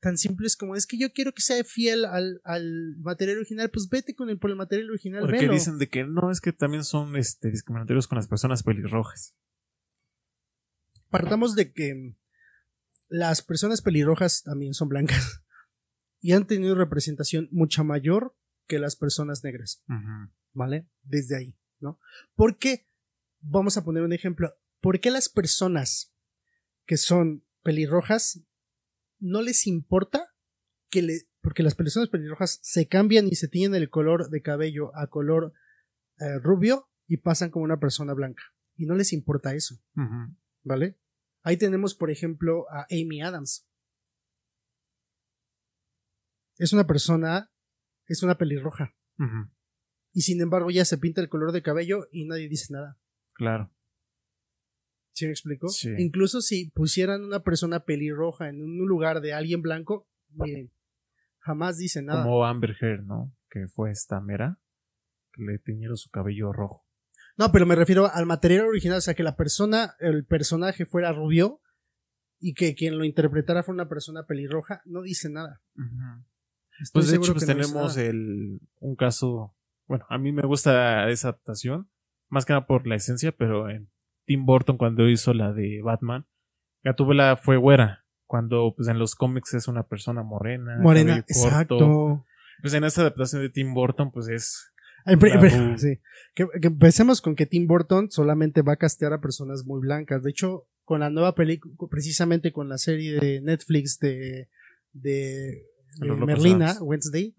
tan 0.00 0.16
simple 0.16 0.46
es 0.46 0.56
como 0.56 0.76
es 0.76 0.86
que 0.86 0.96
yo 0.98 1.12
quiero 1.12 1.32
que 1.32 1.42
sea 1.42 1.62
fiel 1.64 2.04
al, 2.04 2.40
al 2.44 2.96
material 2.98 3.38
original, 3.38 3.68
pues 3.70 3.88
vete 3.88 4.14
con 4.14 4.28
el 4.30 4.38
por 4.38 4.50
el 4.50 4.56
material 4.56 4.90
original, 4.90 5.20
Porque 5.22 5.38
velo. 5.40 5.52
dicen 5.54 5.78
de 5.78 5.88
que 5.88 6.04
no, 6.04 6.30
es 6.30 6.40
que 6.40 6.52
también 6.52 6.84
son 6.84 7.16
este, 7.16 7.50
discriminatorios 7.50 8.06
con 8.06 8.16
las 8.16 8.28
personas 8.28 8.62
pelirrojas. 8.62 9.34
partamos 11.10 11.54
de 11.54 11.72
que 11.72 12.14
las 13.08 13.42
personas 13.42 13.80
pelirrojas 13.82 14.42
también 14.42 14.74
son 14.74 14.88
blancas 14.88 15.42
y 16.20 16.32
han 16.32 16.46
tenido 16.46 16.74
representación 16.74 17.48
mucha 17.50 17.82
mayor 17.82 18.36
que 18.66 18.78
las 18.78 18.96
personas 18.96 19.42
negras. 19.44 19.82
¿vale? 20.52 20.88
Desde 21.02 21.36
ahí, 21.36 21.56
¿no? 21.80 22.00
Porque, 22.34 22.88
vamos 23.40 23.76
a 23.76 23.84
poner 23.84 24.02
un 24.02 24.12
ejemplo, 24.12 24.52
¿por 24.80 25.00
qué 25.00 25.10
las 25.10 25.28
personas 25.28 26.12
que 26.84 26.96
son 26.96 27.44
pelirrojas 27.62 28.42
no 29.18 29.42
les 29.42 29.66
importa 29.66 30.34
que 30.90 31.02
le, 31.02 31.28
porque 31.40 31.62
las 31.62 31.74
personas 31.74 32.08
pelirrojas 32.08 32.58
se 32.62 32.88
cambian 32.88 33.28
y 33.28 33.36
se 33.36 33.48
tiñen 33.48 33.74
el 33.74 33.90
color 33.90 34.30
de 34.30 34.42
cabello 34.42 34.94
a 34.96 35.08
color 35.08 35.52
eh, 36.18 36.38
rubio 36.40 36.88
y 37.06 37.18
pasan 37.18 37.50
como 37.50 37.64
una 37.64 37.78
persona 37.78 38.14
blanca 38.14 38.42
y 38.76 38.86
no 38.86 38.94
les 38.94 39.12
importa 39.12 39.54
eso? 39.54 39.80
¿Vale? 40.62 40.98
Ahí 41.42 41.56
tenemos, 41.56 41.94
por 41.94 42.10
ejemplo, 42.10 42.66
a 42.70 42.86
Amy 42.90 43.22
Adams. 43.22 43.67
Es 46.58 46.72
una 46.72 46.86
persona, 46.86 47.50
es 48.06 48.22
una 48.22 48.36
pelirroja. 48.36 48.94
Y 50.12 50.22
sin 50.22 50.40
embargo, 50.40 50.70
ya 50.70 50.84
se 50.84 50.98
pinta 50.98 51.20
el 51.20 51.28
color 51.28 51.52
de 51.52 51.62
cabello 51.62 52.06
y 52.12 52.26
nadie 52.26 52.48
dice 52.48 52.72
nada. 52.72 52.98
Claro. 53.34 53.72
¿Sí 55.12 55.24
me 55.24 55.32
explico? 55.32 55.68
Sí. 55.68 55.90
Incluso 55.98 56.40
si 56.40 56.70
pusieran 56.70 57.24
una 57.24 57.42
persona 57.42 57.84
pelirroja 57.84 58.48
en 58.48 58.62
un 58.62 58.86
lugar 58.86 59.20
de 59.20 59.32
alguien 59.32 59.62
blanco, 59.62 60.08
miren, 60.30 60.72
jamás 61.38 61.76
dice 61.76 62.02
nada. 62.02 62.22
Como 62.22 62.44
Amber 62.44 62.76
Heard, 62.80 63.04
¿no? 63.04 63.34
Que 63.50 63.66
fue 63.66 63.90
esta 63.90 64.20
mera 64.20 64.60
que 65.32 65.42
le 65.42 65.58
teñieron 65.58 65.96
su 65.96 66.10
cabello 66.10 66.52
rojo. 66.52 66.84
No, 67.36 67.50
pero 67.52 67.66
me 67.66 67.76
refiero 67.76 68.12
al 68.12 68.26
material 68.26 68.66
original, 68.66 68.98
o 68.98 69.00
sea, 69.00 69.14
que 69.14 69.22
la 69.22 69.36
persona, 69.36 69.94
el 70.00 70.24
personaje 70.24 70.86
fuera 70.86 71.12
rubio 71.12 71.60
y 72.40 72.54
que 72.54 72.74
quien 72.74 72.98
lo 72.98 73.04
interpretara 73.04 73.62
fuera 73.62 73.82
una 73.82 73.88
persona 73.88 74.26
pelirroja, 74.26 74.82
no 74.84 75.02
dice 75.02 75.30
nada. 75.30 75.62
Estoy 76.80 77.00
Pues 77.00 77.10
de 77.10 77.16
hecho, 77.16 77.32
pues 77.32 77.46
no 77.46 77.54
tenemos 77.54 77.96
nada. 77.96 78.08
el, 78.08 78.60
un 78.80 78.96
caso, 78.96 79.54
bueno, 79.86 80.04
a 80.08 80.18
mí 80.18 80.32
me 80.32 80.42
gusta 80.42 81.08
esa 81.10 81.28
adaptación, 81.28 81.88
más 82.28 82.44
que 82.44 82.52
nada 82.52 82.66
por 82.66 82.86
la 82.86 82.96
esencia, 82.96 83.32
pero 83.32 83.68
en 83.68 83.88
Tim 84.26 84.44
Burton 84.46 84.76
cuando 84.76 85.08
hizo 85.08 85.34
la 85.34 85.52
de 85.52 85.80
Batman, 85.82 86.26
Gatúbela 86.84 87.36
fue 87.36 87.56
güera, 87.56 88.04
cuando 88.26 88.74
pues 88.76 88.88
en 88.88 88.98
los 88.98 89.14
cómics 89.14 89.54
es 89.54 89.68
una 89.68 89.84
persona 89.84 90.22
morena. 90.22 90.78
Morena, 90.80 91.22
corto. 91.22 91.32
exacto. 91.32 92.26
Pues 92.60 92.74
en 92.74 92.84
esta 92.84 93.02
adaptación 93.02 93.42
de 93.42 93.50
Tim 93.50 93.72
Burton, 93.72 94.10
pues 94.10 94.28
es... 94.28 94.72
Ay, 95.04 95.16
sí. 95.78 96.00
que, 96.34 96.46
que 96.60 96.66
empecemos 96.66 97.22
con 97.22 97.34
que 97.34 97.46
Tim 97.46 97.66
Burton 97.66 98.10
solamente 98.10 98.62
va 98.62 98.74
a 98.74 98.76
castear 98.76 99.12
a 99.12 99.20
personas 99.20 99.64
muy 99.64 99.80
blancas. 99.80 100.22
De 100.22 100.30
hecho, 100.30 100.66
con 100.88 101.00
la 101.00 101.10
nueva 101.10 101.34
película, 101.34 101.74
precisamente 101.90 102.50
con 102.50 102.70
la 102.70 102.78
serie 102.78 103.20
de 103.20 103.42
Netflix 103.42 103.98
de, 103.98 104.48
de, 104.92 105.62
Merlina, 106.00 106.70
Adams. 106.70 106.80
Wednesday, 106.82 107.34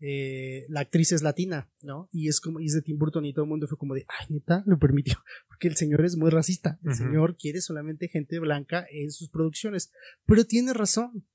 eh, 0.00 0.66
la 0.68 0.80
actriz 0.80 1.12
es 1.12 1.22
latina, 1.22 1.70
¿no? 1.82 2.08
Y 2.12 2.28
es 2.28 2.40
como, 2.40 2.60
y 2.60 2.66
es 2.66 2.74
de 2.74 2.82
Tim 2.82 2.98
Burton 2.98 3.24
y 3.24 3.32
todo 3.32 3.44
el 3.44 3.48
mundo 3.48 3.66
fue 3.68 3.78
como 3.78 3.94
de, 3.94 4.04
ay, 4.08 4.26
neta, 4.30 4.62
lo 4.66 4.78
permitió. 4.78 5.14
Porque 5.48 5.68
el 5.68 5.76
señor 5.76 6.04
es 6.04 6.16
muy 6.16 6.30
racista. 6.30 6.78
El 6.84 6.94
señor 6.94 7.36
quiere 7.36 7.60
solamente 7.60 8.08
gente 8.08 8.38
blanca 8.38 8.84
en 8.90 9.10
sus 9.12 9.30
producciones. 9.30 9.92
Pero 10.26 10.44
tiene 10.44 10.72
razón. 10.72 11.26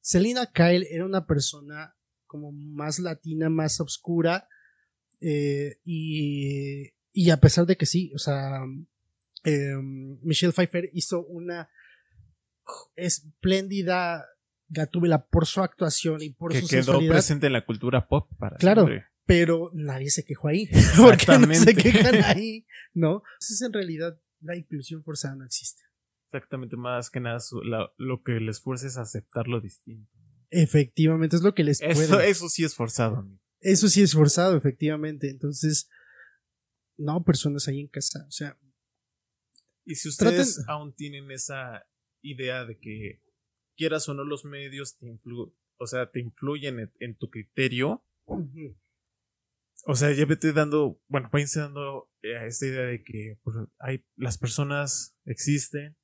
Selina 0.00 0.46
Kyle 0.52 0.86
era 0.90 1.04
una 1.06 1.26
persona 1.26 1.94
como 2.26 2.52
más 2.52 2.98
latina, 2.98 3.48
más 3.48 3.80
oscura. 3.80 4.48
eh, 5.20 5.78
y, 5.84 6.90
y 7.12 7.30
a 7.30 7.38
pesar 7.38 7.66
de 7.66 7.76
que 7.76 7.86
sí, 7.86 8.12
o 8.14 8.18
sea, 8.18 8.60
eh, 9.44 9.74
Michelle 10.22 10.52
Pfeiffer 10.52 10.90
hizo 10.92 11.24
una 11.26 11.68
espléndida 12.96 14.24
Gatúbela 14.72 15.26
por 15.26 15.46
su 15.46 15.60
actuación 15.62 16.22
y 16.22 16.30
por 16.30 16.52
que 16.52 16.60
su 16.62 16.68
quedó 16.68 16.82
sensualidad, 16.84 17.12
presente 17.14 17.46
en 17.48 17.52
la 17.52 17.64
cultura 17.66 18.06
pop 18.08 18.30
para 18.38 18.56
Claro. 18.56 18.86
siempre. 18.86 19.06
pero 19.26 19.70
nadie 19.74 20.10
se 20.10 20.24
quejó 20.24 20.48
ahí. 20.48 20.68
Porque 20.96 21.26
no 21.38 21.54
se 21.54 21.74
quejan 21.76 22.16
ahí, 22.24 22.66
¿no? 22.94 23.22
Entonces, 23.34 23.62
en 23.62 23.72
realidad, 23.72 24.20
la 24.40 24.56
inclusión 24.56 25.04
forzada 25.04 25.36
no 25.36 25.44
existe. 25.44 25.82
Exactamente, 26.32 26.76
más 26.76 27.10
que 27.10 27.20
nada 27.20 27.38
su- 27.40 27.62
la- 27.62 27.92
lo 27.96 28.22
que 28.22 28.40
les 28.40 28.60
fuerza 28.60 28.86
es 28.88 28.96
aceptar 28.96 29.46
lo 29.48 29.60
distinto. 29.60 30.10
Efectivamente, 30.50 31.36
es 31.36 31.42
lo 31.42 31.54
que 31.54 31.62
les 31.64 31.80
Eso, 31.80 32.08
puede. 32.08 32.28
eso 32.30 32.48
sí 32.48 32.64
es 32.64 32.74
forzado, 32.74 33.18
amigo. 33.18 33.40
Eso 33.60 33.88
sí 33.88 34.02
es 34.02 34.14
forzado, 34.14 34.56
efectivamente. 34.56 35.28
Entonces, 35.30 35.88
no, 36.96 37.22
personas 37.24 37.68
ahí 37.68 37.80
en 37.80 37.88
casa. 37.88 38.24
O 38.26 38.30
sea, 38.30 38.56
Y 39.84 39.94
si 39.96 40.08
ustedes 40.08 40.58
Traten- 40.58 40.64
aún 40.68 40.94
tienen 40.94 41.30
esa 41.30 41.84
idea 42.22 42.64
de 42.64 42.78
que 42.78 43.22
quieras 43.80 44.06
o 44.08 44.14
no 44.14 44.24
los 44.24 44.44
medios 44.44 44.98
te 44.98 45.06
influ 45.06 45.54
o 45.82 45.86
sea, 45.86 46.10
te 46.10 46.20
influyen 46.20 46.78
en, 46.78 46.92
en 47.00 47.16
tu 47.16 47.30
criterio, 47.30 48.04
o 49.86 49.94
sea, 49.94 50.12
ya 50.12 50.26
vete 50.26 50.52
dando, 50.52 51.00
bueno, 51.08 51.30
váyanse 51.32 51.60
dando 51.60 52.10
eh, 52.22 52.46
esta 52.46 52.66
idea 52.66 52.82
de 52.82 53.02
que 53.02 53.38
pues, 53.42 53.56
hay 53.78 54.04
las 54.16 54.36
personas 54.36 55.16
existen, 55.24 55.96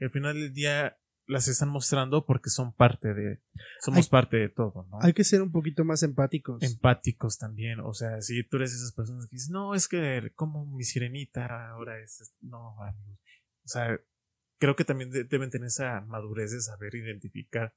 y 0.00 0.04
al 0.06 0.10
final 0.10 0.34
del 0.34 0.52
día 0.52 0.96
las 1.26 1.46
están 1.46 1.68
mostrando 1.68 2.26
porque 2.26 2.50
son 2.50 2.74
parte 2.74 3.14
de, 3.14 3.40
somos 3.84 4.06
Hay- 4.06 4.10
parte 4.10 4.36
de 4.36 4.48
todo, 4.48 4.88
¿no? 4.90 4.98
hay 5.00 5.12
que 5.12 5.22
ser 5.22 5.42
un 5.42 5.52
poquito 5.52 5.84
más 5.84 6.02
empáticos. 6.02 6.60
empáticos 6.64 7.38
también. 7.38 7.78
O 7.78 7.94
sea, 7.94 8.20
si 8.20 8.42
tú 8.48 8.56
eres 8.56 8.72
esas 8.74 8.92
personas 8.92 9.28
que 9.28 9.36
dicen, 9.36 9.52
no, 9.52 9.76
es 9.76 9.86
que 9.86 10.32
como 10.34 10.66
mi 10.66 10.82
sirenita 10.82 11.70
ahora 11.70 12.02
es. 12.02 12.20
es-". 12.20 12.34
No, 12.40 12.74
amigos. 12.82 13.20
O 13.64 13.68
sea, 13.68 13.96
creo 14.60 14.76
que 14.76 14.84
también 14.84 15.10
de- 15.10 15.24
deben 15.24 15.50
tener 15.50 15.66
esa 15.68 16.02
madurez 16.02 16.52
de 16.52 16.60
saber 16.60 16.94
identificar 16.94 17.74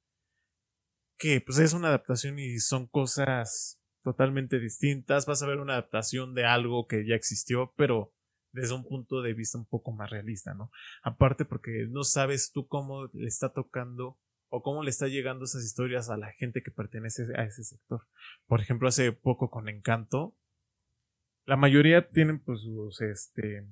que 1.18 1.42
pues 1.42 1.58
es 1.60 1.74
una 1.74 1.88
adaptación 1.88 2.38
y 2.38 2.60
son 2.60 2.86
cosas 2.88 3.80
totalmente 4.04 4.60
distintas. 4.60 5.26
Vas 5.26 5.42
a 5.42 5.48
ver 5.48 5.60
una 5.60 5.74
adaptación 5.74 6.36
de 6.36 6.46
algo 6.46 6.86
que 6.88 7.08
ya 7.08 7.16
existió, 7.16 7.74
pero 7.78 8.14
desde 8.52 8.76
un 8.76 8.84
punto 8.84 9.22
de 9.22 9.34
vista 9.34 9.58
un 9.58 9.66
poco 9.66 9.94
más 9.94 10.10
realista, 10.10 10.54
¿no? 10.54 10.70
Aparte 11.02 11.46
porque 11.46 11.88
no 11.90 12.04
sabes 12.04 12.52
tú 12.52 12.68
cómo 12.68 13.08
le 13.14 13.28
está 13.28 13.54
tocando 13.54 14.20
o 14.50 14.62
cómo 14.62 14.84
le 14.84 14.90
está 14.90 15.08
llegando 15.08 15.46
esas 15.46 15.64
historias 15.64 16.10
a 16.10 16.18
la 16.18 16.32
gente 16.34 16.62
que 16.62 16.70
pertenece 16.70 17.24
a 17.36 17.44
ese 17.46 17.64
sector. 17.64 18.06
Por 18.46 18.62
ejemplo, 18.62 18.88
hace 18.88 19.12
poco 19.14 19.50
con 19.50 19.70
Encanto, 19.70 20.36
la 21.46 21.56
mayoría 21.56 22.10
tienen 22.10 22.40
pues 22.40 22.62
sus 22.62 23.02
este 23.02 23.66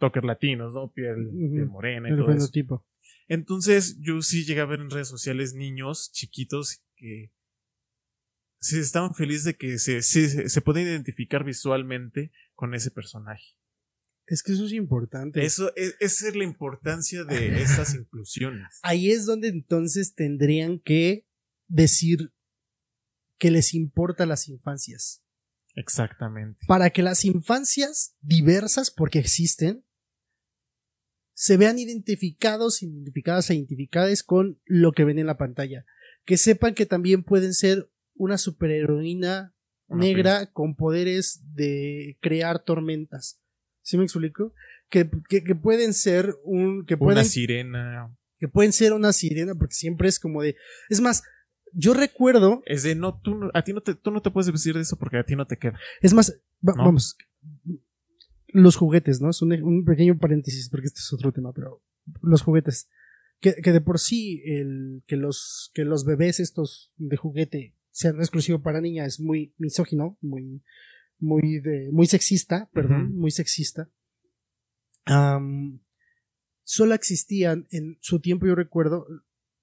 toques 0.00 0.24
latinos, 0.24 0.74
¿no? 0.74 0.90
Piel, 0.92 1.30
morena 1.68 2.08
y 2.08 2.12
el 2.12 2.18
todo 2.18 2.32
eso. 2.32 2.84
Entonces, 3.28 3.98
yo 4.00 4.20
sí 4.22 4.44
llegué 4.44 4.60
a 4.60 4.66
ver 4.66 4.80
en 4.80 4.90
redes 4.90 5.06
sociales 5.06 5.54
niños 5.54 6.10
chiquitos 6.12 6.82
que 6.96 7.32
sí 8.58 8.80
estaban 8.80 9.14
felices 9.14 9.44
de 9.44 9.56
que 9.56 9.78
se, 9.78 10.02
se, 10.02 10.48
se 10.48 10.60
puede 10.60 10.82
identificar 10.82 11.44
visualmente 11.44 12.32
con 12.54 12.74
ese 12.74 12.90
personaje. 12.90 13.56
Es 14.26 14.42
que 14.42 14.52
eso 14.52 14.64
es 14.64 14.72
importante. 14.72 15.44
Eso 15.44 15.72
es, 15.74 15.96
esa 15.98 16.28
es 16.28 16.36
la 16.36 16.44
importancia 16.44 17.24
de 17.24 17.62
estas 17.62 17.94
inclusiones. 17.94 18.78
Ahí 18.82 19.10
es 19.10 19.26
donde 19.26 19.48
entonces 19.48 20.14
tendrían 20.14 20.78
que 20.78 21.26
decir 21.68 22.32
que 23.38 23.50
les 23.50 23.74
importa 23.74 24.26
las 24.26 24.48
infancias. 24.48 25.24
Exactamente. 25.74 26.60
Para 26.66 26.90
que 26.90 27.02
las 27.02 27.24
infancias 27.24 28.14
diversas, 28.20 28.90
porque 28.90 29.18
existen, 29.18 29.84
se 31.42 31.56
vean 31.56 31.78
identificados, 31.78 32.82
identificadas 32.82 33.48
e 33.48 33.54
identificadas 33.54 34.22
con 34.22 34.60
lo 34.66 34.92
que 34.92 35.04
ven 35.04 35.18
en 35.18 35.26
la 35.26 35.38
pantalla. 35.38 35.86
Que 36.26 36.36
sepan 36.36 36.74
que 36.74 36.84
también 36.84 37.22
pueden 37.22 37.54
ser 37.54 37.88
una 38.14 38.36
superheroína 38.36 39.54
Una 39.88 40.04
negra 40.04 40.52
con 40.52 40.74
poderes 40.76 41.40
de 41.54 42.18
crear 42.20 42.62
tormentas. 42.62 43.40
¿Sí 43.80 43.96
me 43.96 44.04
explico? 44.04 44.52
Que, 44.90 45.08
que, 45.30 45.42
que 45.42 45.54
pueden 45.54 45.94
ser 45.94 46.36
un. 46.44 46.84
que 46.84 46.94
Una 46.96 47.04
pueden 47.04 47.24
sirena. 47.24 48.14
que 48.38 48.46
pueden 48.48 48.72
ser 48.74 48.92
una 48.92 49.12
sirena, 49.14 49.54
porque 49.54 49.74
siempre 49.74 50.08
es 50.10 50.18
como 50.20 50.42
de. 50.42 50.56
Es 50.90 51.00
más, 51.00 51.22
yo 51.72 51.94
recuerdo. 51.94 52.60
Es 52.66 52.82
de 52.82 52.94
no, 52.96 53.18
tú, 53.18 53.34
no- 53.36 53.50
a 53.54 53.64
ti 53.64 53.72
no 53.72 53.80
te, 53.80 53.94
tú 53.94 54.10
no 54.10 54.20
te 54.20 54.30
puedes 54.30 54.52
decir 54.52 54.74
de 54.74 54.82
eso 54.82 54.96
porque 54.98 55.16
a 55.16 55.24
ti 55.24 55.36
no 55.36 55.46
te 55.46 55.56
queda. 55.56 55.78
Es 56.02 56.12
más, 56.12 56.38
va- 56.62 56.74
¿No? 56.76 56.84
vamos. 56.84 57.16
Los 58.52 58.76
juguetes, 58.76 59.20
¿no? 59.20 59.30
Es 59.30 59.42
un, 59.42 59.52
un 59.62 59.84
pequeño 59.84 60.18
paréntesis, 60.18 60.68
porque 60.68 60.86
este 60.86 61.00
es 61.00 61.12
otro 61.12 61.32
tema, 61.32 61.52
pero. 61.52 61.82
Los 62.22 62.42
juguetes. 62.42 62.88
que, 63.40 63.54
que 63.56 63.72
de 63.72 63.80
por 63.80 63.98
sí 63.98 64.42
el, 64.44 65.02
que, 65.06 65.16
los, 65.16 65.70
que 65.74 65.84
los 65.84 66.04
bebés 66.04 66.40
estos 66.40 66.92
de 66.96 67.16
juguete 67.16 67.76
sean 67.90 68.16
exclusivos 68.18 68.62
para 68.62 68.80
niñas 68.80 69.06
es 69.06 69.20
muy 69.20 69.54
misógino, 69.58 70.16
muy, 70.20 70.62
muy, 71.18 71.60
de, 71.60 71.90
muy 71.92 72.06
sexista, 72.06 72.68
perdón, 72.72 73.14
muy 73.14 73.30
sexista. 73.30 73.90
Solo 76.62 76.94
existían 76.94 77.66
en 77.70 77.98
su 78.00 78.20
tiempo, 78.20 78.46
yo 78.46 78.54
recuerdo, 78.54 79.06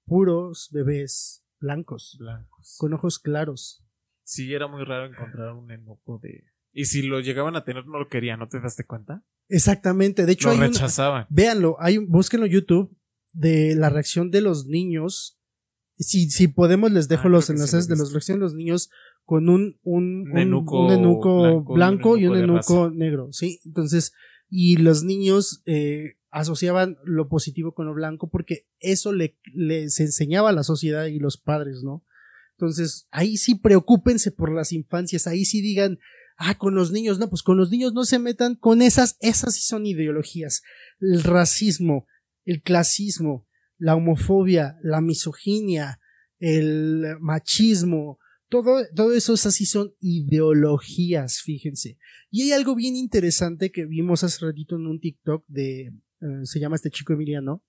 puros 0.04 0.68
bebés 0.72 1.44
blancos, 1.60 2.16
Blancos. 2.18 2.76
con 2.78 2.92
ojos 2.92 3.18
claros. 3.18 3.84
Sí, 4.24 4.52
era 4.52 4.66
muy 4.66 4.84
raro 4.84 5.06
encontrar 5.06 5.54
un 5.54 5.70
enojo 5.70 6.18
de. 6.22 6.44
Y 6.72 6.84
si 6.84 7.02
lo 7.02 7.20
llegaban 7.20 7.56
a 7.56 7.64
tener, 7.64 7.86
no 7.86 7.98
lo 7.98 8.08
querían, 8.08 8.38
¿no 8.38 8.48
te 8.48 8.60
daste 8.60 8.84
cuenta? 8.84 9.22
Exactamente, 9.48 10.26
de 10.26 10.32
hecho 10.32 10.48
Lo 10.48 10.54
hay 10.54 10.60
rechazaban. 10.60 11.26
Véanlo, 11.30 11.76
hay, 11.80 11.98
búsquenlo 11.98 12.46
en 12.46 12.52
YouTube 12.52 12.96
de 13.32 13.74
la 13.74 13.88
reacción 13.90 14.30
de 14.30 14.40
los 14.42 14.66
niños. 14.66 15.38
Si, 15.96 16.30
si 16.30 16.48
podemos, 16.48 16.92
les 16.92 17.08
dejo 17.08 17.28
Ah, 17.28 17.30
los 17.30 17.46
sí 17.46 17.52
enlaces 17.52 17.88
lo 17.88 17.96
de 17.96 18.02
visto. 18.02 18.12
reacciones 18.14 18.38
de 18.40 18.44
los 18.44 18.54
niños 18.54 18.90
con 19.24 19.48
un, 19.48 19.78
un, 19.82 20.04
un- 20.28 20.32
Nenuco 20.32 20.86
un 20.86 20.92
enuco 20.92 21.40
blanco 21.42 21.74
blanco, 21.74 22.16
y 22.18 22.26
un 22.26 22.36
enuco 22.36 22.54
enuco 22.86 22.90
negro, 22.90 23.28
¿sí? 23.32 23.60
Entonces, 23.64 24.12
y 24.48 24.76
los 24.76 25.02
niños 25.04 25.62
eh, 25.66 26.16
asociaban 26.30 26.96
lo 27.04 27.28
positivo 27.28 27.74
con 27.74 27.86
lo 27.86 27.94
blanco 27.94 28.28
porque 28.30 28.66
eso 28.78 29.12
le, 29.12 29.38
les 29.54 29.98
enseñaba 30.00 30.50
a 30.50 30.52
la 30.52 30.62
sociedad 30.62 31.06
y 31.06 31.18
los 31.18 31.36
padres, 31.38 31.82
¿no? 31.82 32.04
Entonces, 32.52 33.06
ahí 33.10 33.36
sí 33.36 33.54
preocúpense 33.54 34.30
por 34.32 34.52
las 34.52 34.72
infancias, 34.72 35.26
ahí 35.26 35.44
sí 35.44 35.60
digan, 35.62 35.98
ah, 36.38 36.56
con 36.56 36.74
los 36.74 36.90
niños, 36.92 37.18
no, 37.18 37.28
pues 37.28 37.42
con 37.42 37.56
los 37.58 37.70
niños 37.70 37.92
no 37.92 38.04
se 38.04 38.18
metan 38.18 38.54
con 38.54 38.80
esas, 38.80 39.16
esas 39.20 39.54
sí 39.54 39.62
son 39.62 39.84
ideologías. 39.86 40.62
El 41.00 41.22
racismo, 41.22 42.06
el 42.44 42.62
clasismo, 42.62 43.46
la 43.76 43.94
homofobia, 43.94 44.78
la 44.82 45.00
misoginia, 45.00 46.00
el 46.38 47.04
machismo, 47.20 48.18
todo, 48.48 48.86
todo 48.94 49.12
eso 49.12 49.34
esas 49.34 49.54
sí 49.54 49.66
son 49.66 49.92
ideologías, 50.00 51.42
fíjense. 51.42 51.98
Y 52.30 52.42
hay 52.42 52.52
algo 52.52 52.74
bien 52.74 52.96
interesante 52.96 53.70
que 53.70 53.84
vimos 53.84 54.24
hace 54.24 54.44
ratito 54.46 54.76
en 54.76 54.86
un 54.86 55.00
TikTok 55.00 55.44
de, 55.48 55.80
eh, 56.20 56.26
se 56.44 56.60
llama 56.60 56.76
este 56.76 56.90
chico 56.90 57.12
Emiliano, 57.12 57.62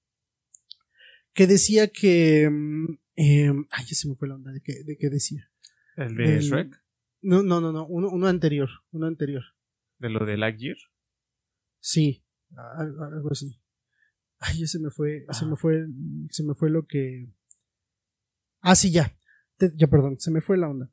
que 1.33 1.47
decía 1.47 1.87
que, 1.89 2.49
mm, 2.49 2.85
eh, 3.17 3.51
ay, 3.71 3.85
ya 3.85 3.95
se 3.95 4.07
me 4.07 4.15
fue 4.15 4.27
la 4.27 4.35
onda 4.35 4.51
de 4.51 4.61
que, 4.61 4.83
de 4.83 4.97
que 4.97 5.09
decía. 5.09 5.49
El 5.97 6.15
de 6.15 6.37
El- 6.37 6.41
Shrek, 6.41 6.81
No, 7.21 7.43
no, 7.43 7.59
no, 7.61 7.71
no, 7.71 7.85
uno, 7.87 8.09
uno 8.09 8.27
anterior, 8.27 8.69
uno 8.91 9.07
anterior. 9.07 9.43
de 9.97 10.09
lo 10.09 10.25
de 10.25 10.37
Lightyear. 10.37 10.77
Sí, 11.81 12.23
al- 12.55 12.95
algo 13.13 13.31
así. 13.31 13.59
Ay, 14.39 14.59
ya 14.61 14.67
se 14.67 14.79
me 14.79 14.89
fue, 14.89 15.25
se 15.31 15.43
Ah. 15.45 15.47
me 15.49 15.55
fue, 15.57 15.85
se 16.29 16.43
me 16.43 16.53
fue 16.53 16.69
lo 16.69 16.85
que. 16.87 17.29
Ah, 18.61 18.75
sí, 18.75 18.91
ya. 18.91 19.17
Te- 19.57 19.73
ya, 19.75 19.87
perdón, 19.87 20.17
se 20.19 20.31
me 20.31 20.39
fue 20.41 20.57
la 20.57 20.69
onda. 20.69 20.89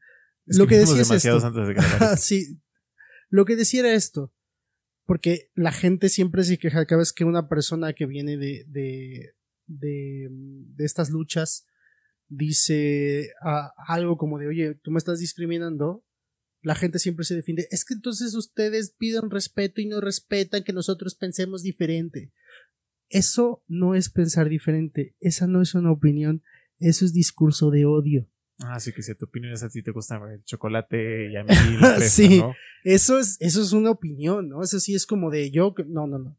Es 0.46 0.58
lo 0.58 0.66
que 0.66 0.78
decía 0.78 1.00
es 1.00 1.10
esto. 1.10 1.46
antes 1.46 1.68
de 1.68 1.74
sí. 2.16 2.60
Lo 3.28 3.44
que 3.44 3.54
decía 3.56 3.80
era 3.80 3.94
esto. 3.94 4.32
Porque 5.04 5.50
la 5.54 5.70
gente 5.70 6.08
siempre 6.08 6.42
se 6.42 6.58
queja 6.58 6.84
cada 6.86 6.98
vez 7.00 7.12
que 7.12 7.24
una 7.24 7.48
persona 7.48 7.92
que 7.92 8.06
viene 8.06 8.36
de, 8.36 8.64
de, 8.66 9.34
de, 9.66 10.28
de 10.30 10.84
estas 10.84 11.10
luchas 11.10 11.66
dice 12.28 13.30
ah, 13.42 13.72
algo 13.86 14.16
como 14.18 14.38
de, 14.40 14.48
oye, 14.48 14.74
tú 14.74 14.90
me 14.90 14.98
estás 14.98 15.20
discriminando. 15.20 16.04
La 16.66 16.74
gente 16.74 16.98
siempre 16.98 17.24
se 17.24 17.36
defiende. 17.36 17.68
Es 17.70 17.84
que 17.84 17.94
entonces 17.94 18.34
ustedes 18.34 18.90
piden 18.90 19.30
respeto 19.30 19.80
y 19.80 19.86
no 19.86 20.00
respetan 20.00 20.64
que 20.64 20.72
nosotros 20.72 21.14
pensemos 21.14 21.62
diferente. 21.62 22.32
Eso 23.08 23.62
no 23.68 23.94
es 23.94 24.10
pensar 24.10 24.48
diferente. 24.48 25.14
Esa 25.20 25.46
no 25.46 25.62
es 25.62 25.76
una 25.76 25.92
opinión. 25.92 26.42
Eso 26.80 27.04
es 27.04 27.12
discurso 27.12 27.70
de 27.70 27.84
odio. 27.84 28.28
Ah, 28.58 28.80
sí, 28.80 28.92
que 28.92 29.02
si 29.02 29.14
tu 29.14 29.26
opinión 29.26 29.52
es 29.52 29.62
a 29.62 29.68
ti 29.68 29.80
te 29.80 29.92
gusta 29.92 30.20
el 30.32 30.42
chocolate 30.42 31.30
y 31.30 31.36
a 31.36 31.44
mí 31.44 31.50
la 31.80 31.94
fresa, 31.98 32.10
Sí. 32.10 32.38
¿no? 32.40 32.52
Eso 32.82 33.20
es, 33.20 33.36
eso 33.38 33.62
es 33.62 33.72
una 33.72 33.92
opinión, 33.92 34.48
¿no? 34.48 34.60
Eso 34.60 34.80
sí 34.80 34.96
es 34.96 35.06
como 35.06 35.30
de 35.30 35.52
yo, 35.52 35.72
no, 35.86 36.08
no, 36.08 36.18
no. 36.18 36.36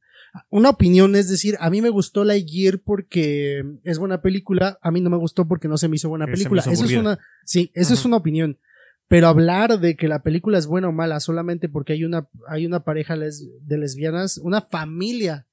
Una 0.50 0.72
opinión 0.72 1.16
es 1.16 1.30
decir, 1.30 1.56
a 1.62 1.70
mí 1.70 1.82
me 1.82 1.90
gustó 1.90 2.26
Lightyear 2.26 2.80
porque 2.80 3.64
es 3.86 3.98
buena 3.98 4.22
película, 4.22 4.78
a 4.82 4.92
mí 4.92 5.00
no 5.00 5.10
me 5.10 5.16
gustó 5.16 5.48
porque 5.48 5.70
no 5.70 5.78
se 5.78 5.88
me 5.88 5.96
hizo 5.96 6.10
buena 6.10 6.26
película. 6.26 6.62
hizo 6.62 6.72
Eso 6.72 6.84
es 6.84 6.98
una, 6.98 7.18
sí, 7.46 7.72
eso 7.74 7.94
es 7.94 8.04
una 8.04 8.18
opinión. 8.18 8.60
Pero 9.08 9.28
hablar 9.28 9.80
de 9.80 9.96
que 9.96 10.08
la 10.08 10.22
película 10.22 10.58
es 10.58 10.68
buena 10.68 10.90
o 10.90 10.92
mala 10.92 11.20
solamente 11.20 11.70
porque 11.70 11.94
hay 11.94 12.04
una, 12.04 12.28
hay 12.48 12.66
una 12.66 12.84
pareja 12.84 13.16
les- 13.16 13.48
de 13.62 13.78
lesbianas, 13.78 14.38
una 14.38 14.62
familia 14.62 15.48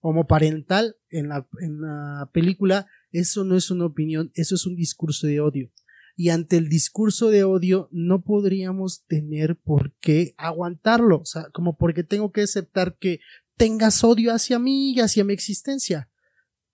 homoparental 0.00 0.96
en 1.08 1.28
la, 1.28 1.46
en 1.60 1.80
la 1.80 2.30
película, 2.32 2.86
eso 3.12 3.44
no 3.44 3.56
es 3.56 3.70
una 3.70 3.86
opinión, 3.86 4.30
eso 4.34 4.54
es 4.54 4.66
un 4.66 4.76
discurso 4.76 5.26
de 5.26 5.40
odio. 5.40 5.70
Y 6.16 6.28
ante 6.30 6.56
el 6.58 6.68
discurso 6.68 7.30
de 7.30 7.44
odio 7.44 7.88
no 7.90 8.22
podríamos 8.22 9.04
tener 9.06 9.56
por 9.56 9.94
qué 10.00 10.34
aguantarlo, 10.36 11.20
o 11.20 11.24
sea, 11.24 11.46
como 11.52 11.76
porque 11.78 12.04
tengo 12.04 12.32
que 12.32 12.42
aceptar 12.42 12.96
que 12.98 13.20
tengas 13.56 14.04
odio 14.04 14.32
hacia 14.34 14.58
mí 14.58 14.92
y 14.92 15.00
hacia 15.00 15.24
mi 15.24 15.32
existencia. 15.32 16.09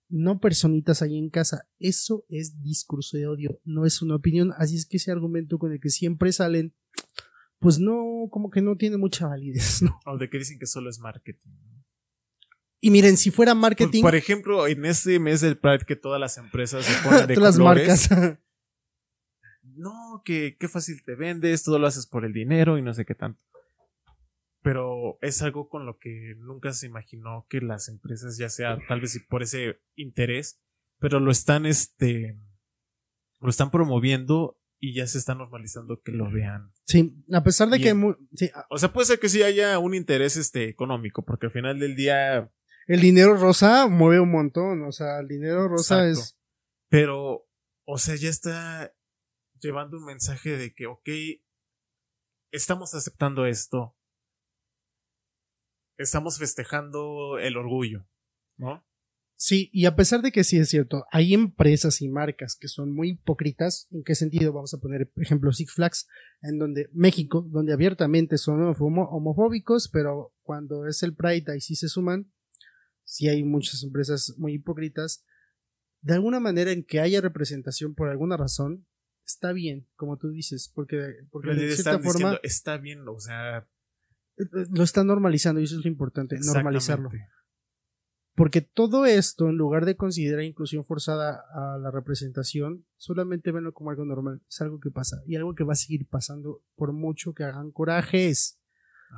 No 0.09 0.39
personitas 0.39 1.01
ahí 1.01 1.17
en 1.17 1.29
casa, 1.29 1.67
eso 1.79 2.25
es 2.29 2.61
discurso 2.63 3.17
de 3.17 3.27
odio, 3.27 3.59
no 3.65 3.85
es 3.85 4.01
una 4.01 4.15
opinión, 4.15 4.53
así 4.57 4.75
es 4.77 4.85
que 4.85 4.97
ese 4.97 5.11
argumento 5.11 5.59
con 5.59 5.73
el 5.73 5.79
que 5.79 5.89
siempre 5.89 6.31
salen, 6.31 6.73
pues 7.59 7.79
no, 7.79 8.27
como 8.31 8.49
que 8.49 8.61
no 8.61 8.77
tiene 8.77 8.97
mucha 8.97 9.27
validez, 9.27 9.81
¿no? 9.81 9.99
O 10.05 10.17
de 10.17 10.29
que 10.29 10.37
dicen 10.37 10.59
que 10.59 10.65
solo 10.65 10.89
es 10.89 10.99
marketing. 10.99 11.51
Y 12.79 12.91
miren, 12.91 13.17
si 13.17 13.31
fuera 13.31 13.55
marketing, 13.55 14.01
por 14.01 14.15
ejemplo, 14.15 14.67
en 14.67 14.85
este 14.85 15.19
mes 15.19 15.41
del 15.41 15.57
Pride 15.57 15.85
que 15.85 15.95
todas 15.95 16.19
las 16.19 16.37
empresas 16.37 16.85
se 16.85 17.03
ponen 17.03 17.27
de 17.27 17.33
todas 17.35 17.57
las 17.57 17.63
marcas. 17.63 18.09
no, 19.63 20.21
que 20.23 20.57
qué 20.59 20.67
fácil 20.67 21.03
te 21.03 21.15
vendes, 21.15 21.63
todo 21.63 21.79
lo 21.79 21.87
haces 21.87 22.05
por 22.05 22.23
el 22.23 22.33
dinero 22.33 22.77
y 22.77 22.81
no 22.81 22.93
sé 22.93 23.05
qué 23.05 23.15
tanto. 23.15 23.43
Pero 24.67 25.17
es 25.21 25.41
algo 25.41 25.69
con 25.69 25.85
lo 25.85 25.97
que 25.97 26.35
nunca 26.39 26.73
se 26.73 26.87
imaginó 26.87 27.45
que 27.47 27.61
las 27.61 27.87
empresas, 27.87 28.37
ya 28.37 28.49
sea 28.49 28.77
tal 28.89 28.99
vez 28.99 29.17
por 29.29 29.41
ese 29.41 29.79
interés, 29.95 30.59
pero 30.99 31.21
lo 31.21 31.31
están, 31.31 31.65
este, 31.65 32.37
lo 33.39 33.49
están 33.49 33.71
promoviendo 33.71 34.59
y 34.77 34.93
ya 34.93 35.07
se 35.07 35.19
está 35.19 35.35
normalizando 35.35 36.01
que 36.01 36.11
lo 36.11 36.29
vean. 36.29 36.73
Sí, 36.83 37.15
a 37.31 37.43
pesar 37.45 37.69
de 37.69 37.77
que 37.77 37.93
Bien. 37.93 38.17
sí, 38.35 38.51
O 38.69 38.77
sea, 38.77 38.91
puede 38.91 39.05
ser 39.07 39.19
que 39.19 39.29
sí 39.29 39.41
haya 39.41 39.79
un 39.79 39.93
interés, 39.95 40.35
este, 40.35 40.67
económico, 40.67 41.23
porque 41.23 41.45
al 41.45 41.53
final 41.53 41.79
del 41.79 41.95
día, 41.95 42.51
el 42.87 42.99
dinero 42.99 43.37
rosa 43.37 43.87
mueve 43.87 44.19
un 44.19 44.31
montón, 44.31 44.83
o 44.83 44.91
sea, 44.91 45.19
el 45.19 45.29
dinero 45.29 45.69
rosa 45.69 46.09
Exacto. 46.09 46.19
es 46.19 46.37
pero, 46.89 47.47
o 47.85 47.97
sea, 47.97 48.15
ya 48.15 48.29
está 48.29 48.93
llevando 49.61 49.97
un 49.97 50.05
mensaje 50.05 50.57
de 50.57 50.73
que, 50.73 50.87
ok, 50.87 51.07
estamos 52.51 52.93
aceptando 52.93 53.45
esto. 53.45 53.96
Estamos 55.97 56.37
festejando 56.37 57.37
el 57.39 57.57
orgullo, 57.57 58.07
¿no? 58.57 58.85
Sí, 59.39 59.69
y 59.71 59.85
a 59.85 59.95
pesar 59.95 60.23
de 60.23 60.31
que 60.31 60.43
sí 60.43 60.57
es 60.57 60.69
cierto, 60.69 61.05
hay 61.11 61.35
empresas 61.35 62.01
y 62.01 62.09
marcas 62.09 62.55
que 62.59 62.67
son 62.67 62.91
muy 62.91 63.11
hipócritas. 63.11 63.87
¿En 63.91 64.03
qué 64.03 64.15
sentido? 64.15 64.51
Vamos 64.51 64.73
a 64.73 64.79
poner 64.79 65.11
ejemplo 65.17 65.51
Six 65.53 65.73
Flags, 65.73 66.07
en 66.41 66.57
donde 66.57 66.89
México, 66.91 67.45
donde 67.47 67.71
abiertamente 67.73 68.39
son 68.39 68.61
homo- 68.63 69.09
homofóbicos, 69.11 69.89
pero 69.89 70.33
cuando 70.41 70.87
es 70.87 71.03
el 71.03 71.15
Pride 71.15 71.51
ahí 71.51 71.61
sí 71.61 71.75
se 71.75 71.87
suman. 71.87 72.31
Sí 73.03 73.29
hay 73.29 73.43
muchas 73.43 73.83
empresas 73.83 74.33
muy 74.37 74.53
hipócritas. 74.55 75.23
De 76.01 76.13
alguna 76.15 76.39
manera 76.39 76.71
en 76.71 76.83
que 76.83 76.99
haya 76.99 77.21
representación 77.21 77.93
por 77.93 78.09
alguna 78.09 78.37
razón, 78.37 78.87
está 79.23 79.53
bien, 79.53 79.87
como 79.95 80.17
tú 80.17 80.29
dices, 80.29 80.71
porque, 80.73 81.13
porque 81.29 81.49
de 81.53 81.71
cierta 81.73 81.91
forma 81.99 82.11
diciendo, 82.11 82.39
está 82.43 82.77
bien, 82.77 83.07
o 83.07 83.19
sea, 83.19 83.67
lo 84.37 84.83
están 84.83 85.07
normalizando 85.07 85.59
y 85.61 85.65
eso 85.65 85.77
es 85.77 85.83
lo 85.85 85.89
importante, 85.89 86.37
normalizarlo. 86.39 87.09
Porque 88.35 88.61
todo 88.61 89.07
esto, 89.07 89.49
en 89.49 89.55
lugar 89.57 89.85
de 89.85 89.95
considerar 89.95 90.43
inclusión 90.43 90.85
forzada 90.85 91.43
a 91.55 91.79
la 91.79 91.89
representación, 91.89 92.85
solamente 92.95 93.51
venlo 93.51 93.73
como 93.73 93.89
algo 93.89 94.05
normal. 94.05 94.43
Es 94.47 94.61
algo 94.61 94.79
que 94.79 94.91
pasa 94.91 95.17
y 95.25 95.35
algo 95.35 95.55
que 95.55 95.63
va 95.63 95.73
a 95.73 95.75
seguir 95.75 96.07
pasando 96.07 96.61
por 96.75 96.93
mucho 96.93 97.33
que 97.33 97.43
hagan 97.43 97.71
corajes. 97.71 98.59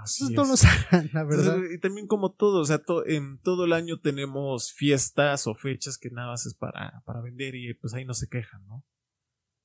Así 0.02 0.34
no 0.34 0.44
es. 0.54 0.64
hagan, 0.94 1.10
la 1.12 1.26
verdad. 1.26 1.56
Entonces, 1.56 1.76
Y 1.76 1.80
también 1.82 2.08
como 2.08 2.32
todo, 2.32 2.62
o 2.62 2.66
sea, 2.66 2.78
to- 2.82 3.06
en 3.06 3.40
todo 3.42 3.66
el 3.66 3.74
año 3.74 4.00
tenemos 4.00 4.72
fiestas 4.72 5.48
o 5.48 5.54
fechas 5.56 5.98
que 5.98 6.10
nada 6.12 6.30
más 6.30 6.46
es 6.46 6.54
para, 6.54 7.02
para 7.06 7.20
vender 7.22 7.56
y 7.56 7.74
pues 7.74 7.94
ahí 7.94 8.06
no 8.06 8.14
se 8.14 8.30
quejan, 8.30 8.66
¿no? 8.68 8.86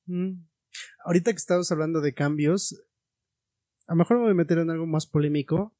Mm. 0.06 0.48
Ahorita 1.04 1.30
que 1.30 1.36
estamos 1.38 1.70
hablando 1.70 2.00
de 2.00 2.12
cambios, 2.12 2.82
a 3.86 3.92
lo 3.92 3.98
mejor 3.98 4.16
me 4.16 4.22
voy 4.24 4.32
a 4.32 4.34
meter 4.34 4.58
en 4.58 4.70
algo 4.70 4.86
más 4.86 5.06
polémico, 5.06 5.76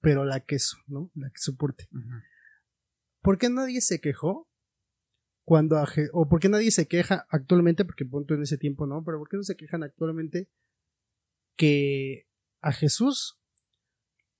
pero 0.00 0.24
la 0.24 0.40
queso, 0.40 0.76
¿no? 0.86 1.10
La 1.14 1.28
que 1.30 1.38
soporte. 1.38 1.88
¿Por 3.20 3.38
qué 3.38 3.48
nadie 3.48 3.80
se 3.80 4.00
quejó 4.00 4.48
cuando 5.44 5.78
a 5.78 5.86
o 6.12 6.28
por 6.28 6.40
qué 6.40 6.48
nadie 6.48 6.70
se 6.70 6.86
queja 6.86 7.26
actualmente, 7.28 7.84
porque 7.84 8.04
punto 8.04 8.34
en 8.34 8.42
ese 8.42 8.56
tiempo 8.56 8.86
no, 8.86 9.02
pero 9.04 9.18
por 9.18 9.28
qué 9.28 9.36
no 9.36 9.42
se 9.42 9.56
quejan 9.56 9.82
actualmente 9.82 10.48
que 11.56 12.28
a 12.60 12.72
Jesús 12.72 13.40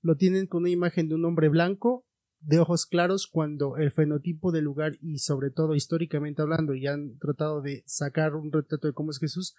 lo 0.02 0.16
tienen 0.16 0.46
con 0.46 0.62
una 0.62 0.70
imagen 0.70 1.08
de 1.08 1.14
un 1.14 1.24
hombre 1.24 1.48
blanco 1.48 2.06
de 2.38 2.58
ojos 2.58 2.86
claros 2.86 3.26
cuando 3.26 3.76
el 3.76 3.90
fenotipo 3.90 4.50
del 4.52 4.64
lugar 4.64 4.92
y 5.02 5.18
sobre 5.18 5.50
todo 5.50 5.74
históricamente 5.74 6.42
hablando 6.42 6.74
y 6.74 6.86
han 6.86 7.18
tratado 7.18 7.60
de 7.60 7.82
sacar 7.86 8.34
un 8.34 8.50
retrato 8.50 8.86
de 8.86 8.94
cómo 8.94 9.10
es 9.10 9.18
Jesús, 9.18 9.54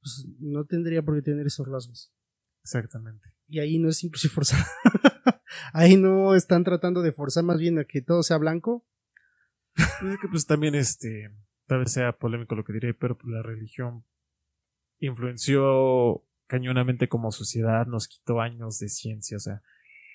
pues 0.00 0.26
no 0.40 0.64
tendría 0.64 1.02
por 1.02 1.14
qué 1.16 1.22
tener 1.22 1.46
esos 1.46 1.68
rasgos. 1.68 2.12
Exactamente. 2.64 3.28
Y 3.46 3.60
ahí 3.60 3.78
no 3.78 3.90
es 3.90 4.02
inclusive 4.02 4.32
forzar. 4.32 4.64
ahí 5.72 5.96
no 5.96 6.34
están 6.34 6.64
tratando 6.64 7.02
de 7.02 7.12
forzar 7.12 7.44
más 7.44 7.58
bien 7.58 7.78
a 7.78 7.84
que 7.84 8.00
todo 8.00 8.22
sea 8.22 8.38
blanco. 8.38 8.86
Pues, 9.74 10.18
que, 10.20 10.28
pues 10.28 10.46
también 10.46 10.74
este, 10.74 11.30
tal 11.66 11.80
vez 11.80 11.92
sea 11.92 12.16
polémico 12.16 12.54
lo 12.54 12.64
que 12.64 12.72
diré, 12.72 12.94
pero 12.94 13.18
la 13.24 13.42
religión 13.42 14.04
influenció 14.98 16.24
cañonamente 16.46 17.08
como 17.08 17.32
sociedad, 17.32 17.86
nos 17.86 18.08
quitó 18.08 18.40
años 18.40 18.78
de 18.78 18.88
ciencia, 18.88 19.36
o 19.36 19.40
sea, 19.40 19.62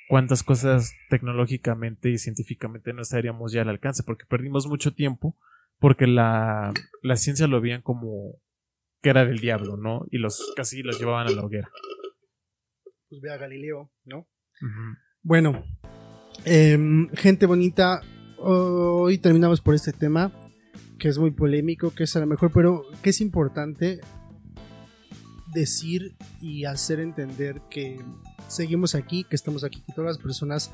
cuántas 0.08 0.42
cosas 0.42 0.94
tecnológicamente 1.10 2.10
y 2.10 2.18
científicamente 2.18 2.94
no 2.94 3.02
estaríamos 3.02 3.52
ya 3.52 3.62
al 3.62 3.70
alcance, 3.70 4.04
porque 4.04 4.26
perdimos 4.26 4.66
mucho 4.68 4.94
tiempo, 4.94 5.38
porque 5.80 6.08
la, 6.08 6.74
la 7.04 7.16
ciencia 7.16 7.48
lo 7.48 7.62
veían 7.62 7.82
como 7.82 8.40
que 9.02 9.10
era 9.10 9.26
del 9.26 9.40
diablo, 9.40 9.78
¿no? 9.78 10.06
Y 10.10 10.18
los 10.18 10.54
casi 10.56 10.82
los 10.82 11.00
llevaban 11.00 11.28
a 11.28 11.32
la 11.32 11.44
hoguera. 11.44 11.70
Pues 13.10 13.22
ve 13.22 13.32
a 13.34 13.38
Galileo, 13.38 13.92
¿no? 14.06 14.28
Bueno, 15.24 15.64
em, 16.46 17.10
gente 17.10 17.48
bonita, 17.48 18.02
hoy 18.38 19.18
terminamos 19.18 19.62
por 19.62 19.74
este 19.74 19.94
tema 19.94 20.32
que 21.00 21.08
es 21.08 21.18
muy 21.18 21.32
polémico, 21.32 21.92
que 21.92 22.04
es 22.04 22.16
a 22.16 22.20
lo 22.20 22.28
mejor, 22.28 22.52
pero 22.54 22.84
que 23.02 23.10
es 23.10 23.20
importante 23.22 24.00
decir 25.54 26.16
y 26.40 26.66
hacer 26.66 27.00
entender 27.00 27.62
que 27.72 28.00
seguimos 28.48 28.94
aquí, 28.94 29.24
que 29.24 29.36
estamos 29.36 29.64
aquí, 29.64 29.82
que 29.82 29.94
todas 29.94 30.18
las 30.18 30.24
personas 30.24 30.72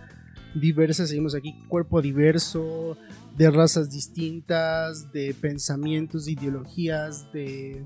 diversas 0.55 1.09
seguimos 1.09 1.35
aquí, 1.35 1.53
cuerpo 1.69 2.01
diverso, 2.01 2.97
de 3.37 3.49
razas 3.49 3.89
distintas, 3.89 5.11
de 5.13 5.33
pensamientos, 5.33 6.25
de 6.25 6.33
ideologías, 6.33 7.31
de, 7.31 7.85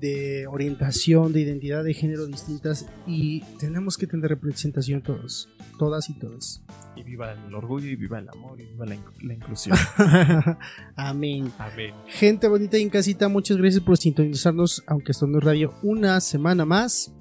de 0.00 0.46
orientación, 0.46 1.32
de 1.32 1.40
identidad 1.40 1.82
de 1.84 1.94
género 1.94 2.26
distintas 2.26 2.86
y 3.06 3.40
tenemos 3.58 3.96
que 3.96 4.06
tener 4.06 4.28
representación 4.28 5.02
todos, 5.02 5.48
todas 5.78 6.10
y 6.10 6.18
todos. 6.18 6.62
Y 6.96 7.02
viva 7.02 7.32
el 7.32 7.54
orgullo, 7.54 7.88
y 7.88 7.96
viva 7.96 8.18
el 8.18 8.28
amor, 8.28 8.60
y 8.60 8.66
viva 8.66 8.86
la, 8.86 8.96
inc- 8.96 9.22
la 9.22 9.34
inclusión. 9.34 9.76
Amén. 10.96 11.50
Amén. 11.58 11.94
Gente 12.06 12.48
bonita 12.48 12.78
y 12.78 12.82
en 12.82 12.90
casita, 12.90 13.28
muchas 13.28 13.56
gracias 13.56 13.82
por 13.82 13.96
sintonizarnos, 13.96 14.82
aunque 14.86 15.12
esto 15.12 15.26
no 15.26 15.38
es 15.38 15.44
radio, 15.44 15.74
una 15.82 16.20
semana 16.20 16.64
más. 16.64 17.12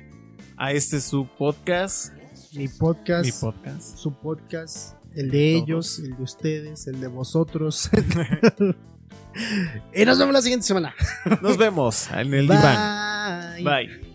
A 0.57 0.71
este 0.74 0.97
es 0.97 1.05
su 1.05 1.28
podcast. 1.38 2.13
Mi 2.55 2.67
podcast, 2.67 3.26
Mi 3.26 3.32
podcast. 3.32 3.97
su 3.97 4.13
podcast, 4.13 4.95
el 5.15 5.32
de 5.32 5.55
ellos, 5.55 5.97
el 5.99 6.15
de 6.15 6.21
ustedes, 6.24 6.86
el 6.86 6.99
de 7.01 7.07
vosotros. 7.07 7.89
y 9.93 10.05
nos 10.05 10.18
vemos 10.20 10.34
la 10.34 10.41
siguiente 10.41 10.66
semana. 10.66 10.93
Nos 11.41 11.57
vemos 11.57 12.09
en 12.11 12.34
el 12.34 12.47
diván. 12.47 13.55
Bye. 13.55 13.64
Bye. 13.64 14.12